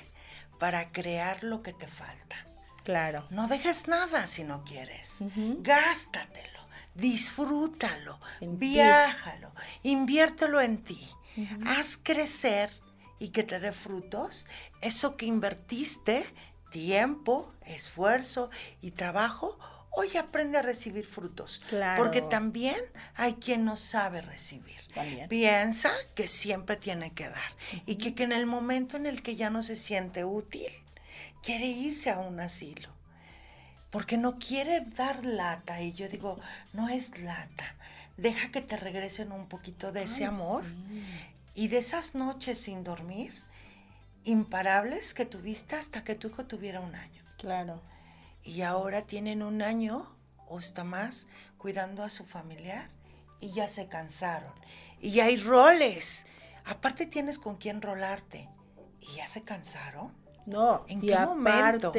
para 0.58 0.92
crear 0.92 1.42
lo 1.44 1.62
que 1.62 1.72
te 1.72 1.86
falta. 1.86 2.46
Claro. 2.84 3.26
No 3.30 3.48
dejes 3.48 3.88
nada 3.88 4.26
si 4.26 4.44
no 4.44 4.64
quieres. 4.64 5.18
Gástatelo, 5.60 6.60
disfrútalo, 6.94 8.20
viájalo, 8.40 9.52
inviértelo 9.82 10.60
en 10.60 10.82
ti. 10.84 11.08
Haz 11.66 11.98
crecer 12.02 12.70
y 13.18 13.30
que 13.30 13.42
te 13.42 13.60
dé 13.60 13.72
frutos 13.72 14.46
eso 14.80 15.16
que 15.16 15.26
invertiste, 15.26 16.24
tiempo, 16.70 17.52
esfuerzo 17.64 18.50
y 18.80 18.92
trabajo, 18.92 19.58
hoy 19.96 20.14
aprende 20.16 20.58
a 20.58 20.62
recibir 20.62 21.06
frutos. 21.06 21.62
Claro. 21.68 22.02
Porque 22.02 22.20
también 22.20 22.76
hay 23.14 23.34
quien 23.34 23.64
no 23.64 23.76
sabe 23.76 24.20
recibir. 24.20 24.76
También. 24.94 25.28
Piensa 25.28 25.90
que 26.14 26.28
siempre 26.28 26.76
tiene 26.76 27.12
que 27.12 27.28
dar 27.28 27.50
y 27.86 27.96
que, 27.96 28.14
que 28.14 28.24
en 28.24 28.32
el 28.32 28.46
momento 28.46 28.96
en 28.96 29.06
el 29.06 29.22
que 29.22 29.36
ya 29.36 29.50
no 29.50 29.62
se 29.62 29.74
siente 29.74 30.24
útil, 30.24 30.70
quiere 31.42 31.66
irse 31.66 32.10
a 32.10 32.18
un 32.18 32.40
asilo. 32.40 32.88
Porque 33.90 34.18
no 34.18 34.38
quiere 34.38 34.82
dar 34.82 35.24
lata. 35.24 35.80
Y 35.80 35.94
yo 35.94 36.08
digo, 36.08 36.38
no 36.74 36.88
es 36.88 37.18
lata. 37.18 37.74
Deja 38.18 38.50
que 38.50 38.60
te 38.60 38.76
regresen 38.76 39.32
un 39.32 39.48
poquito 39.48 39.92
de 39.92 40.02
ese 40.04 40.24
Ay, 40.24 40.30
amor 40.30 40.64
sí. 40.64 41.04
y 41.54 41.68
de 41.68 41.78
esas 41.78 42.14
noches 42.14 42.58
sin 42.58 42.84
dormir 42.84 43.32
imparables 44.24 45.14
que 45.14 45.24
tuviste 45.24 45.76
hasta 45.76 46.04
que 46.04 46.16
tu 46.16 46.28
hijo 46.28 46.44
tuviera 46.44 46.80
un 46.80 46.94
año. 46.94 47.22
Claro. 47.38 47.80
Y 48.46 48.62
ahora 48.62 49.02
tienen 49.02 49.42
un 49.42 49.60
año 49.60 50.16
o 50.48 50.58
hasta 50.58 50.84
más 50.84 51.26
cuidando 51.58 52.04
a 52.04 52.10
su 52.10 52.24
familiar 52.24 52.88
y 53.40 53.52
ya 53.52 53.68
se 53.68 53.88
cansaron. 53.88 54.52
Y 55.00 55.20
hay 55.20 55.36
roles. 55.36 56.26
Aparte 56.64 57.06
tienes 57.06 57.38
con 57.38 57.56
quién 57.56 57.82
rolarte. 57.82 58.48
¿Y 59.00 59.16
ya 59.16 59.26
se 59.26 59.42
cansaron? 59.42 60.12
No, 60.46 60.84
¿En 60.86 61.02
y 61.02 61.08
qué 61.08 61.14
aparte, 61.14 61.34
momento? 61.34 61.92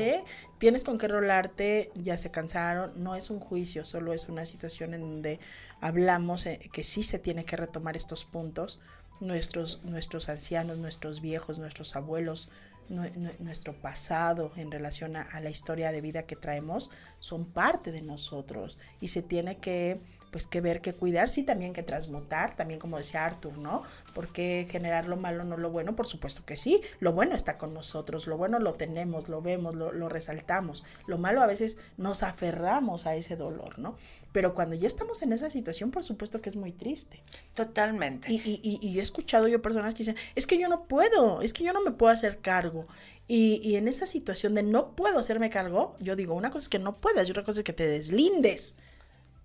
tienes 0.58 0.86
con 0.86 0.98
qué 0.98 1.10
rolarte, 1.10 1.92
ya 1.96 2.18
se 2.18 2.32
cansaron, 2.32 2.94
no 3.04 3.14
es 3.16 3.30
un 3.30 3.42
juicio, 3.42 3.84
solo 3.84 4.14
es 4.14 4.30
una 4.30 4.46
situación 4.46 4.94
en 4.94 5.02
donde 5.02 5.42
hablamos 5.82 6.46
eh, 6.46 6.58
que 6.72 6.86
sí 6.86 7.04
se 7.04 7.20
tiene 7.20 7.44
que 7.44 7.58
retomar 7.58 7.98
estos 7.98 8.24
puntos. 8.24 8.80
Nuestros, 9.20 9.82
nuestros 9.84 10.30
ancianos, 10.30 10.78
nuestros 10.78 11.20
viejos, 11.22 11.60
nuestros 11.60 11.96
abuelos, 11.98 12.50
nuestro 12.90 13.74
pasado 13.74 14.52
en 14.56 14.72
relación 14.72 15.16
a, 15.16 15.22
a 15.22 15.40
la 15.42 15.50
historia 15.50 15.92
de 15.92 16.02
vida 16.02 16.24
que 16.24 16.36
traemos, 16.36 16.90
son 17.20 17.46
parte 17.46 17.92
de 17.92 18.02
nosotros 18.02 18.78
y 19.02 19.10
se 19.10 19.22
tiene 19.22 19.58
que 19.58 20.02
pues 20.32 20.48
que 20.48 20.62
ver, 20.62 20.82
que 20.82 20.94
cuidar, 20.94 21.30
sí 21.30 21.44
también 21.44 21.74
que 21.74 21.84
transmutar, 21.84 22.56
también 22.56 22.80
como 22.80 22.98
decía 22.98 23.26
Arthur, 23.26 23.58
¿no? 23.58 23.84
Porque 24.14 24.68
generar 24.70 25.08
lo 25.08 25.18
malo, 25.18 25.44
no 25.44 25.58
lo 25.58 25.70
bueno, 25.70 25.96
por 25.96 26.08
supuesto 26.08 26.46
que 26.46 26.58
sí, 26.58 26.82
lo 27.00 27.14
bueno 27.14 27.36
está 27.36 27.58
con 27.58 27.74
nosotros, 27.74 28.28
lo 28.28 28.38
bueno 28.38 28.60
lo 28.60 28.74
tenemos, 28.74 29.30
lo 29.30 29.42
vemos, 29.42 29.76
lo, 29.76 29.92
lo 29.92 30.10
resaltamos, 30.10 30.84
lo 31.08 31.18
malo 31.18 31.42
a 31.42 31.48
veces 31.48 31.78
nos 31.98 32.24
aferramos 32.24 33.06
a 33.06 33.16
ese 33.16 33.36
dolor, 33.36 33.80
¿no? 33.80 33.96
Pero 34.32 34.54
cuando 34.54 34.76
ya 34.76 34.88
estamos 34.88 35.22
en 35.22 35.34
esa 35.34 35.50
situación, 35.50 35.92
por 35.92 36.04
supuesto 36.04 36.42
que 36.42 36.50
es 36.50 36.56
muy 36.56 36.72
triste. 36.72 37.22
Totalmente. 37.54 38.32
Y, 38.32 38.42
y, 38.44 38.60
y, 38.62 38.88
y 38.88 39.00
he 39.00 39.02
escuchado 39.02 39.48
yo 39.48 39.62
personas 39.62 39.94
que 39.94 40.00
dicen, 40.00 40.16
es 40.36 40.48
que 40.48 40.60
yo 40.60 40.68
no 40.68 40.86
puedo, 40.86 41.42
es 41.42 41.54
que 41.54 41.64
yo 41.64 41.74
no 41.74 41.82
me 41.82 41.92
puedo 41.92 42.12
hacer 42.12 42.40
cargo. 42.40 42.88
Y, 43.28 43.60
y 43.64 43.76
en 43.76 43.88
esa 43.88 44.06
situación 44.06 44.56
de 44.56 44.64
no 44.64 44.96
puedo 44.96 45.20
hacerme 45.20 45.50
cargo, 45.50 45.96
yo 46.00 46.16
digo, 46.16 46.34
una 46.34 46.50
cosa 46.50 46.64
es 46.64 46.70
que 46.70 46.80
no 46.80 46.98
puedas 46.98 47.28
y 47.28 47.32
otra 47.32 47.44
cosa 47.44 47.60
es 47.62 47.66
que 47.66 47.74
te 47.74 47.88
deslindes. 47.88 48.78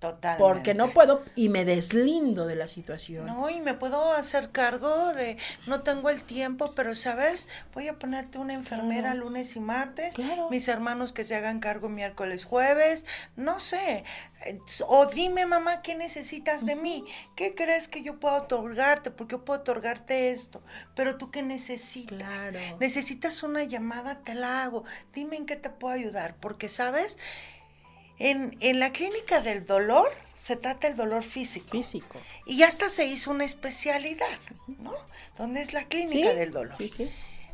Totalmente. 0.03 0.43
Porque 0.43 0.75
no 0.75 0.91
puedo 0.91 1.23
y 1.37 1.49
me 1.49 1.65
deslindo 1.65 2.45
de 2.45 2.57
la 2.57 2.67
situación. 2.67 3.25
No, 3.25 3.49
y 3.49 3.61
me 3.61 3.75
puedo 3.75 4.13
hacer 4.13 4.51
cargo 4.51 5.15
de, 5.15 5.37
no 5.69 5.83
tengo 5.85 6.11
el 6.11 6.25
tiempo, 6.25 6.73
pero 6.75 6.97
sabes, 6.97 7.49
voy 7.73 7.87
a 7.87 7.99
ponerte 8.01 8.39
una 8.39 8.53
enfermera 8.53 9.15
lunes 9.15 9.55
y 9.55 9.61
martes, 9.61 10.17
Claro. 10.17 10.51
mis 10.51 10.67
hermanos 10.67 11.13
que 11.13 11.23
se 11.25 11.37
hagan 11.37 11.61
cargo 11.61 11.89
miércoles, 11.89 12.45
jueves, 12.45 13.07
no 13.37 13.61
sé. 13.61 14.03
Eh, 14.45 14.59
O 14.89 15.07
dime, 15.07 15.47
mamá, 15.47 15.83
¿qué 15.83 15.95
necesitas 15.95 16.67
de 16.67 16.75
mí? 16.75 17.05
¿Qué 17.37 17.55
crees 17.55 17.87
que 17.87 18.03
yo 18.03 18.19
puedo 18.19 18.35
otorgarte? 18.35 19.13
Porque 19.13 19.37
yo 19.37 19.45
puedo 19.45 19.61
otorgarte 19.61 20.33
esto, 20.33 20.65
pero 20.97 21.17
tú 21.17 21.31
qué 21.31 21.45
necesitas? 21.45 22.19
Claro. 22.19 22.59
Necesitas 22.81 23.45
una 23.45 23.63
llamada, 23.63 24.19
te 24.25 24.35
la 24.35 24.65
hago. 24.65 24.83
Dime 25.15 25.37
en 25.37 25.47
qué 25.47 25.55
te 25.55 25.71
puedo 25.71 25.95
ayudar, 25.95 26.35
porque 26.41 26.69
sabes, 26.69 27.19
en, 28.31 28.57
en 28.61 28.79
la 28.81 28.93
clínica 28.93 29.41
del 29.41 29.67
dolor 29.67 30.11
se 30.35 30.57
trata 30.57 30.87
el 30.87 30.97
dolor 30.97 31.23
físico. 31.25 31.71
Físico. 31.71 32.21
Y 32.47 32.63
hasta 32.63 32.89
se 32.89 33.07
hizo 33.07 33.31
una 33.31 33.45
especialidad, 33.45 34.39
¿no? 34.79 34.95
Donde 35.37 35.61
es 35.63 35.73
la 35.73 35.85
clínica 35.85 36.31
Sí, 36.31 36.37
del 36.37 36.53
dolor. 36.53 36.75
sí, 36.77 36.89
sí. 36.89 37.11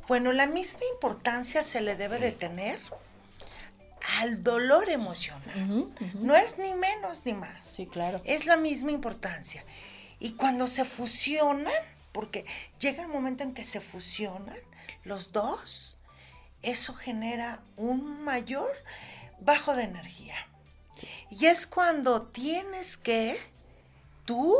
Bueno, 0.09 0.33
la 0.33 0.46
misma 0.46 0.81
importancia 0.94 1.62
se 1.62 1.81
le 1.81 1.94
debe 1.96 2.18
de 2.18 2.33
tener 2.33 2.81
al 4.20 4.42
dolor 4.42 4.88
emocional. 4.88 5.88
No 6.14 6.35
es 6.35 6.59
ni 6.59 6.72
menos 6.74 7.22
ni 7.26 7.35
más. 7.35 7.66
Sí, 7.66 7.87
claro. 7.87 8.20
Es 8.24 8.46
la 8.46 8.57
misma 8.57 8.90
importancia. 8.90 9.64
Y 10.18 10.33
cuando 10.33 10.66
se 10.66 10.85
fusionan, 10.85 11.72
porque 12.12 12.44
llega 12.81 13.02
el 13.02 13.09
momento 13.09 13.42
en 13.44 13.52
que 13.54 13.64
se 13.64 13.81
fusionan 13.81 14.57
los 15.04 15.33
dos, 15.33 15.96
eso 16.62 16.94
genera 16.94 17.61
un 17.76 18.22
mayor 18.24 18.70
bajo 19.40 19.76
de 19.76 19.85
energía. 19.85 20.35
Y 21.30 21.46
es 21.46 21.66
cuando 21.66 22.22
tienes 22.22 22.96
que, 22.96 23.38
tú, 24.24 24.56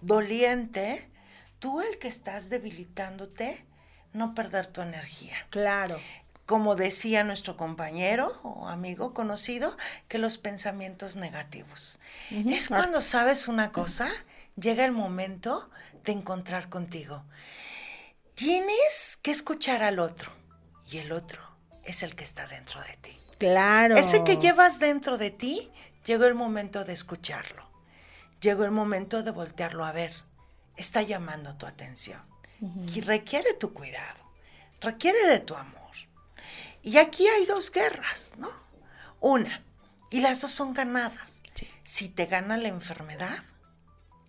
doliente, 0.00 1.08
tú 1.58 1.80
el 1.80 1.98
que 1.98 2.08
estás 2.08 2.48
debilitándote, 2.48 3.64
no 4.12 4.34
perder 4.34 4.66
tu 4.66 4.82
energía 4.82 5.34
Claro. 5.50 5.98
como 6.44 6.74
decía 6.76 7.24
nuestro 7.24 7.56
compañero 7.56 8.38
o 8.42 8.68
amigo 8.68 9.14
conocido, 9.14 9.76
que 10.08 10.18
los 10.18 10.36
pensamientos 10.38 11.16
negativos. 11.16 11.98
Es 12.30 12.68
cuando 12.68 13.00
sabes 13.00 13.48
una 13.48 13.72
cosa, 13.72 14.10
llega 14.56 14.84
el 14.84 14.92
momento 14.92 15.70
de 16.04 16.12
encontrar 16.12 16.68
contigo. 16.68 17.24
Tienes 18.34 19.18
que 19.22 19.30
escuchar 19.30 19.82
al 19.82 19.98
otro 19.98 20.32
y 20.90 20.98
el 20.98 21.12
otro 21.12 21.40
es 21.84 22.02
el 22.02 22.14
que 22.14 22.24
está 22.24 22.46
dentro 22.46 22.82
de 22.82 22.96
ti. 22.96 23.18
Claro. 23.38 23.96
Ese 23.96 24.24
que 24.24 24.36
llevas 24.36 24.78
dentro 24.78 25.18
de 25.18 25.30
ti, 25.30 25.70
llegó 26.04 26.24
el 26.24 26.34
momento 26.34 26.84
de 26.84 26.92
escucharlo. 26.92 27.68
Llegó 28.40 28.64
el 28.64 28.70
momento 28.70 29.22
de 29.22 29.30
voltearlo 29.30 29.84
a 29.84 29.92
ver. 29.92 30.12
Está 30.76 31.02
llamando 31.02 31.54
tu 31.56 31.66
atención. 31.66 32.20
Y 32.94 33.00
requiere 33.00 33.54
tu 33.54 33.72
cuidado. 33.72 34.20
Requiere 34.80 35.26
de 35.26 35.40
tu 35.40 35.54
amor. 35.54 35.90
Y 36.82 36.98
aquí 36.98 37.26
hay 37.26 37.46
dos 37.46 37.70
guerras, 37.70 38.32
¿no? 38.36 38.50
Una, 39.20 39.64
y 40.10 40.20
las 40.20 40.40
dos 40.40 40.50
son 40.50 40.72
ganadas. 40.72 41.42
Sí. 41.54 41.66
Si 41.84 42.08
te 42.08 42.26
gana 42.26 42.56
la 42.56 42.68
enfermedad, 42.68 43.44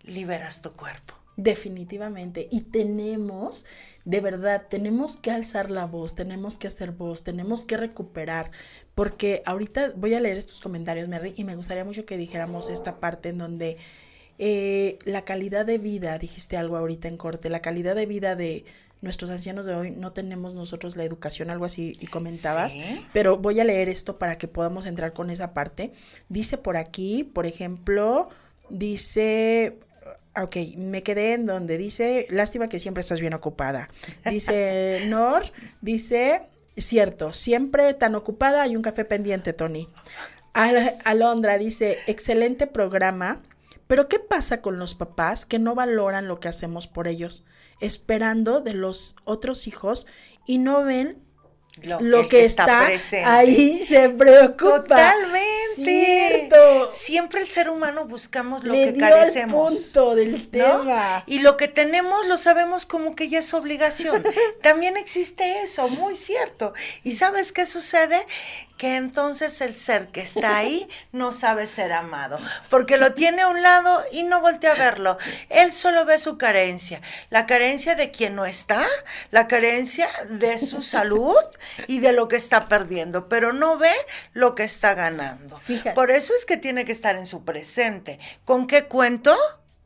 liberas 0.02 0.62
tu 0.62 0.74
cuerpo. 0.74 1.16
Definitivamente. 1.36 2.48
Y 2.52 2.62
tenemos, 2.62 3.66
de 4.06 4.20
verdad, 4.20 4.68
tenemos 4.70 5.16
que 5.18 5.32
alzar 5.32 5.72
la 5.72 5.86
voz, 5.86 6.14
tenemos 6.16 6.58
que 6.58 6.68
hacer 6.68 6.92
voz, 6.92 7.24
tenemos 7.24 7.66
que 7.66 7.78
recuperar. 7.78 8.52
Porque 8.96 9.42
ahorita 9.46 9.94
voy 9.96 10.14
a 10.14 10.20
leer 10.20 10.38
estos 10.38 10.60
comentarios, 10.62 11.08
Mary, 11.08 11.34
y 11.38 11.44
me 11.46 11.56
gustaría 11.56 11.86
mucho 11.86 12.06
que 12.06 12.18
dijéramos 12.18 12.70
esta 12.70 13.00
parte 13.00 13.30
en 13.30 13.38
donde 13.38 13.78
eh, 14.40 15.00
la 15.06 15.24
calidad 15.24 15.66
de 15.66 15.78
vida, 15.78 16.18
dijiste 16.18 16.58
algo 16.58 16.76
ahorita 16.78 17.08
en 17.08 17.18
corte, 17.18 17.50
la 17.50 17.62
calidad 17.62 17.96
de 17.96 18.06
vida 18.06 18.36
de 18.36 18.66
nuestros 19.02 19.30
ancianos 19.32 19.66
de 19.66 19.76
hoy 19.76 19.92
no 19.92 20.14
tenemos 20.14 20.54
nosotros 20.54 20.96
la 20.96 21.04
educación, 21.04 21.50
algo 21.50 21.66
así 21.66 21.94
y 22.00 22.08
comentabas, 22.08 22.74
Sí. 22.74 23.06
pero 23.14 23.38
voy 23.38 23.60
a 23.60 23.64
leer 23.66 23.90
esto 23.90 24.18
para 24.18 24.38
que 24.38 24.48
podamos 24.48 24.86
entrar 24.86 25.14
con 25.14 25.30
esa 25.30 25.54
parte. 25.54 25.92
Dice 26.30 26.58
por 26.58 26.78
aquí, 26.78 27.24
por 27.26 27.46
ejemplo, 27.46 28.30
dice, 28.70 29.78
ok, 30.42 30.56
me 30.78 31.04
quedé 31.04 31.34
en 31.34 31.46
donde 31.46 31.78
dice, 31.78 32.26
lástima 32.30 32.68
que 32.70 32.80
siempre 32.80 33.02
estás 33.02 33.20
bien 33.20 33.34
ocupada. 33.34 33.90
Dice 34.26 35.06
Nor, 35.08 35.44
dice, 35.82 36.44
cierto, 36.76 37.34
siempre 37.34 37.94
tan 37.94 38.16
ocupada 38.16 38.64
hay 38.64 38.76
un 38.76 38.82
café 38.82 39.06
pendiente, 39.06 39.54
Tony. 39.54 39.88
Al- 40.54 40.92
Alondra 41.06 41.58
dice, 41.58 41.98
excelente 42.08 42.68
programa, 42.68 43.42
pero 43.88 44.08
¿qué 44.08 44.20
pasa 44.20 44.62
con 44.62 44.78
los 44.80 44.96
papás 44.96 45.46
que 45.46 45.60
no 45.60 45.76
valoran 45.76 46.28
lo 46.28 46.40
que 46.40 46.48
hacemos 46.48 46.88
por 46.88 47.08
ellos, 47.08 47.44
esperando 47.80 48.62
de 48.62 48.74
los 48.74 49.16
otros 49.26 49.68
hijos 49.68 50.08
y 50.48 50.58
no 50.58 50.84
ven 50.84 51.23
lo, 51.82 52.30
que, 52.30 52.44
está, 52.44 52.86
presente. 52.86 53.26
ahí 53.26 53.84
se 53.84 54.10
preocupa? 54.10 54.82
Totalmente. 54.82 55.54
Cierto. 55.76 56.92
Siempre 56.92 57.42
el 57.42 57.48
ser 57.48 57.68
humano 57.68 58.06
buscamos 58.06 58.64
lo 58.64 58.74
Le 58.74 58.86
que 58.86 58.92
dio 58.94 59.02
carecemos. 59.02 59.72
el 59.72 59.78
punto 59.78 60.16
del 60.16 60.32
¿no? 60.34 60.50
tema. 60.50 61.24
Y 61.26 61.40
lo 61.40 61.58
que 61.58 61.68
tenemos 61.68 62.28
lo 62.28 62.38
sabemos 62.38 62.86
como 62.86 63.16
que 63.16 63.28
ya 63.28 63.40
es 63.40 63.54
obligación. 63.56 64.24
También 64.62 64.98
existe 64.98 65.64
eso, 65.64 65.90
muy 65.90 66.16
cierto. 66.16 66.74
¿Y 67.04 67.14
sabes 67.14 67.52
qué 67.52 67.66
sucede? 67.66 68.24
Que 68.78 68.98
entonces 68.98 69.62
el 69.62 69.76
ser 69.76 70.08
que 70.10 70.22
está 70.22 70.58
ahí 70.58 70.88
no 71.12 71.32
sabe 71.32 71.66
ser 71.66 71.92
amado, 71.92 72.40
porque 72.70 72.98
lo 72.98 73.14
tiene 73.14 73.44
a 73.44 73.48
un 73.48 73.64
lado 73.64 74.04
y 74.12 74.24
no 74.24 74.42
voltea 74.42 74.74
a 74.74 74.76
verlo. 74.76 75.18
Él 75.50 75.72
solo 75.72 76.06
ve 76.06 76.20
su 76.20 76.38
carencia, 76.38 77.02
la 77.30 77.48
carencia 77.48 77.96
de 77.96 78.12
quien 78.12 78.36
no 78.36 78.46
está, 78.46 78.86
la 79.32 79.48
carencia 79.48 80.08
de 80.30 80.60
su 80.60 80.84
salud 80.84 81.36
y 81.88 82.00
de 82.00 82.14
lo 82.14 82.28
que 82.28 82.36
está 82.36 82.68
perdiendo, 82.68 83.30
pero 83.30 83.54
no 83.54 83.78
ve 83.78 83.94
lo 84.34 84.56
que 84.56 84.64
está 84.64 84.94
ganando. 84.94 85.58
Fíjate. 85.58 85.96
Por 85.96 86.12
eso 86.12 86.34
es 86.36 86.46
que 86.46 86.58
tiene 86.58 86.86
que 86.86 86.92
estar 86.92 87.16
en 87.16 87.26
su 87.26 87.44
presente. 87.44 88.20
¿Con 88.46 88.68
qué 88.68 88.86
cuento? 88.86 89.36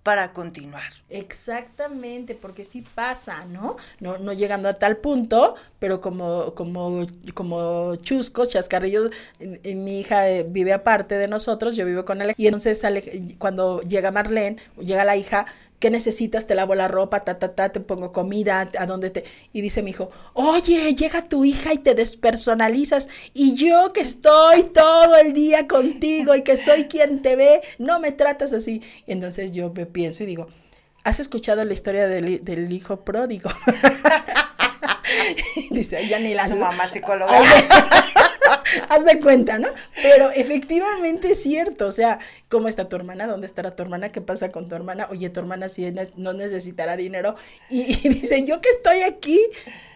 Para 0.03 0.31
continuar. 0.31 0.93
Exactamente, 1.09 2.33
porque 2.33 2.63
sí 2.63 2.81
pasa, 2.95 3.45
¿no? 3.45 3.75
No, 3.99 4.17
no 4.17 4.31
llegando 4.31 4.69
a 4.69 4.73
tal 4.75 4.97
punto, 4.97 5.55
pero 5.79 5.99
como, 5.99 6.53
como, 6.55 7.05
como 7.33 7.95
chuscos, 7.97 8.49
chascarrillos, 8.49 9.11
eh, 9.39 9.75
mi 9.75 9.99
hija 9.99 10.29
eh, 10.29 10.45
vive 10.47 10.71
aparte 10.71 11.17
de 11.17 11.27
nosotros, 11.27 11.75
yo 11.75 11.85
vivo 11.85 12.05
con 12.05 12.21
él, 12.21 12.33
y 12.37 12.47
entonces 12.47 12.81
cuando 13.37 13.81
llega 13.81 14.11
Marlene, 14.11 14.57
llega 14.77 15.03
la 15.03 15.17
hija, 15.17 15.45
¿qué 15.79 15.89
necesitas? 15.89 16.47
Te 16.47 16.55
lavo 16.55 16.75
la 16.75 16.87
ropa, 16.87 17.23
ta, 17.23 17.39
ta, 17.39 17.53
ta, 17.53 17.69
te 17.69 17.79
pongo 17.79 18.11
comida, 18.11 18.67
a 18.77 18.85
dónde 18.85 19.09
te... 19.09 19.23
Y 19.53 19.61
dice 19.61 19.81
mi 19.81 19.91
hijo, 19.91 20.09
oye, 20.33 20.93
llega 20.95 21.21
tu 21.21 21.45
hija 21.45 21.73
y 21.73 21.77
te 21.77 21.93
despersonalizas, 21.93 23.09
y 23.33 23.55
yo 23.55 23.93
que 23.93 24.01
estoy 24.01 24.63
todo 24.63 25.17
el 25.17 25.33
día 25.33 25.67
contigo 25.67 26.35
y 26.35 26.43
que 26.43 26.57
soy 26.57 26.85
quien 26.85 27.21
te 27.21 27.35
ve, 27.35 27.61
no 27.77 27.99
me 27.99 28.11
tratas 28.11 28.53
así. 28.53 28.81
Y 29.05 29.11
entonces 29.11 29.51
yo 29.51 29.71
me 29.71 29.85
pienso 29.85 30.23
y 30.23 30.25
digo, 30.25 30.47
¿has 31.03 31.19
escuchado 31.19 31.63
la 31.63 31.73
historia 31.73 32.07
del, 32.07 32.43
del 32.43 32.71
hijo 32.71 33.03
pródigo? 33.03 33.49
dice, 35.71 36.07
ya 36.07 36.19
ni 36.19 36.33
la 36.33 36.47
Su 36.47 36.55
mamá 36.55 36.87
psicóloga. 36.87 37.39
Haz 38.89 39.05
de 39.05 39.19
cuenta, 39.19 39.59
¿no? 39.59 39.67
Pero 40.01 40.31
efectivamente 40.31 41.31
es 41.31 41.41
cierto, 41.41 41.87
o 41.87 41.91
sea, 41.91 42.19
¿cómo 42.49 42.67
está 42.67 42.87
tu 42.89 42.95
hermana? 42.95 43.27
¿Dónde 43.27 43.47
estará 43.47 43.75
tu 43.75 43.83
hermana? 43.83 44.09
¿Qué 44.09 44.21
pasa 44.21 44.49
con 44.49 44.67
tu 44.69 44.75
hermana? 44.75 45.07
Oye, 45.11 45.29
tu 45.29 45.39
hermana 45.39 45.69
sí 45.69 45.89
ne- 45.91 46.11
no 46.15 46.33
necesitará 46.33 46.95
dinero. 46.97 47.35
Y, 47.69 47.81
y 48.05 48.09
dice, 48.09 48.45
yo 48.45 48.61
que 48.61 48.69
estoy 48.69 49.01
aquí. 49.03 49.39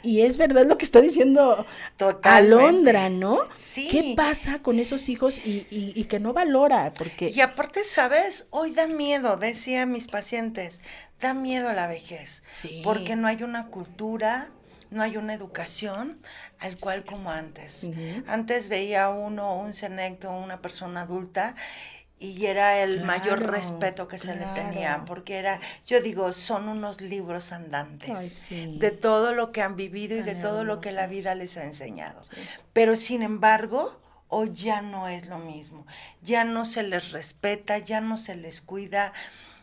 Y 0.03 0.21
es 0.21 0.37
verdad 0.37 0.65
lo 0.65 0.79
que 0.79 0.85
está 0.85 0.99
diciendo 0.99 1.63
Totalmente. 1.97 2.65
Alondra, 2.65 3.09
¿no? 3.09 3.37
Sí. 3.59 3.87
¿Qué 3.89 4.13
pasa 4.17 4.59
con 4.63 4.79
esos 4.79 5.09
hijos 5.09 5.39
y, 5.45 5.67
y- 5.69 5.93
y 5.95 6.05
que 6.05 6.19
no 6.19 6.33
valora? 6.33 6.91
Porque 6.97 7.29
Y 7.29 7.41
aparte, 7.41 7.83
¿sabes? 7.83 8.47
Hoy 8.49 8.71
da 8.71 8.87
miedo, 8.87 9.37
decía 9.37 9.85
mis 9.85 10.07
pacientes, 10.07 10.79
da 11.19 11.35
miedo 11.35 11.71
la 11.73 11.85
vejez. 11.87 12.41
Sí. 12.51 12.81
Porque 12.83 13.15
no 13.15 13.27
hay 13.27 13.43
una 13.43 13.67
cultura, 13.67 14.49
no 14.91 15.01
hay 15.01 15.17
una 15.17 15.33
educación 15.33 16.19
al 16.59 16.77
cual 16.77 17.03
como 17.03 17.31
antes. 17.31 17.89
Antes 18.27 18.67
veía 18.67 19.09
uno, 19.09 19.55
un 19.57 19.73
senecto, 19.73 20.31
una 20.31 20.61
persona 20.61 21.01
adulta. 21.01 21.55
Y 22.19 22.45
era 22.45 22.83
el 22.83 23.03
mayor 23.03 23.47
respeto 23.49 24.07
que 24.07 24.19
se 24.19 24.35
le 24.35 24.45
tenía, 24.53 25.05
porque 25.07 25.37
era, 25.37 25.59
yo 25.87 26.01
digo, 26.01 26.33
son 26.33 26.69
unos 26.69 27.01
libros 27.01 27.51
andantes 27.51 28.11
Ay, 28.15 28.29
sí. 28.29 28.77
de 28.77 28.91
todo 28.91 29.33
lo 29.33 29.51
que 29.51 29.63
han 29.63 29.75
vivido 29.75 30.15
y 30.15 30.21
de 30.21 30.35
todo 30.35 30.63
lo 30.63 30.81
que 30.81 30.91
la 30.91 31.07
vida 31.07 31.33
les 31.33 31.57
ha 31.57 31.63
enseñado. 31.63 32.21
Pero 32.73 32.95
sin 32.95 33.23
embargo, 33.23 33.99
hoy 34.27 34.51
ya 34.53 34.83
no 34.83 35.07
es 35.07 35.25
lo 35.25 35.39
mismo. 35.39 35.87
Ya 36.21 36.43
no 36.43 36.65
se 36.65 36.83
les 36.83 37.11
respeta, 37.11 37.79
ya 37.79 38.01
no 38.01 38.19
se 38.19 38.35
les 38.35 38.61
cuida, 38.61 39.13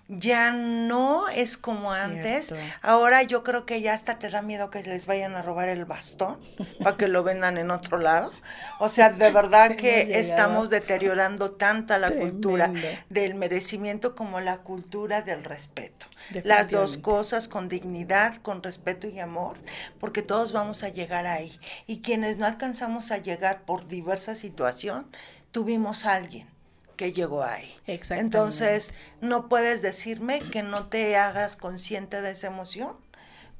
ya 0.08 0.52
no 0.52 1.28
es 1.28 1.58
como 1.58 1.92
antes. 1.92 2.54
Ahora 2.80 3.22
yo 3.22 3.44
creo 3.44 3.66
que 3.66 3.82
ya 3.82 3.92
hasta 3.92 4.18
te 4.18 4.30
da 4.30 4.40
miedo 4.40 4.70
que 4.70 4.82
les 4.82 5.06
vayan 5.06 5.34
a 5.34 5.42
robar 5.42 5.68
el 5.68 5.84
bastón 5.84 6.38
para 6.82 6.96
que 6.96 7.08
lo 7.08 7.22
vendan 7.22 7.58
en 7.58 7.70
otro 7.70 7.98
lado. 7.98 8.32
O 8.78 8.88
sea, 8.88 9.10
de 9.10 9.30
verdad 9.30 9.76
que 9.76 10.18
estamos 10.18 10.70
deteriorando 10.70 11.52
tanta 11.52 11.98
la 11.98 12.10
cultura 12.10 12.72
del 13.10 13.34
merecimiento 13.34 14.14
como 14.14 14.40
la 14.40 14.58
cultura 14.58 15.22
del 15.22 15.44
respeto. 15.44 16.06
Las 16.42 16.70
dos 16.70 16.96
cosas 16.96 17.46
con 17.46 17.68
dignidad, 17.68 18.36
con 18.42 18.62
respeto 18.62 19.08
y 19.08 19.20
amor, 19.20 19.58
porque 20.00 20.22
todos 20.22 20.52
vamos 20.52 20.82
a 20.82 20.88
llegar 20.88 21.26
ahí. 21.26 21.58
Y 21.86 22.00
quienes 22.00 22.38
no 22.38 22.46
alcanzamos 22.46 23.10
a 23.12 23.18
llegar 23.18 23.62
por 23.62 23.86
diversa 23.86 24.34
situación, 24.34 25.06
tuvimos 25.52 26.06
a 26.06 26.14
alguien 26.14 26.57
que 26.98 27.12
llegó 27.12 27.44
ahí. 27.44 27.74
Entonces, 27.86 28.92
no 29.22 29.48
puedes 29.48 29.80
decirme 29.80 30.40
que 30.40 30.62
no 30.62 30.88
te 30.88 31.16
hagas 31.16 31.56
consciente 31.56 32.20
de 32.20 32.32
esa 32.32 32.48
emoción 32.48 32.96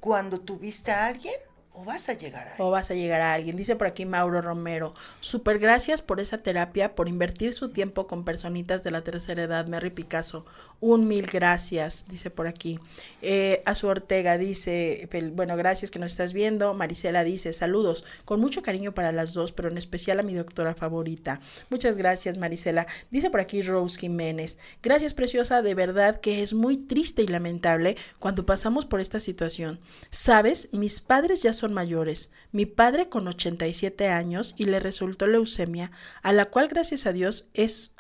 cuando 0.00 0.40
tuviste 0.40 0.90
a 0.90 1.06
alguien 1.06 1.36
o 1.78 1.84
vas 1.84 2.08
a 2.08 2.14
llegar 2.14 2.48
ahí. 2.48 2.54
o 2.58 2.70
vas 2.70 2.90
a 2.90 2.94
llegar 2.94 3.20
a 3.20 3.32
alguien. 3.32 3.56
Dice 3.56 3.76
por 3.76 3.86
aquí 3.86 4.04
Mauro 4.04 4.42
Romero, 4.42 4.94
super 5.20 5.60
gracias 5.60 6.02
por 6.02 6.18
esa 6.18 6.38
terapia, 6.38 6.96
por 6.96 7.08
invertir 7.08 7.54
su 7.54 7.68
tiempo 7.68 8.08
con 8.08 8.24
personitas 8.24 8.82
de 8.82 8.90
la 8.90 9.02
tercera 9.02 9.44
edad, 9.44 9.68
Mary 9.68 9.90
Picasso. 9.90 10.44
Un 10.80 11.06
mil 11.06 11.26
gracias, 11.26 12.06
dice 12.08 12.30
por 12.30 12.48
aquí. 12.48 12.80
Eh, 13.22 13.62
a 13.64 13.76
su 13.76 13.86
Ortega 13.86 14.38
dice, 14.38 15.08
bueno, 15.34 15.56
gracias 15.56 15.92
que 15.92 16.00
nos 16.00 16.10
estás 16.10 16.32
viendo. 16.32 16.74
Marisela 16.74 17.22
dice, 17.22 17.52
saludos, 17.52 18.04
con 18.24 18.40
mucho 18.40 18.60
cariño 18.62 18.92
para 18.92 19.12
las 19.12 19.32
dos, 19.32 19.52
pero 19.52 19.68
en 19.68 19.78
especial 19.78 20.18
a 20.18 20.24
mi 20.24 20.34
doctora 20.34 20.74
favorita. 20.74 21.40
Muchas 21.70 21.96
gracias, 21.96 22.38
Marisela. 22.38 22.88
Dice 23.10 23.30
por 23.30 23.38
aquí 23.38 23.62
Rose 23.62 24.00
Jiménez, 24.00 24.58
gracias 24.82 25.14
preciosa, 25.14 25.62
de 25.62 25.74
verdad 25.76 26.20
que 26.20 26.42
es 26.42 26.54
muy 26.54 26.76
triste 26.76 27.22
y 27.22 27.28
lamentable 27.28 27.96
cuando 28.18 28.44
pasamos 28.46 28.84
por 28.84 29.00
esta 29.00 29.20
situación. 29.20 29.78
Sabes, 30.10 30.70
mis 30.72 31.00
padres 31.00 31.42
ya 31.42 31.52
son 31.52 31.67
mayores. 31.70 32.30
Mi 32.52 32.66
padre 32.66 33.08
con 33.08 33.26
87 33.28 34.08
años 34.08 34.54
y 34.56 34.64
le 34.64 34.80
resultó 34.80 35.26
leucemia, 35.26 35.90
a 36.22 36.32
la 36.32 36.46
cual 36.46 36.68
gracias 36.68 37.06
a 37.06 37.12
Dios 37.12 37.48
es, 37.54 37.94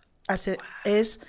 es 0.84 1.20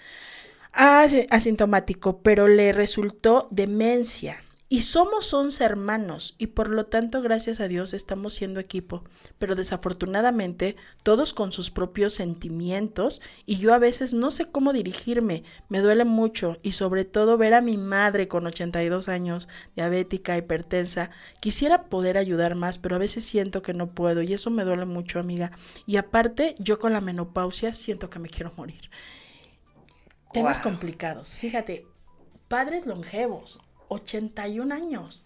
as- 0.74 1.14
asintomático, 1.30 2.22
pero 2.22 2.48
le 2.48 2.72
resultó 2.74 3.48
demencia. 3.52 4.38
Y 4.72 4.82
somos 4.82 5.34
11 5.34 5.64
hermanos 5.64 6.36
y 6.38 6.46
por 6.48 6.70
lo 6.70 6.86
tanto, 6.86 7.24
gracias 7.24 7.60
a 7.60 7.68
Dios, 7.68 7.96
estamos 7.96 8.36
siendo 8.36 8.60
equipo. 8.60 9.04
Pero 9.40 9.56
desafortunadamente, 9.56 10.76
todos 11.02 11.34
con 11.34 11.52
sus 11.52 11.72
propios 11.72 12.14
sentimientos 12.14 13.20
y 13.48 13.58
yo 13.58 13.74
a 13.74 13.80
veces 13.80 14.14
no 14.14 14.30
sé 14.30 14.52
cómo 14.52 14.72
dirigirme. 14.72 15.44
Me 15.70 15.80
duele 15.80 16.06
mucho 16.06 16.60
y 16.62 16.74
sobre 16.74 17.04
todo 17.04 17.36
ver 17.36 17.56
a 17.56 17.62
mi 17.62 17.78
madre 17.78 18.28
con 18.28 18.46
82 18.46 19.10
años, 19.10 19.50
diabética, 19.76 20.38
hipertensa. 20.38 21.10
Quisiera 21.40 21.86
poder 21.86 22.20
ayudar 22.20 22.54
más, 22.54 22.78
pero 22.78 22.96
a 22.96 23.00
veces 23.00 23.26
siento 23.26 23.64
que 23.64 23.74
no 23.74 23.96
puedo 23.96 24.22
y 24.22 24.34
eso 24.34 24.52
me 24.52 24.66
duele 24.66 24.86
mucho, 24.86 25.20
amiga. 25.20 25.52
Y 25.88 25.98
aparte, 25.98 26.54
yo 26.60 26.78
con 26.78 26.94
la 26.94 27.02
menopausia 27.02 27.74
siento 27.74 28.12
que 28.12 28.20
me 28.20 28.30
quiero 28.30 28.52
morir. 28.56 28.92
Temas 30.32 30.60
complicados. 30.60 31.38
Fíjate, 31.38 31.88
padres 32.48 32.86
longevos, 32.86 33.62
81 33.90 34.74
años. 34.74 35.26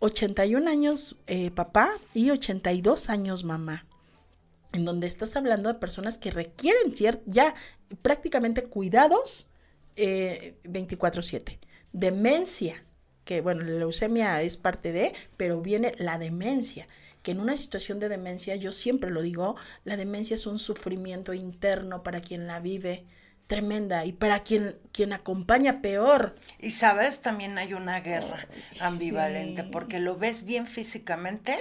81 0.00 0.68
años 0.68 1.16
eh, 1.26 1.50
papá 1.50 1.90
y 2.12 2.30
82 2.30 3.08
años 3.08 3.44
mamá. 3.44 3.86
En 4.72 4.84
donde 4.84 5.06
estás 5.06 5.36
hablando 5.36 5.72
de 5.72 5.78
personas 5.78 6.18
que 6.18 6.30
requieren 6.30 6.92
ya 7.26 7.54
prácticamente 8.02 8.64
cuidados 8.64 9.50
eh, 9.96 10.56
24/7. 10.64 11.58
Demencia, 11.92 12.84
que 13.24 13.42
bueno, 13.42 13.62
la 13.62 13.78
leucemia 13.78 14.42
es 14.42 14.56
parte 14.56 14.92
de, 14.92 15.12
pero 15.36 15.60
viene 15.60 15.94
la 15.98 16.18
demencia, 16.18 16.88
que 17.22 17.32
en 17.32 17.40
una 17.40 17.56
situación 17.56 18.00
de 18.00 18.08
demencia, 18.08 18.56
yo 18.56 18.72
siempre 18.72 19.10
lo 19.10 19.22
digo, 19.22 19.56
la 19.84 19.96
demencia 19.96 20.34
es 20.34 20.46
un 20.46 20.58
sufrimiento 20.58 21.34
interno 21.34 22.02
para 22.02 22.20
quien 22.20 22.46
la 22.46 22.58
vive 22.58 23.04
tremenda. 23.52 24.04
Y 24.04 24.12
para 24.12 24.40
quien, 24.40 24.78
quien 24.92 25.12
acompaña 25.12 25.82
peor. 25.82 26.34
Y 26.58 26.70
sabes, 26.70 27.20
también 27.20 27.58
hay 27.58 27.74
una 27.74 28.00
guerra 28.00 28.46
ambivalente, 28.80 29.64
porque 29.64 29.98
lo 29.98 30.16
ves 30.16 30.44
bien 30.44 30.66
físicamente, 30.66 31.56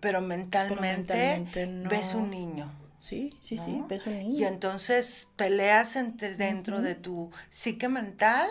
pero 0.00 0.20
mentalmente, 0.20 1.46
ves 1.88 2.14
un 2.14 2.30
niño. 2.30 2.72
Sí, 2.98 3.36
sí, 3.40 3.58
sí, 3.58 3.82
ves 3.88 4.06
un 4.06 4.18
niño. 4.18 4.38
Y 4.38 4.44
entonces 4.44 5.28
peleas 5.36 5.96
entre, 5.96 6.36
dentro 6.36 6.80
de 6.80 6.94
tu 6.94 7.30
psique 7.50 7.88
mental 7.88 8.48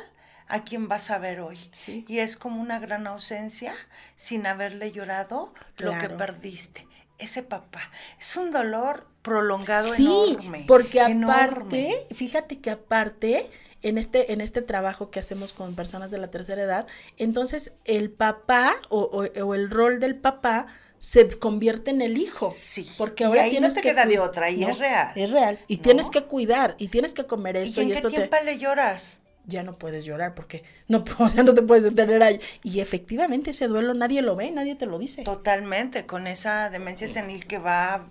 a 0.47 0.63
quién 0.63 0.88
vas 0.88 1.10
a 1.10 1.17
ver 1.17 1.39
hoy. 1.39 1.58
Y 1.88 2.19
es 2.19 2.36
como 2.36 2.62
una 2.62 2.78
gran 2.80 3.08
ausencia 3.08 3.74
sin 4.17 4.45
haberle 4.45 4.91
llorado 4.91 5.54
lo 5.78 5.97
que 5.97 6.10
perdiste. 6.10 6.86
Ese 7.21 7.43
papá. 7.43 7.89
Es 8.19 8.36
un 8.36 8.51
dolor 8.51 9.07
prolongado 9.21 9.93
sí, 9.93 10.05
enorme. 10.05 10.65
Porque 10.67 10.99
aparte, 10.99 12.07
fíjate 12.13 12.60
que 12.60 12.71
aparte, 12.71 13.49
en 13.84 13.97
este, 13.97 14.34
en 14.34 14.41
este 14.41 14.62
trabajo 14.62 15.12
que 15.12 15.19
hacemos 15.19 15.53
con 15.53 15.75
personas 15.75 16.12
de 16.12 16.17
la 16.17 16.29
tercera 16.29 16.63
edad, 16.63 16.88
entonces 17.17 17.73
el 17.86 18.12
papá 18.12 18.75
o, 18.89 19.23
el 19.23 19.69
rol 19.69 19.99
del 19.99 20.15
papá 20.15 20.67
se 20.97 21.27
convierte 21.39 21.91
en 21.91 22.01
el 22.01 22.17
hijo. 22.17 22.51
Sí. 22.51 22.89
Porque 22.97 23.25
ahora 23.25 23.47
y 23.47 23.55
ahí 23.55 23.60
no 23.60 23.71
te 23.71 23.81
queda 23.81 24.05
de 24.05 24.19
otra, 24.19 24.49
y 24.49 24.63
es 24.63 24.77
real. 24.77 25.12
Es 25.15 25.31
real. 25.31 25.60
Y 25.67 25.77
tienes 25.77 26.10
que 26.10 26.23
cuidar, 26.23 26.75
y 26.77 26.89
tienes 26.89 27.13
que 27.13 27.25
comer 27.25 27.57
esto. 27.57 27.81
¿Y 27.81 27.91
en 27.91 28.01
qué 28.01 28.10
tiempo 28.10 28.36
le 28.43 28.57
lloras? 28.57 29.20
Ya 29.45 29.63
no 29.63 29.73
puedes 29.73 30.06
llorar 30.06 30.36
porque 30.36 30.63
no, 30.88 31.04
o 31.19 31.30
no 31.43 31.54
te 31.54 31.62
puedes 31.62 31.84
detener 31.84 32.23
ahí. 32.23 32.39
Y 32.63 32.80
efectivamente 32.80 33.51
ese 33.51 33.67
duelo 33.67 33.93
nadie 33.93 34.21
lo 34.21 34.36
ve, 34.36 34.51
nadie 34.51 34.75
te 34.75 34.86
lo 34.86 34.99
dice. 34.99 35.23
Totalmente, 35.23 36.06
con 36.06 36.27
esa 36.27 36.69
demencia 36.69 37.08
senil 37.08 37.47
que 37.47 37.58
va 37.58 38.04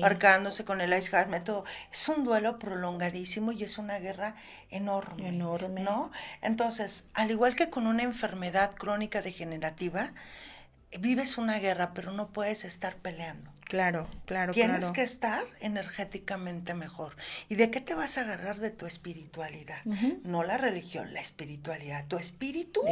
marcándose 0.00 0.64
con 0.64 0.80
el 0.80 0.92
Alzheimer, 0.92 1.42
todo. 1.44 1.64
Es 1.92 2.08
un 2.08 2.24
duelo 2.24 2.58
prolongadísimo 2.58 3.52
y 3.52 3.64
es 3.64 3.78
una 3.78 3.98
guerra 3.98 4.36
enorme. 4.70 5.28
Enorme. 5.28 5.82
¿No? 5.82 6.10
Entonces, 6.42 7.08
al 7.14 7.30
igual 7.30 7.56
que 7.56 7.70
con 7.70 7.86
una 7.86 8.02
enfermedad 8.02 8.74
crónica 8.74 9.22
degenerativa, 9.22 10.12
vives 10.98 11.38
una 11.38 11.58
guerra, 11.58 11.92
pero 11.94 12.12
no 12.12 12.28
puedes 12.28 12.64
estar 12.64 12.96
peleando. 12.96 13.49
Claro, 13.70 14.10
claro, 14.26 14.52
Tienes 14.52 14.90
que 14.90 15.04
estar 15.04 15.44
energéticamente 15.60 16.74
mejor. 16.74 17.14
¿Y 17.48 17.54
de 17.54 17.70
qué 17.70 17.80
te 17.80 17.94
vas 17.94 18.18
a 18.18 18.22
agarrar 18.22 18.58
de 18.58 18.72
tu 18.72 18.84
espiritualidad? 18.84 19.84
No 20.24 20.42
la 20.42 20.58
religión, 20.58 21.14
la 21.14 21.20
espiritualidad. 21.20 22.04
Tu 22.08 22.18
espíritu 22.18 22.82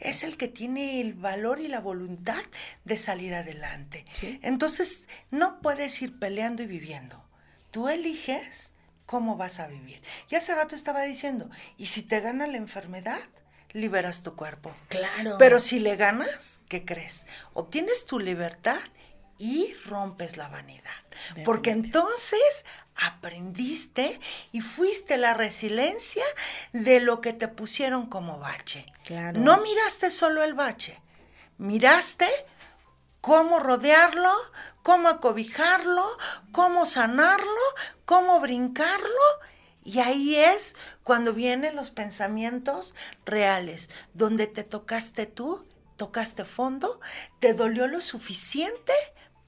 es 0.00 0.22
el 0.22 0.38
que 0.38 0.48
tiene 0.48 1.02
el 1.02 1.12
valor 1.12 1.60
y 1.60 1.68
la 1.68 1.80
voluntad 1.80 2.42
de 2.84 2.96
salir 2.96 3.34
adelante. 3.34 4.06
Entonces, 4.40 5.02
no 5.30 5.60
puedes 5.60 6.00
ir 6.00 6.18
peleando 6.18 6.62
y 6.62 6.68
viviendo. 6.68 7.22
Tú 7.70 7.90
eliges 7.90 8.72
cómo 9.04 9.36
vas 9.36 9.60
a 9.60 9.66
vivir. 9.66 10.00
Y 10.30 10.36
hace 10.36 10.54
rato 10.54 10.74
estaba 10.74 11.02
diciendo, 11.02 11.50
¿y 11.76 11.88
si 11.88 12.02
te 12.02 12.20
gana 12.20 12.46
la 12.46 12.56
enfermedad? 12.56 13.20
liberas 13.74 14.22
tu 14.22 14.36
cuerpo. 14.36 14.72
Claro. 14.88 15.36
Pero 15.36 15.58
si 15.58 15.80
le 15.80 15.96
ganas, 15.96 16.62
¿qué 16.68 16.84
crees? 16.84 17.26
Obtienes 17.52 18.06
tu 18.06 18.20
libertad 18.20 18.78
y 19.38 19.74
rompes 19.86 20.36
la 20.36 20.48
vanidad. 20.48 20.90
Porque 21.44 21.70
entonces 21.70 22.64
aprendiste 22.96 24.20
y 24.52 24.60
fuiste 24.60 25.16
la 25.16 25.34
resiliencia 25.34 26.24
de 26.72 27.00
lo 27.00 27.20
que 27.20 27.32
te 27.32 27.48
pusieron 27.48 28.06
como 28.06 28.38
bache. 28.38 28.86
Claro. 29.04 29.40
No 29.40 29.58
miraste 29.58 30.10
solo 30.10 30.42
el 30.42 30.54
bache, 30.54 31.00
miraste 31.58 32.28
cómo 33.20 33.58
rodearlo, 33.58 34.30
cómo 34.82 35.08
acobijarlo, 35.08 36.06
cómo 36.52 36.86
sanarlo, 36.86 37.48
cómo 38.04 38.40
brincarlo. 38.40 39.08
Y 39.82 40.00
ahí 40.00 40.36
es 40.36 40.76
cuando 41.02 41.34
vienen 41.34 41.76
los 41.76 41.90
pensamientos 41.90 42.94
reales, 43.26 43.90
donde 44.14 44.46
te 44.46 44.64
tocaste 44.64 45.26
tú, 45.26 45.66
tocaste 45.96 46.44
fondo, 46.44 47.00
te 47.38 47.54
dolió 47.54 47.86
lo 47.86 48.00
suficiente 48.00 48.92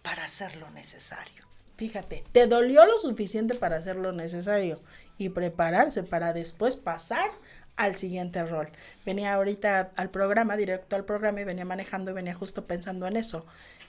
para 0.07 0.27
hacer 0.27 0.55
lo 0.55 0.71
necesario. 0.71 1.45
Fíjate, 1.77 2.23
te 2.31 2.47
dolió 2.47 2.87
lo 2.87 2.97
suficiente 2.97 3.57
para 3.57 3.79
hacer 3.79 3.97
lo 3.97 4.12
necesario 4.12 4.81
y 5.19 5.31
prepararse 5.31 6.05
para 6.05 6.33
después 6.33 6.77
pasar 6.77 7.29
al 7.75 7.97
siguiente 7.97 8.45
rol. 8.45 8.69
Venía 9.05 9.35
ahorita 9.35 9.90
al 9.97 10.11
programa, 10.11 10.57
directo 10.57 10.95
al 10.95 11.05
programa 11.05 11.40
y 11.40 11.45
venía 11.45 11.64
manejando 11.64 12.12
y 12.12 12.14
venía 12.14 12.35
justo 12.35 12.69
pensando 12.69 13.09
en 13.09 13.16
eso, 13.16 13.47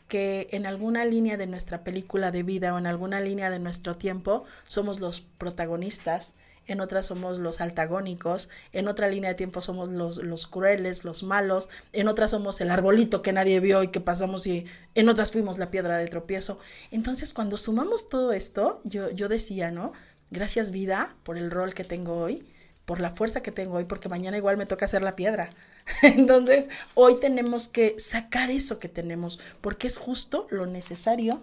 que 0.07 0.47
en 0.49 0.65
alguna 0.65 1.05
línea 1.05 1.37
de 1.37 1.45
nuestra 1.45 1.83
película 1.83 2.31
de 2.31 2.41
vida 2.41 2.73
o 2.73 2.79
en 2.79 2.87
alguna 2.87 3.21
línea 3.21 3.51
de 3.51 3.59
nuestro 3.59 3.93
tiempo 3.93 4.43
somos 4.67 4.99
los 4.99 5.21
protagonistas 5.21 6.33
en 6.67 6.81
otras 6.81 7.07
somos 7.07 7.39
los 7.39 7.61
altagónicos, 7.61 8.49
en 8.73 8.87
otra 8.87 9.07
línea 9.07 9.31
de 9.31 9.35
tiempo 9.35 9.61
somos 9.61 9.89
los, 9.89 10.17
los 10.17 10.47
crueles, 10.47 11.05
los 11.05 11.23
malos, 11.23 11.69
en 11.93 12.07
otras 12.07 12.31
somos 12.31 12.61
el 12.61 12.69
arbolito 12.69 13.21
que 13.21 13.31
nadie 13.31 13.59
vio 13.59 13.83
y 13.83 13.87
que 13.87 14.01
pasamos 14.01 14.45
y 14.47 14.65
en 14.95 15.09
otras 15.09 15.31
fuimos 15.31 15.57
la 15.57 15.71
piedra 15.71 15.97
de 15.97 16.07
tropiezo. 16.07 16.59
Entonces, 16.91 17.33
cuando 17.33 17.57
sumamos 17.57 18.09
todo 18.09 18.33
esto, 18.33 18.81
yo, 18.83 19.09
yo 19.09 19.27
decía, 19.29 19.71
¿no? 19.71 19.93
Gracias 20.29 20.71
vida 20.71 21.15
por 21.23 21.37
el 21.37 21.51
rol 21.51 21.73
que 21.73 21.85
tengo 21.85 22.17
hoy, 22.17 22.45
por 22.85 22.99
la 22.99 23.11
fuerza 23.11 23.41
que 23.41 23.51
tengo 23.51 23.75
hoy, 23.75 23.85
porque 23.85 24.09
mañana 24.09 24.37
igual 24.37 24.57
me 24.57 24.65
toca 24.65 24.85
hacer 24.85 25.01
la 25.01 25.15
piedra. 25.15 25.49
Entonces, 26.03 26.69
hoy 26.95 27.19
tenemos 27.19 27.67
que 27.67 27.95
sacar 27.97 28.49
eso 28.49 28.79
que 28.79 28.89
tenemos, 28.89 29.39
porque 29.61 29.87
es 29.87 29.97
justo 29.97 30.47
lo 30.49 30.65
necesario 30.65 31.41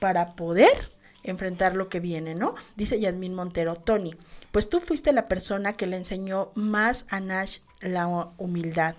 para 0.00 0.34
poder 0.36 0.95
enfrentar 1.26 1.74
lo 1.76 1.88
que 1.88 2.00
viene, 2.00 2.34
¿no? 2.34 2.54
Dice 2.76 2.98
Yasmín 2.98 3.34
Montero, 3.34 3.76
Tony, 3.76 4.14
pues 4.52 4.68
tú 4.68 4.80
fuiste 4.80 5.12
la 5.12 5.26
persona 5.26 5.74
que 5.74 5.86
le 5.86 5.96
enseñó 5.96 6.50
más 6.54 7.06
a 7.10 7.20
Nash 7.20 7.58
la 7.80 8.06
humildad, 8.38 8.94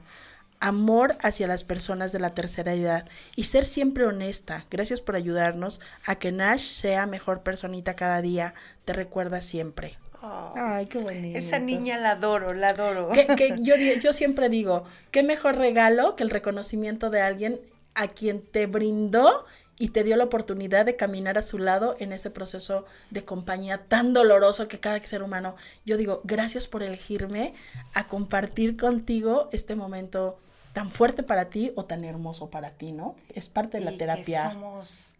amor 0.59 1.17
hacia 1.21 1.47
las 1.47 1.63
personas 1.63 2.11
de 2.11 2.19
la 2.19 2.33
tercera 2.33 2.73
edad 2.73 3.05
y 3.35 3.43
ser 3.45 3.65
siempre 3.65 4.05
honesta. 4.05 4.65
Gracias 4.69 5.01
por 5.01 5.15
ayudarnos 5.15 5.81
a 6.05 6.15
que 6.15 6.31
Nash 6.31 6.61
sea 6.61 7.05
mejor 7.05 7.41
personita 7.41 7.95
cada 7.95 8.21
día. 8.21 8.53
Te 8.85 8.93
recuerda 8.93 9.41
siempre. 9.41 9.97
Oh, 10.21 10.53
Ay, 10.55 10.87
qué 10.87 10.97
bonito. 10.97 11.37
Esa 11.37 11.59
niña 11.59 11.97
la 11.97 12.11
adoro, 12.11 12.53
la 12.53 12.69
adoro. 12.69 13.09
Que, 13.09 13.55
yo, 13.61 13.75
yo 13.75 14.13
siempre 14.13 14.49
digo, 14.49 14.83
qué 15.11 15.23
mejor 15.23 15.57
regalo 15.57 16.15
que 16.15 16.23
el 16.23 16.29
reconocimiento 16.29 17.09
de 17.09 17.21
alguien 17.21 17.61
a 17.93 18.07
quien 18.07 18.41
te 18.41 18.67
brindó 18.67 19.45
y 19.79 19.89
te 19.89 20.03
dio 20.03 20.15
la 20.17 20.23
oportunidad 20.23 20.85
de 20.85 20.95
caminar 20.95 21.37
a 21.37 21.41
su 21.41 21.59
lado 21.59 21.95
en 21.99 22.13
ese 22.13 22.31
proceso 22.31 22.85
de 23.11 23.23
compañía 23.23 23.83
tan 23.87 24.13
doloroso 24.13 24.67
que 24.67 24.79
cada 24.79 24.99
ser 25.01 25.21
humano, 25.21 25.55
yo 25.85 25.97
digo, 25.97 26.21
gracias 26.23 26.67
por 26.67 26.83
elegirme 26.83 27.53
a 27.93 28.07
compartir 28.07 28.77
contigo 28.77 29.49
este 29.51 29.75
momento 29.75 30.39
tan 30.73 30.89
fuerte 30.89 31.23
para 31.23 31.49
ti 31.49 31.71
o 31.75 31.85
tan 31.85 32.03
hermoso 32.03 32.49
para 32.49 32.71
ti, 32.71 32.91
¿no? 32.91 33.15
Es 33.33 33.49
parte 33.49 33.79
de 33.79 33.85
la 33.85 33.97
terapia. 33.97 34.43
Que 34.43 34.53
somos 34.53 35.16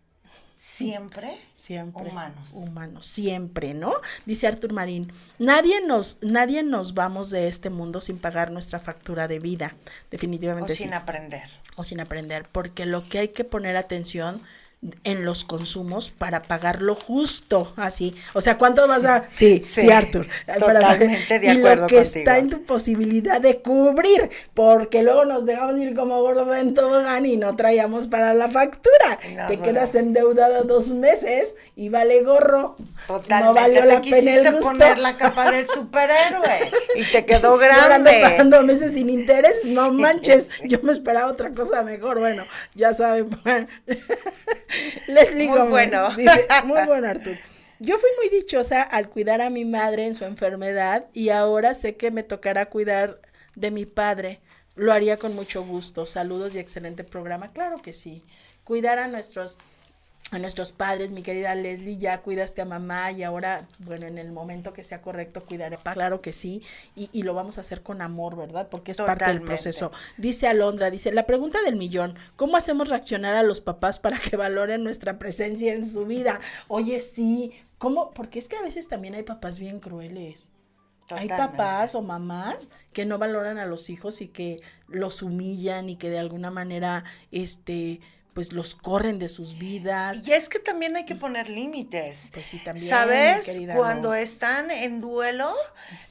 siempre, 0.58 1.40
siempre 1.54 2.10
humanos. 2.10 2.52
Humanos, 2.54 3.06
siempre, 3.06 3.74
¿no? 3.74 3.94
Dice 4.26 4.48
Artur 4.48 4.74
Marín, 4.74 5.12
nadie 5.40 5.80
nos, 5.86 6.18
nadie 6.22 6.64
nos 6.64 6.94
vamos 6.94 7.30
de 7.30 7.48
este 7.48 7.70
mundo 7.70 8.02
sin 8.02 8.18
pagar 8.18 8.52
nuestra 8.52 8.80
factura 8.80 9.28
de 9.28 9.40
vida, 9.40 9.76
definitivamente. 10.12 10.74
O 10.74 10.76
sin 10.76 10.94
aprender. 10.94 11.44
O 11.76 11.84
sin 11.84 12.00
aprender, 12.00 12.50
porque 12.52 12.86
lo 12.86 13.08
que 13.08 13.20
hay 13.20 13.28
que 13.30 13.44
poner 13.44 13.78
atención 13.78 14.42
en 15.04 15.26
los 15.26 15.44
consumos 15.44 16.12
para 16.12 16.44
pagar 16.44 16.82
lo 16.84 16.94
justo, 16.94 17.74
así. 17.78 18.16
O 18.34 18.42
sea, 18.42 18.58
¿cuánto 18.58 18.88
vas 18.88 19.06
a...? 19.06 19.24
Sí, 19.32 19.62
sí, 19.62 19.90
Arthur. 19.90 20.28
Totalmente 20.60 21.40
de 21.40 21.50
acuerdo 21.50 21.76
Y 21.76 21.82
lo 21.82 21.88
que 21.88 22.00
está 22.00 22.38
en 22.38 22.50
tu 22.50 22.64
posibilidad 22.64 23.42
de 23.42 23.62
cubrir, 23.62 24.30
porque 24.54 25.04
luego 25.04 25.26
nos 25.26 25.46
dejamos 25.46 25.78
ir 25.80 25.94
como 25.94 26.22
gordo 26.22 26.54
en 26.56 26.74
tobogán 26.74 27.26
y 27.26 27.38
no 27.38 27.56
traíamos 27.56 28.08
para 28.08 28.34
la 28.34 28.50
factura. 28.50 29.20
Te 29.48 29.60
quedas 29.60 29.94
endeudada 29.96 30.62
dos 30.62 30.92
meses 30.92 31.56
y 31.76 31.90
vale 31.90 32.24
gorro. 32.24 32.76
Totalmente. 33.08 33.46
No 33.46 33.54
valió 33.54 33.86
la 33.86 34.02
pena 34.02 34.36
el 34.36 34.52
gusto. 34.54 34.70
poner 34.70 35.00
la 35.00 35.18
capa 35.18 35.52
del 35.52 35.68
superhéroe 35.68 36.72
y 36.96 37.04
te 37.06 37.26
quedó 37.28 37.58
grande. 37.58 38.20
pagando 38.22 38.62
meses 38.64 38.94
sin 38.94 39.10
interés, 39.10 39.66
no 39.66 39.92
manches. 39.92 40.50
Yo 40.64 40.80
me 40.84 40.92
esperaba 40.92 41.32
otra 41.32 41.54
cosa 41.54 41.84
mejor. 41.84 42.20
Bueno, 42.20 42.44
ya 42.76 42.94
saben. 42.94 43.28
Leslie 45.08 45.48
muy 45.48 45.70
bueno. 45.70 46.10
muy 46.66 46.86
bueno, 46.86 47.08
Artur. 47.10 47.38
Yo 47.80 47.98
fui 48.00 48.10
muy 48.18 48.30
dichosa 48.30 48.82
al 48.82 49.10
cuidar 49.10 49.42
a 49.42 49.50
mi 49.50 49.66
madre 49.66 50.06
en 50.06 50.16
su 50.16 50.26
enfermedad 50.26 51.06
y 51.14 51.30
ahora 51.30 51.74
sé 51.74 51.96
que 51.96 52.10
me 52.10 52.24
tocará 52.24 52.70
cuidar 52.70 53.22
de 53.56 53.72
mi 53.72 53.86
padre. 53.86 54.40
Lo 54.76 54.94
haría 54.94 55.18
con 55.18 55.36
mucho 55.36 55.64
gusto. 55.64 56.06
Saludos 56.06 56.56
y 56.56 56.60
excelente 56.60 57.04
programa. 57.04 57.52
Claro 57.52 57.82
que 57.82 57.94
sí. 57.94 58.24
Cuidar 58.64 59.00
a 59.00 59.08
nuestros 59.08 59.58
a 60.32 60.40
nuestros 60.40 60.74
padres, 60.74 61.12
mi 61.12 61.24
querida 61.24 61.56
Leslie, 61.56 61.98
ya 61.98 62.22
cuidaste 62.22 62.62
a 62.62 62.66
mamá 62.66 63.12
y 63.12 63.24
ahora, 63.24 63.68
bueno, 63.80 64.08
en 64.08 64.18
el 64.18 64.32
momento 64.32 64.74
que 64.74 64.84
sea 64.84 65.02
correcto 65.02 65.46
cuidaré, 65.46 65.78
claro 65.94 66.22
que 66.22 66.34
sí, 66.34 66.62
y, 66.96 67.10
y 67.14 67.24
lo 67.24 67.34
vamos 67.34 67.58
a 67.58 67.62
hacer 67.62 67.82
con 67.82 68.02
amor, 68.02 68.36
¿verdad? 68.36 68.68
Porque 68.70 68.92
es 68.92 68.98
parte 68.98 69.26
del 69.26 69.42
proceso. 69.42 69.92
Dice 70.18 70.48
Alondra, 70.48 70.90
dice, 70.92 71.14
la 71.14 71.26
pregunta 71.26 71.62
del 71.62 71.78
millón, 71.78 72.16
¿cómo 72.36 72.58
hacemos 72.58 72.90
reaccionar 72.90 73.36
a 73.36 73.44
los 73.44 73.62
papás 73.62 74.00
para 74.00 74.20
que 74.20 74.36
valoren 74.36 74.84
nuestra 74.84 75.18
presencia 75.18 75.74
en 75.74 75.86
su 75.86 76.06
vida? 76.06 76.40
Oye, 76.68 77.00
sí, 77.00 77.54
¿cómo? 77.78 78.12
Porque 78.12 78.40
es 78.40 78.50
que 78.50 78.58
a 78.58 78.62
veces 78.62 78.90
también 78.90 79.14
hay 79.16 79.24
papás 79.24 79.60
bien 79.60 79.80
crueles. 79.80 80.52
Hay 81.10 81.30
papás 81.30 81.96
o 81.96 82.02
mamás 82.02 82.70
que 82.92 83.06
no 83.06 83.18
valoran 83.18 83.58
a 83.58 83.66
los 83.66 83.90
hijos 83.90 84.20
y 84.20 84.28
que 84.28 84.60
los 84.90 85.22
humillan 85.22 85.90
y 85.90 85.96
que 85.96 86.10
de 86.10 86.20
alguna 86.20 86.52
manera, 86.52 87.06
este, 87.32 88.02
pues 88.38 88.54
los 88.54 88.76
corren 88.76 89.18
de 89.18 89.30
sus 89.30 89.58
vidas. 89.58 90.22
Y 90.24 90.32
es 90.32 90.48
que 90.48 90.60
también 90.60 90.96
hay 90.96 91.06
que 91.06 91.16
poner 91.16 91.50
límites. 91.50 92.30
Pues 92.32 92.46
sí, 92.46 92.60
también. 92.60 92.88
¿Sabes? 92.88 93.64
Cuando 93.74 94.14
están 94.14 94.70
en 94.70 95.00
duelo, 95.00 95.56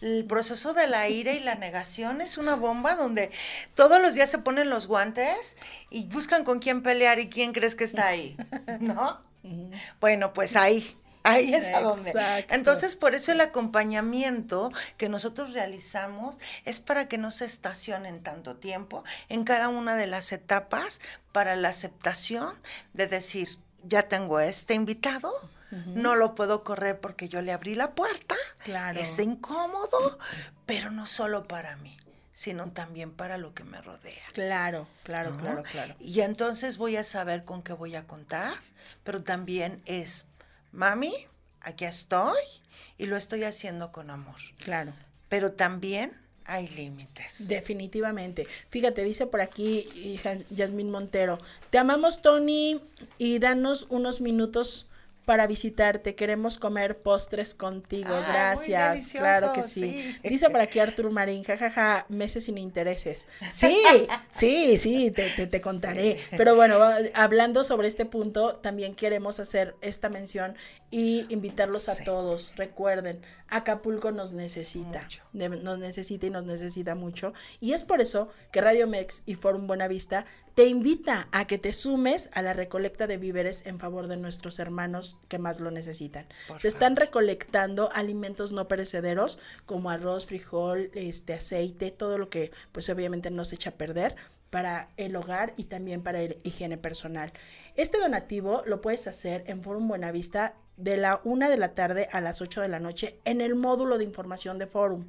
el 0.00 0.24
proceso 0.24 0.74
de 0.74 0.88
la 0.88 1.08
ira 1.08 1.34
y 1.34 1.38
la 1.38 1.54
negación 1.54 2.20
es 2.20 2.36
una 2.36 2.56
bomba 2.56 2.96
donde 2.96 3.30
todos 3.74 4.02
los 4.02 4.16
días 4.16 4.28
se 4.28 4.38
ponen 4.38 4.70
los 4.70 4.88
guantes 4.88 5.56
y 5.88 6.06
buscan 6.06 6.42
con 6.42 6.58
quién 6.58 6.82
pelear 6.82 7.20
y 7.20 7.28
quién 7.28 7.52
crees 7.52 7.76
que 7.76 7.84
está 7.84 8.08
ahí, 8.08 8.36
¿no? 8.80 9.20
bueno, 10.00 10.32
pues 10.32 10.56
ahí 10.56 10.96
Ahí 11.26 11.52
es 11.52 11.68
a 11.74 11.80
donde. 11.80 12.12
Entonces, 12.50 12.94
por 12.94 13.14
eso 13.14 13.32
el 13.32 13.40
acompañamiento 13.40 14.72
que 14.96 15.08
nosotros 15.08 15.52
realizamos 15.52 16.38
es 16.64 16.80
para 16.80 17.08
que 17.08 17.18
no 17.18 17.30
se 17.30 17.44
estacionen 17.44 18.22
tanto 18.22 18.56
tiempo 18.56 19.02
en 19.28 19.44
cada 19.44 19.68
una 19.68 19.96
de 19.96 20.06
las 20.06 20.32
etapas 20.32 21.00
para 21.32 21.56
la 21.56 21.68
aceptación 21.68 22.56
de 22.92 23.06
decir, 23.06 23.48
ya 23.82 24.04
tengo 24.04 24.40
este 24.40 24.74
invitado, 24.74 25.32
no 25.86 26.14
lo 26.14 26.34
puedo 26.34 26.62
correr 26.64 27.00
porque 27.00 27.28
yo 27.28 27.42
le 27.42 27.52
abrí 27.52 27.74
la 27.74 27.94
puerta. 27.94 28.36
Claro. 28.64 28.98
Es 28.98 29.18
incómodo, 29.18 30.18
pero 30.64 30.90
no 30.90 31.06
solo 31.06 31.46
para 31.46 31.76
mí 31.76 31.96
sino 32.36 32.70
también 32.70 33.12
para 33.12 33.38
lo 33.38 33.54
que 33.54 33.64
me 33.64 33.80
rodea. 33.80 34.22
Claro, 34.34 34.86
claro, 35.04 35.38
claro, 35.38 35.62
claro. 35.62 35.94
Y 35.98 36.20
entonces 36.20 36.76
voy 36.76 36.96
a 36.96 37.02
saber 37.02 37.46
con 37.46 37.62
qué 37.62 37.72
voy 37.72 37.96
a 37.96 38.06
contar, 38.06 38.58
pero 39.04 39.22
también 39.22 39.80
es 39.86 40.26
mami, 40.76 41.12
aquí 41.60 41.84
estoy 41.84 42.38
y 42.98 43.06
lo 43.06 43.16
estoy 43.16 43.44
haciendo 43.44 43.90
con 43.92 44.10
amor. 44.10 44.36
Claro. 44.58 44.92
Pero 45.28 45.52
también 45.52 46.12
hay 46.44 46.68
límites. 46.68 47.48
Definitivamente. 47.48 48.46
Fíjate, 48.70 49.02
dice 49.02 49.26
por 49.26 49.40
aquí 49.40 49.88
hija 49.96 50.38
Yasmín 50.50 50.90
Montero, 50.90 51.40
te 51.70 51.78
amamos 51.78 52.22
Tony 52.22 52.80
y 53.18 53.38
danos 53.38 53.86
unos 53.88 54.20
minutos 54.20 54.86
para 55.26 55.46
visitarte. 55.46 56.14
Queremos 56.14 56.56
comer 56.58 57.02
postres 57.02 57.52
contigo. 57.52 58.14
Ah, 58.14 58.24
Gracias. 58.28 59.12
Claro 59.12 59.52
que 59.52 59.62
sí. 59.62 60.16
Dice 60.24 60.48
por 60.48 60.60
aquí 60.60 60.78
Artur 60.78 61.12
Marín, 61.12 61.42
jajaja, 61.42 62.06
meses 62.08 62.44
sin 62.44 62.56
intereses. 62.56 63.28
Sí, 63.50 63.76
sí, 64.30 64.78
sí, 64.78 65.10
te, 65.10 65.46
te, 65.46 65.60
contaré. 65.60 66.18
Pero 66.36 66.54
bueno, 66.54 66.78
hablando 67.14 67.64
sobre 67.64 67.88
este 67.88 68.06
punto, 68.06 68.54
también 68.54 68.94
queremos 68.94 69.40
hacer 69.40 69.74
esta 69.82 70.08
mención 70.08 70.56
y 70.90 71.26
invitarlos 71.28 71.88
a 71.88 72.04
todos. 72.04 72.54
Recuerden, 72.56 73.20
Acapulco 73.48 74.12
nos 74.12 74.32
necesita, 74.32 75.08
nos 75.32 75.78
necesita 75.78 76.26
y 76.26 76.30
nos 76.30 76.44
necesita 76.44 76.94
mucho. 76.94 77.34
Y 77.60 77.72
es 77.72 77.82
por 77.82 78.00
eso 78.00 78.28
que 78.52 78.60
Radio 78.60 78.86
Mex 78.86 79.24
y 79.26 79.34
Forum 79.34 79.66
Buenavista 79.66 80.24
te 80.56 80.64
invita 80.64 81.28
a 81.32 81.46
que 81.46 81.58
te 81.58 81.74
sumes 81.74 82.30
a 82.32 82.40
la 82.40 82.54
recolecta 82.54 83.06
de 83.06 83.18
víveres 83.18 83.66
en 83.66 83.78
favor 83.78 84.08
de 84.08 84.16
nuestros 84.16 84.58
hermanos 84.58 85.18
que 85.28 85.38
más 85.38 85.60
lo 85.60 85.70
necesitan. 85.70 86.26
Se 86.56 86.66
están 86.66 86.96
recolectando 86.96 87.90
alimentos 87.92 88.52
no 88.52 88.66
perecederos 88.66 89.38
como 89.66 89.90
arroz, 89.90 90.24
frijol, 90.24 90.90
este 90.94 91.34
aceite, 91.34 91.90
todo 91.90 92.16
lo 92.16 92.30
que 92.30 92.52
pues 92.72 92.88
obviamente 92.88 93.30
no 93.30 93.44
se 93.44 93.56
echa 93.56 93.68
a 93.68 93.74
perder 93.74 94.16
para 94.48 94.88
el 94.96 95.14
hogar 95.16 95.52
y 95.58 95.64
también 95.64 96.02
para 96.02 96.22
el 96.22 96.38
higiene 96.42 96.78
personal. 96.78 97.34
Este 97.74 98.00
donativo 98.00 98.62
lo 98.64 98.80
puedes 98.80 99.06
hacer 99.06 99.44
en 99.48 99.62
Forum 99.62 99.88
Buenavista 99.88 100.54
de 100.78 100.96
la 100.96 101.20
una 101.24 101.50
de 101.50 101.58
la 101.58 101.74
tarde 101.74 102.08
a 102.12 102.22
las 102.22 102.40
8 102.40 102.62
de 102.62 102.68
la 102.68 102.78
noche 102.78 103.20
en 103.26 103.42
el 103.42 103.56
módulo 103.56 103.98
de 103.98 104.04
información 104.04 104.58
de 104.58 104.66
Forum. 104.66 105.04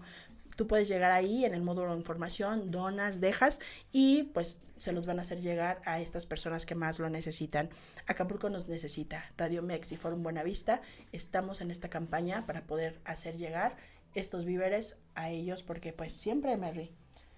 Tú 0.58 0.66
puedes 0.66 0.88
llegar 0.88 1.12
ahí 1.12 1.46
en 1.46 1.54
el 1.54 1.62
módulo 1.62 1.92
de 1.92 2.00
información, 2.00 2.72
donas, 2.72 3.22
dejas 3.22 3.60
y 3.92 4.24
pues 4.34 4.64
se 4.76 4.92
los 4.92 5.06
van 5.06 5.20
a 5.20 5.22
hacer 5.22 5.40
llegar 5.40 5.80
a 5.86 6.02
estas 6.02 6.26
personas 6.26 6.66
que 6.66 6.74
más 6.74 6.98
lo 6.98 7.08
necesitan. 7.12 7.70
Acapulco 8.08 8.50
nos 8.50 8.68
necesita. 8.68 9.24
Radio 9.38 9.62
Mex 9.62 9.92
y 9.92 9.98
Forum 9.98 10.24
Buenavista 10.24 10.82
estamos 11.12 11.62
en 11.62 11.70
esta 11.70 11.90
campaña 11.90 12.48
para 12.48 12.66
poder 12.66 13.00
hacer 13.06 13.38
llegar 13.38 13.78
estos 14.16 14.46
víveres 14.46 14.98
a 15.14 15.30
ellos 15.30 15.62
porque 15.62 15.94
pues 15.94 16.12
siempre, 16.12 16.58
Mary, 16.58 16.92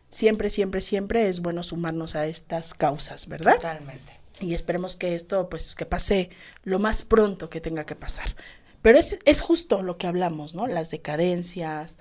siempre, 0.10 0.50
siempre, 0.50 0.80
siempre 0.80 1.28
es 1.28 1.42
bueno 1.42 1.62
sumarnos 1.62 2.16
a 2.16 2.26
estas 2.26 2.74
causas, 2.74 3.28
¿verdad? 3.28 3.56
Totalmente. 3.56 4.18
Y 4.40 4.54
esperemos 4.54 4.96
que 4.96 5.14
esto 5.14 5.50
pues 5.50 5.76
que 5.76 5.86
pase 5.86 6.30
lo 6.64 6.80
más 6.80 7.02
pronto 7.02 7.50
que 7.50 7.60
tenga 7.60 7.86
que 7.86 7.98
pasar. 7.98 8.34
Pero 8.82 8.98
es, 8.98 9.20
es 9.26 9.42
justo 9.42 9.84
lo 9.84 9.98
que 9.98 10.08
hablamos, 10.08 10.56
¿no? 10.56 10.68
Las 10.68 10.90
decadencias, 10.90 12.00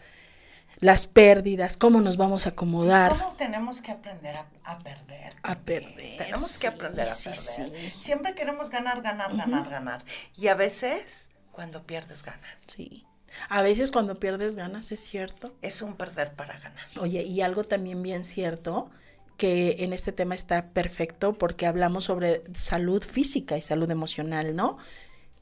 las 0.81 1.07
pérdidas, 1.07 1.77
cómo 1.77 2.01
nos 2.01 2.17
vamos 2.17 2.47
a 2.47 2.51
acomodar. 2.51 3.13
¿Cómo 3.13 3.35
tenemos 3.35 3.81
que 3.81 3.91
aprender 3.91 4.37
a, 4.37 4.79
perder? 4.79 5.35
A 5.43 5.57
perder. 5.57 6.19
Tenemos 6.19 6.59
que 6.59 6.67
aprender 6.67 7.07
a 7.09 7.15
perder. 7.15 7.93
Siempre 7.99 8.35
queremos 8.35 8.71
ganar, 8.71 9.03
ganar, 9.03 9.37
ganar, 9.37 9.69
ganar. 9.69 10.05
Y 10.37 10.49
a 10.49 10.55
veces, 10.55 11.31
cuando 11.53 11.83
pierdes, 11.85 12.23
ganas. 12.23 12.63
Sí. 12.67 13.05
A 13.49 13.63
veces 13.63 13.91
cuando 13.91 14.15
pierdes 14.15 14.57
ganas, 14.57 14.93
es 14.93 15.01
cierto. 15.01 15.55
Es 15.63 15.83
un 15.83 15.97
perder 15.97 16.33
para 16.33 16.59
ganar. 16.59 16.87
Oye, 16.99 17.23
y 17.23 17.43
algo 17.43 17.65
también 17.65 18.03
bien 18.03 18.25
cierto, 18.25 18.91
que 19.37 19.77
en 19.81 19.93
este 19.93 20.13
tema 20.13 20.35
está 20.35 20.69
perfecto 20.69 21.35
porque 21.35 21.67
hablamos 21.67 22.05
sobre 22.05 22.43
salud 22.55 23.03
física 23.03 23.57
y 23.57 23.63
salud 23.63 23.91
emocional, 23.91 24.57
¿no? 24.57 24.79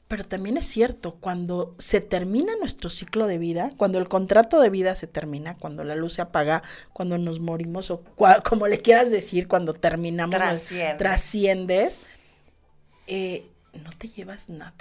Pero 0.07 0.23
también 0.23 0.55
es 0.55 0.65
cierto, 0.65 1.15
cuando 1.15 1.75
se 1.79 1.99
termina 1.99 2.55
nuestro 2.55 2.89
ciclo 2.89 3.27
de 3.27 3.37
vida, 3.37 3.71
cuando 3.75 3.97
el 3.97 4.07
contrato 4.07 4.61
de 4.61 4.69
vida 4.69 4.95
se 4.95 5.05
termina, 5.05 5.57
cuando 5.57 5.83
la 5.83 5.95
luz 5.95 6.13
se 6.13 6.21
apaga, 6.21 6.63
cuando 6.93 7.17
nos 7.17 7.41
morimos 7.41 7.91
o 7.91 8.01
como 8.49 8.67
le 8.67 8.79
quieras 8.79 9.11
decir, 9.11 9.47
cuando 9.47 9.73
terminamos, 9.73 10.39
trasciendes, 10.97 12.01
eh, 13.07 13.49
no 13.73 13.89
te 13.91 14.07
llevas 14.07 14.49
nada. 14.49 14.73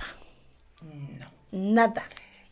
No. 0.82 1.30
Nada. 1.50 2.04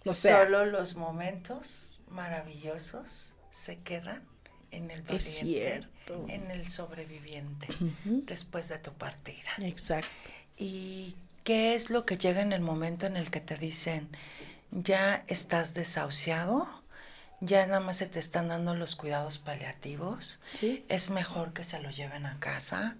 Solo 0.04 0.66
los 0.66 0.96
momentos 0.96 2.00
maravillosos 2.08 3.34
se 3.50 3.78
quedan 3.78 4.22
en 4.70 4.90
el 4.90 5.02
doliente, 5.04 5.88
en 6.28 6.50
el 6.50 6.68
sobreviviente, 6.68 7.68
después 8.04 8.68
de 8.68 8.78
tu 8.78 8.92
partida. 8.92 9.50
Exacto. 9.62 10.08
Y 10.56 11.16
¿Qué 11.44 11.74
es 11.74 11.90
lo 11.90 12.06
que 12.06 12.16
llega 12.16 12.40
en 12.40 12.54
el 12.54 12.62
momento 12.62 13.04
en 13.04 13.18
el 13.18 13.30
que 13.30 13.40
te 13.40 13.56
dicen, 13.56 14.08
ya 14.70 15.22
estás 15.28 15.74
desahuciado? 15.74 16.66
Ya 17.40 17.66
nada 17.66 17.80
más 17.80 17.98
se 17.98 18.06
te 18.06 18.18
están 18.18 18.48
dando 18.48 18.74
los 18.74 18.96
cuidados 18.96 19.36
paliativos. 19.38 20.40
Es 20.88 21.10
mejor 21.10 21.52
que 21.52 21.62
se 21.62 21.78
lo 21.80 21.90
lleven 21.90 22.24
a 22.24 22.40
casa 22.40 22.96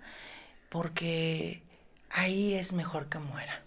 porque 0.69 1.63
ahí 2.11 2.53
es 2.53 2.73
mejor 2.73 3.09
que 3.09 3.19
muera. 3.19 3.63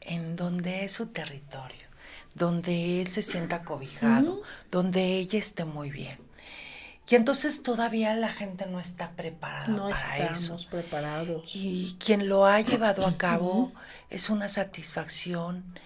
En 0.00 0.34
donde 0.34 0.84
es 0.84 0.92
su 0.92 1.08
territorio, 1.08 1.86
donde 2.34 3.02
él 3.02 3.06
se 3.08 3.22
sienta 3.22 3.64
cobijado, 3.64 4.40
donde 4.70 5.18
ella 5.18 5.38
esté 5.38 5.66
muy 5.66 5.90
bien. 5.90 6.18
Y 7.10 7.16
entonces 7.16 7.64
todavía 7.64 8.14
la 8.14 8.30
gente 8.30 8.66
no 8.66 8.78
está 8.78 9.10
preparada 9.10 9.66
no 9.66 9.88
para 9.88 10.28
estamos 10.28 10.64
preparados. 10.66 11.42
Y 11.56 11.96
quien 11.98 12.28
lo 12.28 12.46
ha 12.46 12.60
llevado 12.60 13.04
a 13.04 13.16
cabo 13.18 13.72
es 14.10 14.30
una 14.30 14.48
satisfacción 14.48 15.76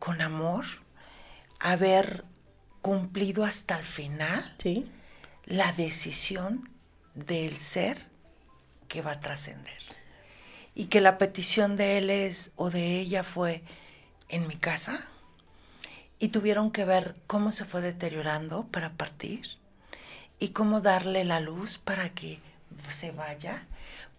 con 0.00 0.20
amor 0.20 0.64
haber 1.60 2.24
cumplido 2.82 3.44
hasta 3.44 3.78
el 3.78 3.84
final 3.84 4.44
la 5.44 5.70
decisión 5.72 6.68
del 7.14 7.56
ser 7.56 8.08
que 8.88 9.00
va 9.00 9.12
a 9.12 9.20
trascender. 9.20 9.78
Y 10.74 10.86
que 10.86 11.00
la 11.00 11.18
petición 11.18 11.76
de 11.76 11.98
él 11.98 12.10
es 12.10 12.50
o 12.56 12.70
de 12.70 12.98
ella 12.98 13.22
fue 13.22 13.62
en 14.28 14.48
mi 14.48 14.56
casa 14.56 15.06
y 16.18 16.30
tuvieron 16.30 16.72
que 16.72 16.84
ver 16.84 17.14
cómo 17.28 17.52
se 17.52 17.64
fue 17.64 17.80
deteriorando 17.80 18.66
para 18.66 18.94
partir 18.94 19.62
y 20.44 20.50
cómo 20.50 20.82
darle 20.82 21.24
la 21.24 21.40
luz 21.40 21.78
para 21.78 22.10
que 22.10 22.38
se 22.92 23.12
vaya, 23.12 23.66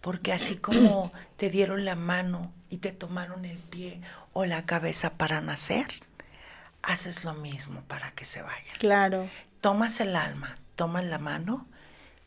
porque 0.00 0.32
así 0.32 0.56
como 0.56 1.12
te 1.36 1.50
dieron 1.50 1.84
la 1.84 1.94
mano 1.94 2.52
y 2.68 2.78
te 2.78 2.90
tomaron 2.90 3.44
el 3.44 3.58
pie 3.58 4.00
o 4.32 4.44
la 4.44 4.66
cabeza 4.66 5.10
para 5.10 5.40
nacer, 5.40 5.86
haces 6.82 7.22
lo 7.22 7.32
mismo 7.34 7.82
para 7.82 8.10
que 8.10 8.24
se 8.24 8.42
vaya. 8.42 8.74
Claro. 8.80 9.30
Tomas 9.60 10.00
el 10.00 10.16
alma, 10.16 10.58
tomas 10.74 11.04
la 11.04 11.18
mano, 11.18 11.64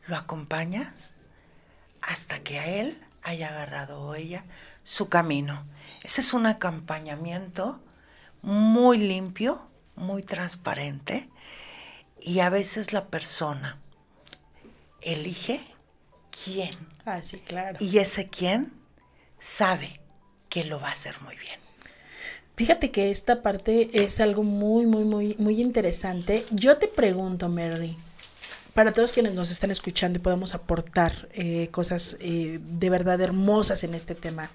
lo 0.08 0.16
acompañas 0.16 1.18
hasta 2.02 2.40
que 2.40 2.58
a 2.60 2.68
él 2.68 3.06
haya 3.24 3.50
agarrado 3.50 4.02
o 4.02 4.16
ella 4.16 4.46
su 4.84 5.10
camino. 5.10 5.66
Ese 6.04 6.22
es 6.22 6.32
un 6.32 6.46
acompañamiento 6.46 7.84
muy 8.42 8.98
limpio, 8.98 9.70
muy 9.98 10.24
transparente 10.24 11.30
y 12.22 12.40
a 12.40 12.50
veces 12.50 12.94
la 12.94 13.08
persona 13.08 13.78
elige 15.02 15.62
quién. 16.44 16.72
Ah, 17.06 17.22
sí, 17.24 17.38
claro. 17.38 17.78
Y 17.80 17.98
ese 17.98 18.30
quién 18.30 18.74
sabe 19.38 20.00
que 20.50 20.64
lo 20.64 20.80
va 20.80 20.90
a 20.90 20.92
hacer 20.92 21.16
muy 21.22 21.36
bien. 21.36 21.60
Fíjate 22.56 22.92
que 22.92 23.10
esta 23.10 23.42
parte 23.42 23.90
es 23.94 24.20
algo 24.20 24.44
muy, 24.44 24.86
muy, 24.86 25.06
muy, 25.06 25.36
muy 25.40 25.62
interesante. 25.62 26.46
Yo 26.52 26.78
te 26.78 26.88
pregunto, 26.88 27.48
Mary, 27.48 27.96
para 28.74 28.92
todos 28.92 29.14
quienes 29.14 29.34
nos 29.34 29.50
están 29.50 29.72
escuchando 29.72 30.20
y 30.20 30.22
podemos 30.22 30.54
aportar 30.54 31.30
eh, 31.32 31.70
cosas 31.70 32.18
eh, 32.20 32.60
de 32.62 32.90
verdad 32.90 33.22
hermosas 33.22 33.84
en 33.86 33.94
este 33.94 34.14
tema. 34.14 34.52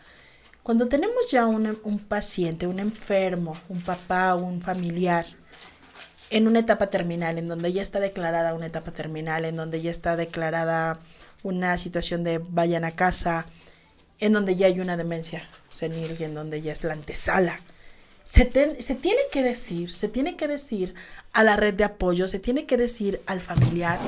Cuando 0.62 0.86
tenemos 0.86 1.30
ya 1.30 1.47
un, 1.47 1.78
un 1.82 1.99
paciente, 1.99 2.66
un 2.66 2.78
enfermo, 2.78 3.57
un 3.68 3.80
papá, 3.80 4.34
un 4.34 4.61
familiar, 4.61 5.26
en 6.35 6.49
una 6.49 6.59
etapa 6.59 6.91
terminal, 6.91 7.39
en 7.39 7.47
donde 7.47 7.72
ya 7.72 7.80
está 7.80 8.01
declarada 8.01 8.55
una 8.55 8.66
etapa 8.66 8.91
terminal, 8.91 9.45
en 9.45 9.55
donde 9.55 9.80
ya 9.80 9.93
está 9.93 10.16
declarada 10.16 10.99
una 11.45 11.78
situación 11.78 12.24
de 12.24 12.39
vayan 12.39 12.85
a 12.85 12.91
casa, 12.91 13.47
en 14.18 14.32
donde 14.32 14.57
ya 14.57 14.66
hay 14.66 14.80
una 14.80 14.97
demencia 14.97 15.49
senil 15.70 16.16
y 16.18 16.24
en 16.24 16.35
donde 16.35 16.61
ya 16.61 16.72
es 16.72 16.82
la 16.82 16.95
antesala. 16.95 17.61
Se, 18.24 18.47
tiene 18.47 19.20
que 19.30 19.45
decir, 19.45 19.95
se 19.95 20.09
tiene 20.09 20.37
que 20.37 20.49
decir 20.49 20.95
a 21.32 21.45
la 21.45 21.55
red 21.55 21.74
de 21.74 21.85
apoyo, 21.85 22.26
se 22.26 22.41
tiene 22.41 22.66
que 22.66 22.76
decir 22.76 23.20
al 23.26 23.41
familiar, 23.41 24.01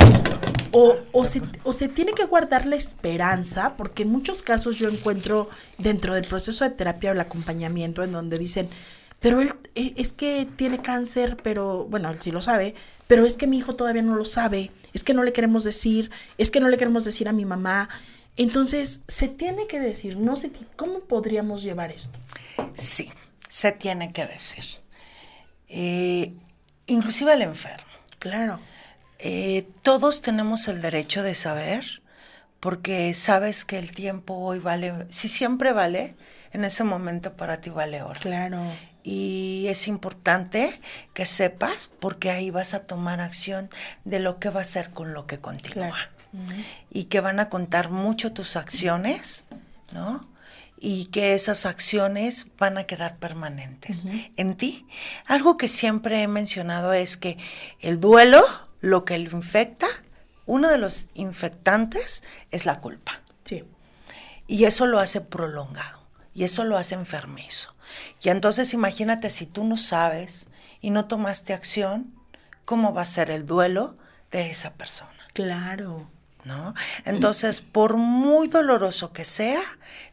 o, 0.72 0.96
o, 1.12 1.24
se, 1.24 1.42
o 1.62 1.72
se 1.72 1.86
tiene 1.86 2.12
que 2.12 2.24
guardar 2.24 2.66
la 2.66 2.74
esperanza, 2.74 3.76
porque 3.76 4.02
en 4.02 4.10
muchos 4.10 4.42
casos 4.42 4.74
yo 4.74 4.88
encuentro 4.88 5.48
dentro 5.78 6.14
del 6.14 6.24
proceso 6.24 6.64
de 6.64 6.70
terapia 6.70 7.10
o 7.10 7.12
el 7.12 7.20
acompañamiento 7.20 8.02
en 8.02 8.10
donde 8.10 8.36
dicen, 8.36 8.68
pero 9.20 9.40
él 9.40 9.52
e, 9.74 9.94
es 9.96 10.12
que 10.12 10.46
tiene 10.56 10.82
cáncer, 10.82 11.36
pero 11.42 11.84
bueno, 11.84 12.10
él 12.10 12.20
sí 12.20 12.30
lo 12.30 12.42
sabe, 12.42 12.74
pero 13.06 13.24
es 13.24 13.36
que 13.36 13.46
mi 13.46 13.58
hijo 13.58 13.76
todavía 13.76 14.02
no 14.02 14.14
lo 14.14 14.24
sabe, 14.24 14.70
es 14.92 15.04
que 15.04 15.14
no 15.14 15.22
le 15.22 15.32
queremos 15.32 15.64
decir, 15.64 16.10
es 16.38 16.50
que 16.50 16.60
no 16.60 16.68
le 16.68 16.76
queremos 16.76 17.04
decir 17.04 17.28
a 17.28 17.32
mi 17.32 17.44
mamá. 17.44 17.88
Entonces, 18.36 19.02
se 19.08 19.28
tiene 19.28 19.66
que 19.66 19.80
decir, 19.80 20.16
no 20.16 20.36
sé, 20.36 20.50
¿cómo 20.76 21.00
podríamos 21.00 21.62
llevar 21.62 21.90
esto? 21.90 22.18
Sí, 22.74 23.10
se 23.48 23.72
tiene 23.72 24.12
que 24.12 24.26
decir. 24.26 24.64
Eh, 25.68 26.34
inclusive 26.86 27.32
el 27.32 27.42
enfermo. 27.42 27.86
Claro. 28.18 28.60
Eh, 29.18 29.66
todos 29.82 30.20
tenemos 30.20 30.68
el 30.68 30.82
derecho 30.82 31.22
de 31.22 31.34
saber, 31.34 32.02
porque 32.60 33.14
sabes 33.14 33.64
que 33.64 33.78
el 33.78 33.92
tiempo 33.92 34.34
hoy 34.34 34.58
vale, 34.58 35.06
si 35.08 35.28
siempre 35.28 35.72
vale, 35.72 36.14
en 36.52 36.64
ese 36.64 36.84
momento 36.84 37.36
para 37.36 37.60
ti 37.60 37.70
vale 37.70 38.02
oro. 38.02 38.20
Claro. 38.20 38.62
Y 39.08 39.66
es 39.68 39.86
importante 39.86 40.80
que 41.14 41.26
sepas, 41.26 41.86
porque 41.86 42.30
ahí 42.32 42.50
vas 42.50 42.74
a 42.74 42.88
tomar 42.88 43.20
acción 43.20 43.70
de 44.04 44.18
lo 44.18 44.40
que 44.40 44.50
va 44.50 44.58
a 44.58 44.62
hacer 44.62 44.90
con 44.90 45.14
lo 45.14 45.28
que 45.28 45.38
continúa. 45.38 46.10
Y 46.90 47.04
que 47.04 47.20
van 47.20 47.38
a 47.38 47.48
contar 47.48 47.90
mucho 47.90 48.32
tus 48.32 48.56
acciones, 48.56 49.46
¿no? 49.92 50.28
y 50.78 51.06
que 51.06 51.34
esas 51.34 51.66
acciones 51.66 52.48
van 52.58 52.78
a 52.78 52.84
quedar 52.84 53.16
permanentes 53.16 54.04
en 54.36 54.56
ti. 54.56 54.86
Algo 55.26 55.56
que 55.56 55.68
siempre 55.68 56.22
he 56.22 56.28
mencionado 56.28 56.92
es 56.92 57.16
que 57.16 57.38
el 57.80 58.00
duelo, 58.00 58.42
lo 58.80 59.04
que 59.04 59.16
lo 59.18 59.30
infecta, 59.30 59.86
uno 60.46 60.68
de 60.68 60.78
los 60.78 61.10
infectantes 61.14 62.24
es 62.50 62.66
la 62.66 62.80
culpa. 62.80 63.22
Sí. 63.44 63.64
Y 64.48 64.64
eso 64.64 64.86
lo 64.86 64.98
hace 64.98 65.20
prolongado 65.20 66.06
y 66.34 66.42
eso 66.42 66.64
lo 66.64 66.76
hace 66.76 66.96
enfermizo. 66.96 67.75
Y 68.22 68.28
entonces 68.28 68.74
imagínate 68.74 69.30
si 69.30 69.46
tú 69.46 69.64
no 69.64 69.76
sabes 69.76 70.48
y 70.80 70.90
no 70.90 71.06
tomaste 71.06 71.52
acción, 71.52 72.14
¿cómo 72.64 72.92
va 72.92 73.02
a 73.02 73.06
ser 73.06 73.30
el 73.30 73.46
duelo 73.46 73.96
de 74.30 74.50
esa 74.50 74.74
persona? 74.74 75.10
Claro. 75.32 76.10
¿No? 76.44 76.74
Entonces, 77.04 77.60
por 77.60 77.96
muy 77.96 78.46
doloroso 78.46 79.12
que 79.12 79.24
sea, 79.24 79.60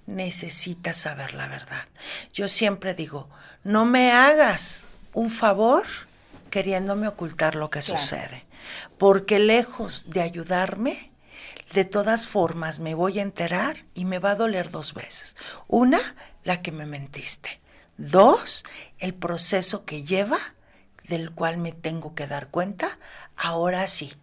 necesitas 0.08 0.98
saber 0.98 1.36
la 1.36 1.48
verdad. 1.48 1.86
Yo 2.34 2.48
siempre 2.48 2.96
digo, 2.96 3.30
no 3.64 3.86
me 3.86 4.12
hagas 4.12 4.88
un 5.14 5.30
favor 5.30 5.84
queriéndome 6.50 7.08
ocultar 7.08 7.56
lo 7.56 7.70
que 7.70 7.82
sucede, 7.82 8.46
porque 8.98 9.40
lejos 9.40 10.10
de 10.10 10.22
ayudarme, 10.22 11.12
de 11.74 11.86
todas 11.86 12.28
formas 12.28 12.80
me 12.80 12.94
voy 12.94 13.20
a 13.20 13.24
enterar 13.24 13.86
y 13.94 14.06
me 14.06 14.20
va 14.20 14.32
a 14.32 14.36
doler 14.36 14.70
dos 14.70 14.94
veces. 14.94 15.36
Una, 15.68 16.00
la 16.44 16.62
que 16.62 16.72
me 16.72 16.86
mentiste. 16.86 17.60
Dos, 17.98 18.64
el 19.00 19.14
proceso 19.14 19.86
que 19.86 20.04
lleva, 20.04 20.40
del 21.08 21.32
cual 21.32 21.58
me 21.58 21.72
tengo 21.72 22.16
que 22.16 22.28
dar 22.28 22.50
cuenta, 22.50 22.98
ahora 23.36 23.88
sí, 23.88 24.14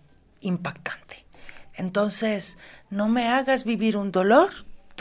impactante. 0.41 1.27
Entonces, 1.75 2.59
no 2.91 3.09
me 3.09 3.29
hagas 3.29 3.65
vivir 3.65 3.97
un 3.97 4.13
dolor 4.13 4.51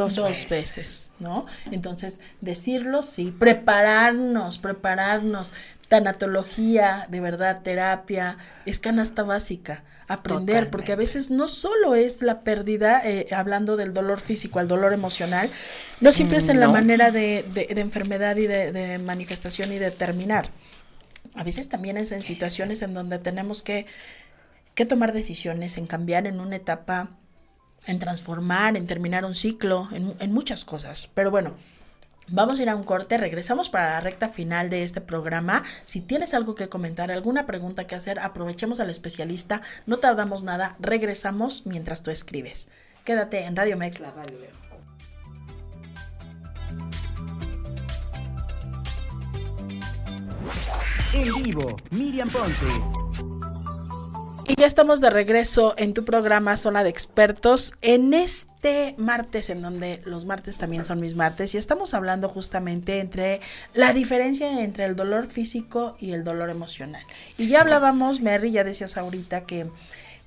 dos, 0.08 0.48
veces. 0.50 1.12
¿no? 1.20 1.46
Entonces, 1.72 2.22
decirlo, 2.42 3.02
sí, 3.02 3.32
prepararnos, 3.32 4.58
prepararnos, 4.58 5.54
tanatología, 5.90 7.08
de 7.10 7.20
verdad, 7.20 7.62
terapia, 7.64 8.38
es 8.66 8.80
canasta 8.80 9.24
básica, 9.24 9.84
aprender, 10.08 10.70
porque 10.70 10.94
a 10.94 10.96
veces 10.96 11.32
no 11.32 11.48
solo 11.48 11.96
es 11.96 12.22
la 12.22 12.42
pérdida, 12.42 13.02
eh, 13.04 13.28
hablando 13.32 13.76
del 13.76 13.94
dolor 13.94 14.22
físico, 14.22 14.60
al 14.60 14.68
dolor 14.68 14.94
emocional, 14.94 15.50
no 16.00 16.12
siempre 16.12 16.38
es 16.38 16.48
en 16.50 16.60
la 16.60 16.70
manera 16.70 17.12
de, 17.12 17.44
de, 17.54 17.68
enfermedad 17.82 18.38
y 18.38 18.48
de, 18.48 18.72
de, 18.72 19.00
manifestación 19.00 19.74
y 19.74 19.80
de 19.80 19.92
terminar. 19.92 20.52
A 21.34 21.44
veces 21.44 21.70
también 21.70 21.98
es 21.98 22.12
en 22.12 22.22
situaciones 22.22 22.82
en 22.84 22.94
donde 22.94 23.18
tenemos 23.18 23.64
que, 23.64 23.88
que 24.76 24.86
tomar 24.86 25.12
decisiones, 25.12 25.78
en 25.78 25.88
cambiar 25.88 26.28
en 26.28 26.40
una 26.40 26.56
etapa 26.56 27.18
en 27.86 28.00
transformar, 28.00 28.78
en 28.78 28.86
terminar 28.86 29.26
un 29.26 29.36
ciclo, 29.36 29.90
en, 29.92 30.32
muchas 30.32 30.66
cosas. 30.66 31.10
Pero 31.14 31.32
bueno, 31.32 31.56
Vamos 32.32 32.60
a 32.60 32.62
ir 32.62 32.70
a 32.70 32.76
un 32.76 32.84
corte, 32.84 33.18
regresamos 33.18 33.70
para 33.70 33.90
la 33.90 34.02
recta 34.02 34.30
final 34.30 34.70
de 34.70 34.84
este 34.84 35.02
programa. 35.02 35.64
Si 35.84 36.00
tienes 36.00 36.36
algo 36.36 36.54
que 36.54 36.70
comentar, 36.70 37.10
alguna 37.10 37.48
pregunta 37.48 37.86
que 37.86 37.96
hacer, 37.96 38.20
aprovechemos 38.20 38.80
al 38.80 38.92
especialista, 38.92 39.64
no 39.88 39.98
tardamos 39.98 40.44
nada, 40.44 40.76
regresamos 40.80 41.66
mientras 41.66 42.04
tú 42.04 42.12
escribes. 42.12 42.70
Quédate 43.04 43.46
en 43.46 43.56
Radio 43.56 43.78
Mex, 43.78 44.00
la 44.00 44.12
radio 44.12 44.38
En 51.14 51.44
vivo, 51.44 51.76
Miriam 51.90 52.30
Ponce. 52.30 53.09
Y 54.50 54.56
ya 54.56 54.66
estamos 54.66 55.00
de 55.00 55.12
regreso 55.12 55.76
en 55.78 55.94
tu 55.94 56.04
programa 56.04 56.58
Zona 56.58 56.84
de 56.84 56.90
Expertos 56.90 57.74
en 57.84 58.16
este 58.16 58.96
martes, 58.98 59.52
en 59.52 59.62
donde 59.62 60.02
los 60.06 60.26
martes 60.26 60.58
también 60.58 60.86
son 60.86 61.00
mis 61.00 61.16
martes, 61.16 61.54
y 61.54 61.60
estamos 61.60 61.94
hablando 61.94 62.30
justamente 62.30 63.00
entre 63.00 63.42
la 63.76 63.94
diferencia 63.94 64.64
entre 64.64 64.86
el 64.86 64.96
dolor 64.96 65.28
físico 65.28 65.96
y 66.00 66.14
el 66.14 66.24
dolor 66.24 66.50
emocional. 66.50 67.04
Y 67.38 67.48
ya 67.48 67.62
hablábamos, 67.62 68.22
Mary, 68.22 68.50
ya 68.50 68.64
decías 68.64 68.98
ahorita 68.98 69.46
que 69.46 69.70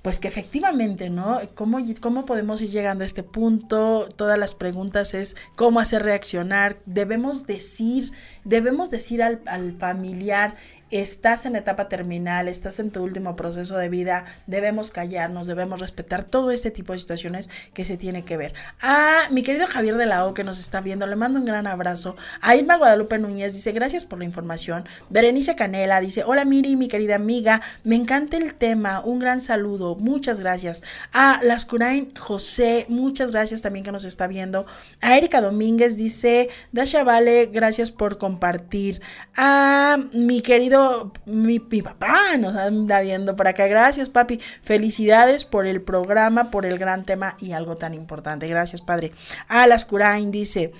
pues 0.03 0.18
que 0.18 0.27
efectivamente, 0.27 1.11
¿no? 1.11 1.41
¿Cómo, 1.55 1.79
¿Cómo 2.01 2.27
podemos 2.27 2.61
ir 2.61 2.70
llegando 2.70 3.05
a 3.05 3.07
este 3.07 3.23
punto? 3.23 4.09
Todas 4.14 4.37
las 4.37 4.55
preguntas 4.55 5.14
es 5.14 5.37
cómo 5.55 5.79
hacer 5.79 6.03
reaccionar. 6.03 6.79
Debemos 6.87 7.47
decir, 7.47 8.12
debemos 8.45 8.91
decir 8.91 9.23
al, 9.23 9.41
al 9.47 9.77
familiar 9.77 10.57
estás 10.93 11.47
en 11.47 11.57
etapa 11.57 11.88
terminal, 11.88 12.49
estás 12.49 12.78
en 12.78 12.90
tu 12.90 13.03
último 13.03 13.34
proceso 13.34 13.76
de 13.78 13.88
vida, 13.88 14.26
debemos 14.47 14.90
callarnos, 14.90 15.47
debemos 15.47 15.80
respetar 15.80 16.24
todo 16.24 16.51
este 16.51 16.70
tipo 16.70 16.93
de 16.93 16.99
situaciones 16.99 17.49
que 17.72 17.84
se 17.84 17.97
tiene 17.97 18.24
que 18.24 18.36
ver. 18.36 18.55
A 18.80 19.22
mi 19.30 19.43
querido 19.43 19.66
Javier 19.66 19.97
de 19.97 20.07
la 20.07 20.26
O 20.26 20.34
que 20.34 20.45
nos 20.45 20.59
está 20.61 20.80
viendo, 20.80 21.07
le 21.07 21.16
mando 21.16 21.38
un 21.38 21.47
gran 21.47 21.66
abrazo. 21.66 22.14
A 22.40 22.55
Irma 22.57 22.76
Guadalupe 22.76 23.18
Núñez 23.18 23.55
dice, 23.55 23.72
gracias 23.72 24.05
por 24.05 24.18
la 24.18 24.26
información. 24.26 24.86
Berenice 25.09 25.57
Canela 25.57 26.01
dice, 26.01 26.24
hola 26.24 26.45
Miri, 26.45 26.76
mi 26.76 26.88
querida 26.88 27.16
amiga, 27.16 27.62
me 27.84 27.97
encanta 27.97 28.36
el 28.36 28.55
tema, 28.55 29.01
un 29.01 29.18
gran 29.18 29.40
saludo, 29.40 29.97
muchas 29.97 30.40
gracias. 30.40 30.82
A 31.12 31.40
Lascurain 31.43 32.14
José, 32.16 32.86
muchas 32.88 33.30
gracias 33.30 33.62
también 33.62 33.84
que 33.84 33.93
nos 33.93 34.05
está 34.05 34.26
viendo. 34.26 34.66
A 35.01 35.16
Erika 35.16 35.40
Domínguez 35.40 35.97
dice, 35.97 36.51
Dasha 36.72 37.03
Vale, 37.03 37.47
gracias 37.47 37.90
por 37.90 38.18
compartir. 38.18 39.01
A 39.36 39.99
mi 40.12 40.43
querido 40.43 40.82
mi, 41.26 41.59
papá 41.59 42.37
nos 42.39 42.57
anda 42.57 43.01
viendo 43.01 43.37
por 43.37 43.49
acá. 43.49 43.66
Gracias, 43.66 44.09
papi. 44.09 44.39
Felicidades 44.62 45.45
por 45.45 45.66
el 45.66 45.83
programa, 45.83 46.51
por 46.51 46.66
el 46.66 46.78
gran 46.78 47.05
tema 47.05 47.37
y 47.41 47.53
algo 47.53 47.76
tan 47.76 47.95
importante. 47.95 48.49
Gracias, 48.49 48.83
padre. 48.83 49.12
Alas 49.49 49.85
Curain 49.85 50.30
dice. 50.30 50.72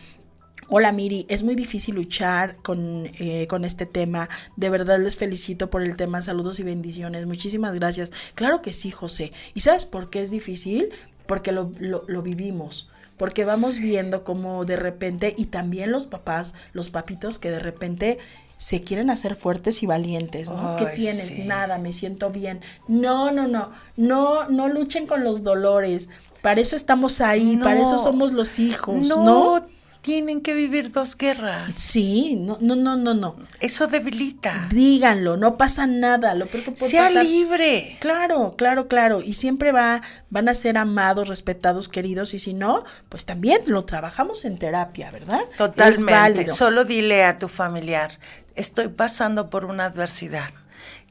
Hola 0.75 0.91
Miri, 0.91 1.27
es 1.29 1.43
muy 1.43 1.55
difícil 1.55 1.97
luchar 1.97 2.57
con, 2.63 3.07
eh, 3.19 3.47
con, 3.47 3.67
este 3.67 3.85
tema. 3.85 4.31
De 4.57 4.71
verdad 4.71 4.99
les 5.01 5.17
felicito 5.17 5.69
por 5.69 5.83
el 5.83 5.97
tema. 5.97 6.23
Saludos 6.23 6.61
y 6.61 6.63
bendiciones. 6.63 7.27
Muchísimas 7.27 7.75
gracias. 7.75 8.11
Claro 8.35 8.63
que 8.63 8.73
sí, 8.73 8.91
José. 8.91 9.33
¿Y 9.53 9.61
sabes 9.61 9.85
por 9.85 10.09
qué 10.09 10.23
es 10.23 10.31
difícil? 10.31 10.89
Porque 11.27 11.53
lo, 11.53 11.73
lo, 11.79 12.23
vivimos. 12.23 12.89
Porque 13.19 13.45
vamos 13.45 13.81
viendo 13.81 14.25
como 14.25 14.65
de 14.65 14.77
repente, 14.77 15.35
y 15.37 15.47
también 15.47 15.93
los 15.93 16.07
papás, 16.07 16.55
los 16.73 16.89
papitos 16.89 17.39
que 17.39 17.51
de 17.51 17.59
repente 17.59 18.19
se 18.63 18.81
quieren 18.81 19.11
hacer 19.11 19.35
fuertes 19.35 19.83
y 19.83 19.87
valientes, 19.87 20.49
¿no? 20.49 20.77
¿Qué 20.77 20.87
tienes? 20.87 21.37
Nada, 21.47 21.79
me 21.79 21.93
siento 21.93 22.31
bien. 22.31 22.61
No, 22.87 23.33
no, 23.33 23.49
no, 23.49 23.73
no, 23.97 24.49
no 24.49 24.69
luchen 24.69 25.09
con 25.09 25.25
los 25.25 25.43
dolores. 25.43 26.11
Para 26.43 26.61
eso 26.61 26.77
estamos 26.77 27.21
ahí, 27.21 27.57
para 27.57 27.81
eso 27.81 27.99
somos 27.99 28.33
los 28.33 28.61
hijos, 28.61 29.09
¿no? 29.09 29.61
tienen 30.03 30.41
que 30.41 30.53
vivir 30.53 30.91
dos 30.91 31.17
guerras. 31.17 31.73
Sí, 31.77 32.37
no, 32.37 32.59
no, 32.61 32.75
no, 32.75 32.97
no, 32.97 33.15
no. 33.15 33.37
Eso 33.61 33.87
debilita. 33.87 34.67
Díganlo, 34.71 35.37
no 35.37 35.57
pasa 35.57 35.87
nada. 35.87 36.35
Lo 36.35 36.47
peor 36.47 36.65
que 36.65 36.73
puede 36.73 36.91
sea 36.91 37.09
pasar- 37.09 37.25
libre. 37.25 37.99
Claro, 38.01 38.55
claro, 38.59 38.89
claro. 38.89 39.23
Y 39.23 39.35
siempre 39.35 39.71
va, 39.71 40.03
van 40.29 40.49
a 40.49 40.55
ser 40.55 40.77
amados, 40.77 41.29
respetados, 41.29 41.89
queridos. 41.89 42.35
Y 42.35 42.41
si 42.41 42.53
no, 42.53 42.83
pues 43.09 43.27
también 43.27 43.61
lo 43.67 43.85
trabajamos 43.85 44.45
en 44.45 44.59
terapia, 44.59 45.13
¿verdad? 45.13 45.41
Totalmente. 45.57 46.49
Solo 46.49 46.85
dile 46.85 47.23
a 47.25 47.39
tu 47.39 47.47
familiar, 47.47 48.19
estoy 48.57 48.89
pasando 48.89 49.51
por 49.51 49.65
una 49.65 49.85
adversidad, 49.87 50.51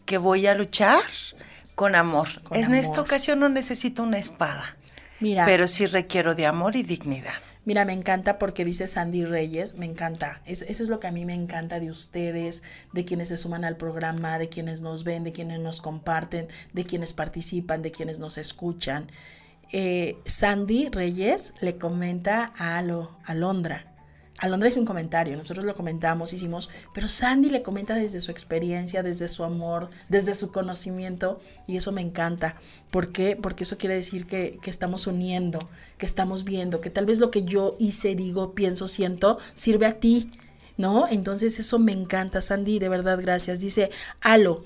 que 0.06 0.18
voy 0.18 0.48
a 0.48 0.54
luchar 0.56 1.02
con 1.76 1.96
amor. 1.96 2.28
Con 2.44 2.58
en 2.58 2.66
amor. 2.66 2.78
esta 2.78 3.02
ocasión 3.02 3.40
no 3.40 3.50
necesito 3.50 4.04
una 4.04 4.18
espada, 4.20 4.78
Mira, 5.20 5.46
pero 5.46 5.68
sí 5.68 5.86
requiero 5.86 6.36
de 6.36 6.46
amor 6.48 6.76
y 6.76 6.84
dignidad. 6.84 7.34
Mira, 7.64 7.86
me 7.86 7.94
encanta 7.94 8.40
porque 8.40 8.66
dice 8.66 8.88
Sandy 8.88 9.24
Reyes, 9.24 9.76
me 9.76 9.86
encanta. 9.86 10.42
Es- 10.48 10.64
eso 10.64 10.82
es 10.82 10.90
lo 10.90 11.00
que 11.00 11.06
a 11.06 11.12
mí 11.12 11.26
me 11.26 11.36
encanta 11.36 11.80
de 11.80 11.92
ustedes, 11.92 12.64
de 12.92 13.06
quienes 13.06 13.28
se 13.28 13.38
suman 13.38 13.64
al 13.66 13.78
programa, 13.78 14.40
de 14.40 14.50
quienes 14.50 14.82
nos 14.82 15.04
ven, 15.04 15.24
de 15.24 15.32
quienes 15.32 15.60
nos 15.60 15.80
comparten, 15.80 16.48
de 16.74 16.86
quienes 16.86 17.14
participan, 17.14 17.84
de 17.84 17.92
quienes 17.92 18.18
nos 18.18 18.40
escuchan. 18.40 19.12
Eh, 19.72 20.18
Sandy 20.26 20.90
Reyes 20.92 21.54
le 21.62 21.78
comenta 21.78 22.52
a 22.58 22.80
Alo- 22.80 23.16
Alondra. 23.26 23.91
Alondra 24.42 24.70
hizo 24.70 24.80
un 24.80 24.88
comentario, 24.88 25.38
nosotros 25.38 25.66
lo 25.66 25.76
comentamos, 25.76 26.34
hicimos, 26.34 26.72
pero 26.96 27.08
Sandy 27.08 27.52
le 27.52 27.62
comenta 27.62 27.94
desde 27.94 28.22
su 28.22 28.32
experiencia, 28.32 29.04
desde 29.04 29.28
su 29.28 29.44
amor, 29.44 29.92
desde 30.10 30.34
su 30.34 30.52
conocimiento, 30.52 31.40
y 31.68 31.78
eso 31.78 31.92
me 31.92 32.02
encanta. 32.02 32.56
¿Por 32.90 33.12
qué? 33.12 33.38
Porque 33.40 33.66
eso 33.66 33.78
quiere 33.78 33.94
decir 33.94 34.26
que, 34.26 34.58
que 34.60 34.72
estamos 34.72 35.06
uniendo, 35.06 35.60
que 36.00 36.08
estamos 36.08 36.44
viendo, 36.44 36.82
que 36.82 36.90
tal 36.90 37.06
vez 37.06 37.20
lo 37.20 37.30
que 37.30 37.44
yo 37.44 37.76
hice, 37.78 38.16
digo, 38.16 38.56
pienso, 38.56 38.88
siento, 38.88 39.38
sirve 39.54 39.86
a 39.86 40.00
ti, 40.00 40.32
¿no? 40.76 41.08
Entonces 41.08 41.60
eso 41.60 41.78
me 41.78 41.92
encanta, 41.92 42.42
Sandy, 42.42 42.80
de 42.80 42.90
verdad, 42.90 43.20
gracias. 43.22 43.60
Dice, 43.60 43.92
Alo, 44.22 44.64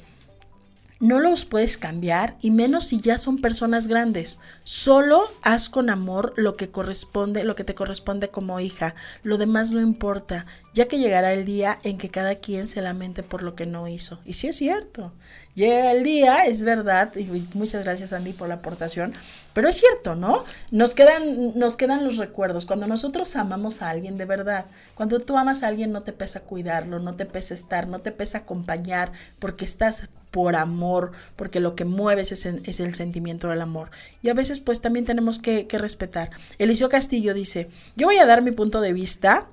no 0.99 1.19
los 1.19 1.45
puedes 1.45 1.77
cambiar 1.77 2.37
y 2.41 2.51
menos 2.51 2.85
si 2.85 3.01
ya 3.01 3.17
son 3.17 3.41
personas 3.41 3.87
grandes. 3.87 4.39
Solo 4.63 5.23
haz 5.41 5.69
con 5.69 5.89
amor 5.89 6.33
lo 6.37 6.55
que 6.55 6.71
corresponde, 6.71 7.43
lo 7.43 7.55
que 7.55 7.63
te 7.63 7.75
corresponde 7.75 8.29
como 8.29 8.59
hija. 8.59 8.95
Lo 9.23 9.37
demás 9.37 9.71
no 9.71 9.81
importa, 9.81 10.45
ya 10.73 10.87
que 10.87 10.97
llegará 10.97 11.33
el 11.33 11.45
día 11.45 11.79
en 11.83 11.97
que 11.97 12.09
cada 12.09 12.35
quien 12.35 12.67
se 12.67 12.81
lamente 12.81 13.23
por 13.23 13.43
lo 13.43 13.55
que 13.55 13.65
no 13.65 13.87
hizo. 13.87 14.19
Y 14.25 14.33
sí 14.33 14.47
es 14.47 14.55
cierto. 14.55 15.11
Llega 15.55 15.91
el 15.93 16.03
día, 16.03 16.45
es 16.45 16.63
verdad, 16.63 17.15
y 17.15 17.47
muchas 17.53 17.85
gracias 17.85 18.11
Andy 18.11 18.33
por 18.33 18.49
la 18.49 18.55
aportación, 18.55 19.13
pero 19.53 19.69
es 19.69 19.77
cierto, 19.77 20.13
¿no? 20.13 20.43
Nos 20.71 20.93
quedan, 20.93 21.57
nos 21.57 21.77
quedan 21.77 22.03
los 22.03 22.17
recuerdos. 22.17 22.65
Cuando 22.65 22.87
nosotros 22.87 23.37
amamos 23.37 23.81
a 23.81 23.89
alguien 23.89 24.17
de 24.17 24.25
verdad, 24.25 24.65
cuando 24.95 25.17
tú 25.19 25.37
amas 25.37 25.63
a 25.63 25.67
alguien 25.67 25.93
no 25.93 26.03
te 26.03 26.11
pesa 26.11 26.41
cuidarlo, 26.41 26.99
no 26.99 27.15
te 27.15 27.25
pesa 27.25 27.53
estar, 27.53 27.87
no 27.87 27.99
te 27.99 28.11
pesa 28.11 28.39
acompañar, 28.39 29.13
porque 29.39 29.63
estás 29.63 30.09
por 30.35 30.57
amor, 30.57 31.13
porque 31.37 31.61
lo 31.61 31.75
que 31.75 31.85
mueves 31.85 32.33
es, 32.33 32.45
el 32.45 32.93
sentimiento 32.93 33.47
del 33.47 33.61
amor. 33.61 33.89
Y 34.21 34.27
a 34.27 34.33
veces 34.33 34.59
pues 34.59 34.81
también 34.81 35.05
tenemos 35.05 35.39
que, 35.39 35.65
que 35.65 35.77
respetar. 35.77 36.29
Eliseo 36.57 36.89
Castillo 36.89 37.33
dice, 37.33 37.69
yo 37.95 38.07
voy 38.07 38.17
a 38.17 38.25
dar 38.25 38.43
mi 38.43 38.51
punto 38.51 38.81
de 38.81 38.91
vista 38.91 39.47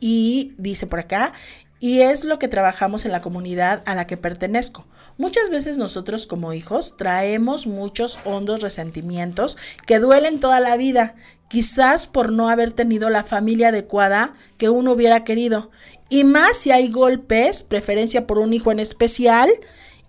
y 0.00 0.54
dice 0.56 0.86
por 0.86 1.00
acá, 1.00 1.34
y 1.80 2.00
es 2.00 2.24
lo 2.24 2.38
que 2.38 2.48
trabajamos 2.48 3.04
en 3.04 3.12
la 3.12 3.20
comunidad 3.20 3.82
a 3.84 3.94
la 3.94 4.06
que 4.06 4.16
pertenezco. 4.16 4.86
Muchas 5.18 5.50
veces 5.50 5.76
nosotros 5.76 6.26
como 6.26 6.54
hijos 6.54 6.96
traemos 6.96 7.66
muchos 7.66 8.18
hondos 8.24 8.60
resentimientos 8.60 9.58
que 9.86 9.98
duelen 9.98 10.40
toda 10.40 10.60
la 10.60 10.78
vida, 10.78 11.14
quizás 11.48 12.06
por 12.06 12.32
no 12.32 12.48
haber 12.48 12.72
tenido 12.72 13.10
la 13.10 13.22
familia 13.22 13.68
adecuada 13.68 14.32
que 14.56 14.70
uno 14.70 14.92
hubiera 14.92 15.24
querido. 15.24 15.70
Y 16.08 16.24
más 16.24 16.56
si 16.56 16.70
hay 16.70 16.90
golpes, 16.90 17.62
preferencia 17.62 18.26
por 18.26 18.38
un 18.38 18.54
hijo 18.54 18.72
en 18.72 18.80
especial, 18.80 19.50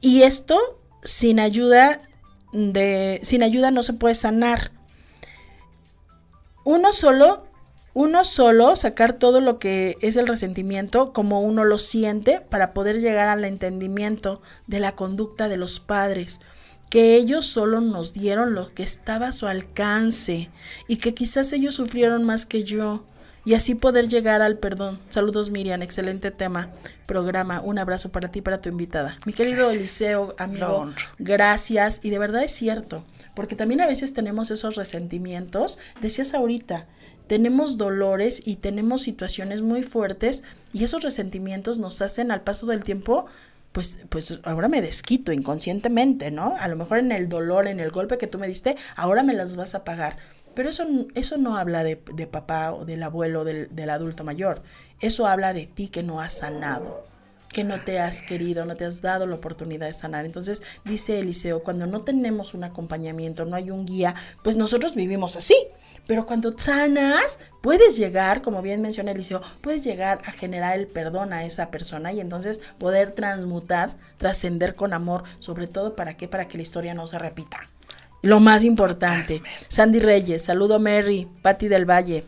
y 0.01 0.23
esto 0.23 0.59
sin 1.03 1.39
ayuda 1.39 2.01
de 2.51 3.19
sin 3.23 3.43
ayuda 3.43 3.71
no 3.71 3.83
se 3.83 3.93
puede 3.93 4.15
sanar. 4.15 4.71
Uno 6.63 6.91
solo 6.91 7.47
uno 7.93 8.23
solo 8.23 8.75
sacar 8.75 9.13
todo 9.13 9.41
lo 9.41 9.59
que 9.59 9.97
es 10.01 10.15
el 10.15 10.27
resentimiento 10.27 11.11
como 11.11 11.41
uno 11.41 11.65
lo 11.65 11.77
siente 11.77 12.39
para 12.39 12.73
poder 12.73 13.01
llegar 13.01 13.27
al 13.27 13.43
entendimiento 13.43 14.41
de 14.67 14.79
la 14.79 14.95
conducta 14.95 15.49
de 15.49 15.57
los 15.57 15.81
padres, 15.81 16.39
que 16.89 17.15
ellos 17.15 17.45
solo 17.45 17.81
nos 17.81 18.13
dieron 18.13 18.53
lo 18.53 18.73
que 18.73 18.83
estaba 18.83 19.27
a 19.27 19.31
su 19.33 19.45
alcance 19.45 20.49
y 20.87 20.97
que 20.97 21.13
quizás 21.13 21.51
ellos 21.51 21.75
sufrieron 21.75 22.23
más 22.23 22.45
que 22.45 22.63
yo 22.63 23.03
y 23.45 23.53
así 23.53 23.75
poder 23.75 24.07
llegar 24.07 24.41
al 24.41 24.57
perdón. 24.57 24.99
Saludos 25.09 25.49
Miriam, 25.49 25.81
excelente 25.81 26.31
tema, 26.31 26.69
programa, 27.05 27.61
un 27.61 27.79
abrazo 27.79 28.11
para 28.11 28.29
ti, 28.29 28.41
para 28.41 28.59
tu 28.59 28.69
invitada. 28.69 29.17
Mi 29.25 29.33
querido 29.33 29.69
Eliseo, 29.71 30.35
amigo, 30.37 30.91
gracias 31.19 31.99
y 32.03 32.09
de 32.09 32.19
verdad 32.19 32.43
es 32.43 32.51
cierto, 32.51 33.03
porque 33.35 33.55
también 33.55 33.81
a 33.81 33.87
veces 33.87 34.13
tenemos 34.13 34.51
esos 34.51 34.75
resentimientos, 34.75 35.79
decías 36.01 36.33
ahorita, 36.33 36.87
tenemos 37.27 37.77
dolores 37.77 38.41
y 38.45 38.57
tenemos 38.57 39.03
situaciones 39.03 39.61
muy 39.61 39.83
fuertes 39.83 40.43
y 40.73 40.83
esos 40.83 41.01
resentimientos 41.01 41.79
nos 41.79 42.01
hacen 42.01 42.31
al 42.31 42.41
paso 42.41 42.65
del 42.65 42.83
tiempo 42.83 43.27
pues, 43.71 44.01
pues 44.09 44.41
ahora 44.43 44.67
me 44.67 44.81
desquito 44.81 45.31
inconscientemente, 45.31 46.29
¿no? 46.29 46.55
A 46.57 46.67
lo 46.67 46.75
mejor 46.75 46.99
en 46.99 47.11
el 47.11 47.29
dolor, 47.29 47.67
en 47.67 47.79
el 47.79 47.89
golpe 47.89 48.17
que 48.17 48.27
tú 48.27 48.37
me 48.37 48.47
diste, 48.47 48.75
ahora 48.95 49.23
me 49.23 49.33
las 49.33 49.55
vas 49.55 49.75
a 49.75 49.83
pagar. 49.85 50.17
Pero 50.53 50.69
eso, 50.69 50.85
eso 51.15 51.37
no 51.37 51.57
habla 51.57 51.83
de, 51.83 52.01
de 52.13 52.27
papá 52.27 52.73
o 52.73 52.85
del 52.85 53.03
abuelo, 53.03 53.43
del, 53.43 53.73
del 53.73 53.89
adulto 53.89 54.23
mayor. 54.23 54.61
Eso 54.99 55.27
habla 55.27 55.53
de 55.53 55.65
ti 55.65 55.87
que 55.87 56.03
no 56.03 56.21
has 56.21 56.33
sanado, 56.33 57.03
que 57.51 57.63
no 57.63 57.79
te 57.79 57.99
has 57.99 58.21
querido, 58.21 58.65
no 58.65 58.75
te 58.75 58.85
has 58.85 59.01
dado 59.01 59.27
la 59.27 59.35
oportunidad 59.35 59.87
de 59.87 59.93
sanar. 59.93 60.25
Entonces, 60.25 60.61
dice 60.85 61.19
Eliseo, 61.19 61.63
cuando 61.63 61.87
no 61.87 62.01
tenemos 62.01 62.53
un 62.53 62.63
acompañamiento, 62.63 63.45
no 63.45 63.55
hay 63.55 63.71
un 63.71 63.85
guía, 63.85 64.15
pues 64.43 64.57
nosotros 64.57 64.95
vivimos 64.95 65.35
así. 65.35 65.55
Pero 66.07 66.25
cuando 66.25 66.57
sanas, 66.57 67.39
puedes 67.61 67.97
llegar, 67.97 68.41
como 68.41 68.61
bien 68.61 68.81
menciona 68.81 69.11
Eliseo, 69.11 69.41
puedes 69.61 69.83
llegar 69.83 70.19
a 70.25 70.31
generar 70.31 70.77
el 70.77 70.87
perdón 70.87 71.31
a 71.31 71.45
esa 71.45 71.69
persona 71.69 72.11
y 72.11 72.19
entonces 72.19 72.59
poder 72.79 73.11
transmutar, 73.11 73.97
trascender 74.17 74.75
con 74.75 74.93
amor, 74.93 75.23
sobre 75.39 75.67
todo 75.67 75.95
para 75.95 76.17
qué, 76.17 76.27
para 76.27 76.47
que 76.47 76.57
la 76.57 76.63
historia 76.63 76.93
no 76.93 77.07
se 77.07 77.19
repita. 77.19 77.69
Lo 78.21 78.39
más 78.39 78.63
importante. 78.63 79.41
Sandy 79.67 79.99
Reyes, 79.99 80.43
saludo 80.43 80.79
Mary, 80.79 81.27
Patti 81.41 81.67
del 81.67 81.89
Valle. 81.89 82.25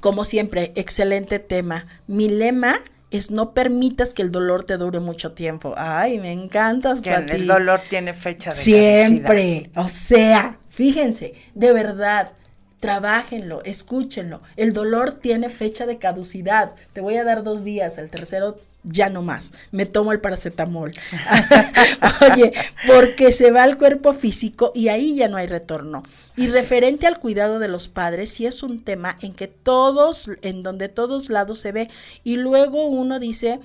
Como 0.00 0.24
siempre, 0.24 0.72
excelente 0.74 1.38
tema. 1.38 1.86
Mi 2.06 2.28
lema 2.28 2.76
es 3.10 3.30
no 3.30 3.54
permitas 3.54 4.14
que 4.14 4.22
el 4.22 4.30
dolor 4.30 4.64
te 4.64 4.76
dure 4.76 5.00
mucho 5.00 5.32
tiempo. 5.32 5.74
Ay, 5.76 6.18
me 6.18 6.32
encantas, 6.32 7.02
Pati. 7.02 7.32
el 7.32 7.46
dolor 7.46 7.80
tiene 7.88 8.14
fecha 8.14 8.50
de 8.50 8.56
Siempre. 8.56 9.70
O 9.76 9.86
sea, 9.86 10.58
fíjense, 10.68 11.34
de 11.54 11.72
verdad, 11.72 12.32
trabajenlo, 12.80 13.62
escúchenlo. 13.64 14.42
El 14.56 14.72
dolor 14.72 15.12
tiene 15.12 15.48
fecha 15.48 15.86
de 15.86 15.98
caducidad. 15.98 16.74
Te 16.92 17.00
voy 17.00 17.16
a 17.16 17.24
dar 17.24 17.42
dos 17.42 17.64
días, 17.64 17.98
el 17.98 18.10
tercero 18.10 18.60
ya 18.86 19.10
no 19.10 19.22
más. 19.22 19.52
Me 19.72 19.84
tomo 19.84 20.12
el 20.12 20.20
paracetamol. 20.20 20.92
Oye, 22.32 22.52
porque 22.86 23.32
se 23.32 23.50
va 23.50 23.64
al 23.64 23.76
cuerpo 23.76 24.14
físico 24.14 24.72
y 24.74 24.88
ahí 24.88 25.16
ya 25.16 25.28
no 25.28 25.36
hay 25.36 25.46
retorno. 25.46 26.02
Y 26.36 26.46
referente 26.46 27.06
al 27.06 27.18
cuidado 27.18 27.58
de 27.58 27.68
los 27.68 27.88
padres, 27.88 28.30
sí 28.30 28.46
es 28.46 28.62
un 28.62 28.82
tema 28.82 29.18
en 29.20 29.34
que 29.34 29.48
todos, 29.48 30.30
en 30.42 30.62
donde 30.62 30.88
todos 30.88 31.28
lados 31.30 31.58
se 31.58 31.72
ve. 31.72 31.90
Y 32.24 32.36
luego 32.36 32.86
uno 32.86 33.18
dice, 33.18 33.60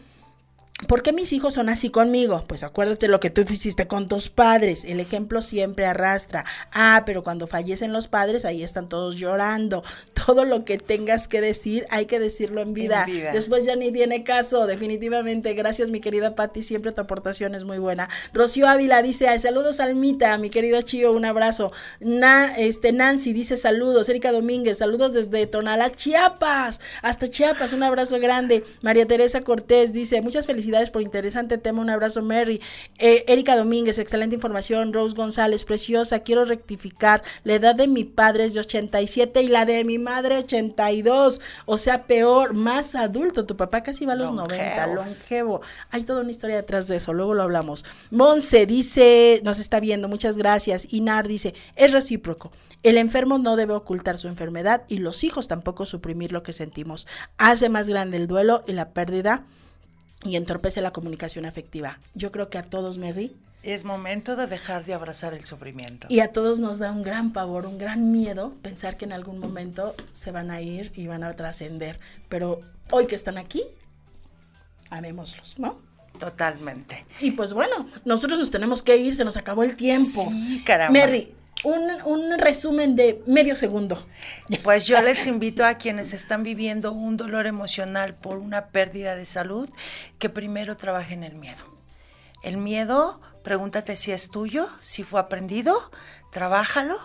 ¿Por 0.88 1.04
qué 1.04 1.14
mis 1.14 1.32
hijos 1.32 1.54
son 1.54 1.70
así 1.70 1.90
conmigo? 1.90 2.44
Pues 2.48 2.64
acuérdate 2.64 3.08
lo 3.08 3.20
que 3.20 3.30
tú 3.30 3.42
hiciste 3.42 3.88
con 3.88 4.08
tus 4.08 4.30
padres. 4.30 4.84
El 4.84 5.00
ejemplo 5.00 5.42
siempre 5.42 5.86
arrastra. 5.86 6.44
Ah, 6.74 7.04
pero 7.06 7.24
cuando 7.24 7.48
fallecen 7.48 7.94
los 7.94 8.08
padres, 8.08 8.46
ahí 8.46 8.64
están 8.64 8.90
todos 8.90 9.16
llorando. 9.16 9.84
Todo 10.26 10.46
lo 10.46 10.66
que 10.66 10.78
tengas 10.78 11.28
que 11.28 11.42
decir, 11.42 11.88
hay 11.90 12.06
que 12.06 12.20
decirlo 12.20 12.62
en 12.62 12.74
vida. 12.74 13.06
En 13.08 13.14
vida. 13.14 13.32
Después 13.32 13.66
ya 13.66 13.76
ni 13.76 13.92
tiene 13.92 14.24
caso, 14.24 14.68
definitivamente. 14.68 15.54
Gracias, 15.54 15.90
mi 15.92 16.00
querida 16.00 16.36
Patti. 16.36 16.62
Siempre 16.62 16.92
tu 16.92 17.02
aportación 17.02 17.56
es 17.56 17.64
muy 17.64 17.80
buena. 17.80 18.10
Rocío 18.34 18.68
Ávila 18.68 19.02
dice: 19.02 19.28
"Ay, 19.28 19.40
Saludos, 19.40 19.80
Almita, 19.80 20.38
mi 20.38 20.50
querida 20.50 20.82
Chío, 20.82 21.12
un 21.12 21.26
abrazo. 21.26 21.72
Na, 22.00 22.56
este, 22.56 22.92
Nancy 22.92 23.34
dice: 23.34 23.58
Saludos. 23.58 24.10
Erika 24.10 24.32
Domínguez, 24.32 24.80
saludos 24.80 25.14
desde 25.14 25.46
Tonalá, 25.48 25.90
Chiapas. 25.90 26.80
Hasta 27.02 27.28
Chiapas, 27.28 27.74
un 27.74 27.84
abrazo 27.84 28.20
grande. 28.20 28.64
María 28.82 29.06
Teresa 29.06 29.42
Cortés 29.42 29.94
dice: 29.94 30.22
Muchas 30.22 30.46
felicidades 30.46 30.71
felicidades 30.72 30.92
por 30.92 31.02
interesante 31.02 31.58
tema. 31.58 31.82
Un 31.82 31.90
abrazo, 31.90 32.22
Mary. 32.22 32.62
Eh, 32.98 33.26
Erika 33.28 33.56
Domínguez, 33.56 34.00
excelente 34.00 34.36
información. 34.36 34.94
Rose 34.94 35.16
González, 35.16 35.66
preciosa. 35.66 36.20
Quiero 36.20 36.46
rectificar. 36.46 37.24
La 37.44 37.56
edad 37.56 37.76
de 37.76 37.88
mi 37.88 38.04
padre 38.04 38.46
es 38.46 38.54
de 38.54 38.62
87 38.62 39.42
y 39.42 39.48
la 39.48 39.66
de 39.66 39.84
mi 39.84 39.98
madre 39.98 40.38
82. 40.38 41.42
O 41.66 41.78
sea, 41.78 42.06
peor, 42.08 42.54
más 42.54 42.96
adulto. 42.96 43.46
Tu 43.46 43.58
papá 43.58 43.84
casi 43.84 44.06
va 44.06 44.14
a 44.14 44.16
los 44.16 44.32
90, 44.32 44.88
longevo. 44.88 45.62
Hay 45.90 46.04
toda 46.04 46.22
una 46.22 46.32
historia 46.32 46.56
detrás 46.56 46.88
de 46.88 46.98
eso. 46.98 47.14
Luego 47.14 47.34
lo 47.34 47.44
hablamos. 47.44 47.84
Monse 48.10 48.66
dice, 48.66 49.42
nos 49.44 49.60
está 49.60 49.80
viendo. 49.80 50.08
Muchas 50.08 50.38
gracias. 50.38 50.88
Inar 50.94 51.28
dice, 51.28 51.54
es 51.76 51.92
recíproco. 51.92 52.52
El 52.84 52.98
enfermo 52.98 53.38
no 53.38 53.56
debe 53.56 53.74
ocultar 53.74 54.18
su 54.18 54.28
enfermedad 54.28 54.84
y 54.88 54.98
los 54.98 55.24
hijos 55.24 55.48
tampoco 55.48 55.86
suprimir 55.86 56.32
lo 56.32 56.42
que 56.44 56.54
sentimos. 56.54 57.08
Hace 57.38 57.70
más 57.70 57.90
grande 57.90 58.18
el 58.18 58.28
duelo 58.28 58.64
y 58.68 58.72
la 58.72 58.90
pérdida 58.90 59.46
y 60.24 60.36
entorpece 60.36 60.82
la 60.82 60.92
comunicación 60.92 61.46
afectiva. 61.46 62.00
Yo 62.14 62.32
creo 62.32 62.50
que 62.50 62.58
a 62.58 62.64
todos, 62.64 62.98
Mary. 62.98 63.36
Es 63.64 63.84
momento 63.84 64.36
de 64.36 64.48
dejar 64.48 64.86
de 64.86 64.94
abrazar 64.94 65.34
el 65.34 65.46
sufrimiento. 65.46 66.08
Y 66.10 66.22
a 66.22 66.32
todos 66.32 66.60
nos 66.60 66.80
da 66.80 66.92
un 66.92 67.04
gran 67.04 67.32
pavor, 67.32 67.68
un 67.68 67.78
gran 67.78 68.12
miedo 68.12 68.56
pensar 68.64 68.98
que 68.98 69.06
en 69.06 69.14
algún 69.14 69.40
momento 69.40 69.96
se 70.12 70.32
van 70.32 70.50
a 70.50 70.62
ir 70.62 70.92
y 70.96 71.06
van 71.08 71.24
a 71.24 71.34
trascender. 71.36 72.00
Pero 72.28 72.60
hoy 72.90 73.06
que 73.06 73.16
están 73.16 73.38
aquí, 73.38 73.64
amémoslos, 74.90 75.60
¿no? 75.60 75.78
Totalmente. 76.18 77.06
Y 77.20 77.32
pues 77.32 77.54
bueno, 77.54 77.88
nosotros 78.04 78.40
nos 78.40 78.52
tenemos 78.52 78.82
que 78.82 78.98
ir, 78.98 79.16
se 79.16 79.26
nos 79.26 79.38
acabó 79.38 79.64
el 79.64 79.76
tiempo. 79.76 80.28
Sí, 80.28 80.64
caramba. 80.66 81.00
Mary, 81.00 81.34
un, 81.64 82.40
resumen 82.40 82.96
de 82.96 83.22
medio 83.26 83.56
segundo. 83.56 84.04
Pues 84.64 84.86
yo 84.88 85.02
les 85.02 85.28
invito 85.28 85.66
a 85.66 85.76
quienes 85.76 86.14
están 86.14 86.44
viviendo 86.44 86.92
un 86.92 87.18
dolor 87.18 87.48
emocional 87.48 88.16
por 88.16 88.38
una 88.38 88.68
pérdida 88.68 89.16
de 89.16 89.26
salud, 89.26 89.70
que 90.20 90.30
primero 90.30 90.78
trabajen 90.78 91.24
el 91.24 91.36
miedo. 91.36 91.64
El 92.44 92.58
miedo, 92.58 93.22
pregúntate 93.44 93.96
si 93.96 94.12
es 94.12 94.32
tuyo, 94.32 94.68
si 94.82 95.04
fue 95.04 95.20
aprendido, 95.20 95.92
trabájalo 96.32 96.98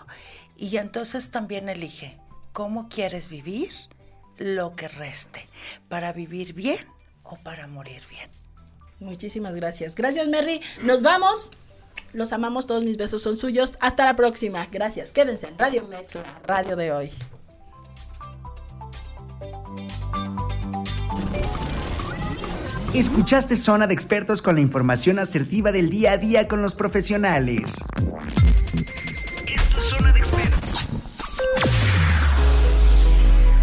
y 0.56 0.78
entonces 0.78 1.30
también 1.30 1.68
elige 1.68 2.18
cómo 2.52 2.88
quieres 2.88 3.28
vivir 3.28 3.70
lo 4.38 4.74
que 4.74 4.88
reste, 4.88 5.48
para 5.88 6.12
vivir 6.12 6.54
bien 6.54 6.86
o 7.22 7.36
para 7.36 7.66
morir 7.66 8.02
bien. 8.08 8.30
Muchísimas 8.98 9.56
gracias. 9.56 9.94
Gracias, 9.94 10.26
Mary. 10.28 10.60
Nos 10.82 11.02
vamos. 11.02 11.50
Los 12.16 12.32
amamos, 12.32 12.66
todos 12.66 12.82
mis 12.82 12.96
besos 12.96 13.20
son 13.20 13.36
suyos. 13.36 13.76
Hasta 13.78 14.06
la 14.06 14.16
próxima. 14.16 14.66
Gracias. 14.72 15.12
Quédense 15.12 15.48
en 15.48 15.58
Radio 15.58 15.86
Mex, 15.86 16.14
la 16.14 16.22
radio 16.46 16.74
de 16.74 16.90
hoy. 16.90 17.10
Escuchaste 22.94 23.58
Zona 23.58 23.86
de 23.86 23.92
Expertos 23.92 24.40
con 24.40 24.54
la 24.54 24.62
información 24.62 25.18
asertiva 25.18 25.72
del 25.72 25.90
día 25.90 26.12
a 26.12 26.16
día 26.16 26.48
con 26.48 26.62
los 26.62 26.74
profesionales. 26.74 27.74
Esto 29.46 29.78
es 29.78 29.84
Zona 29.84 30.10
de 30.14 30.20
Expertos. 30.20 30.92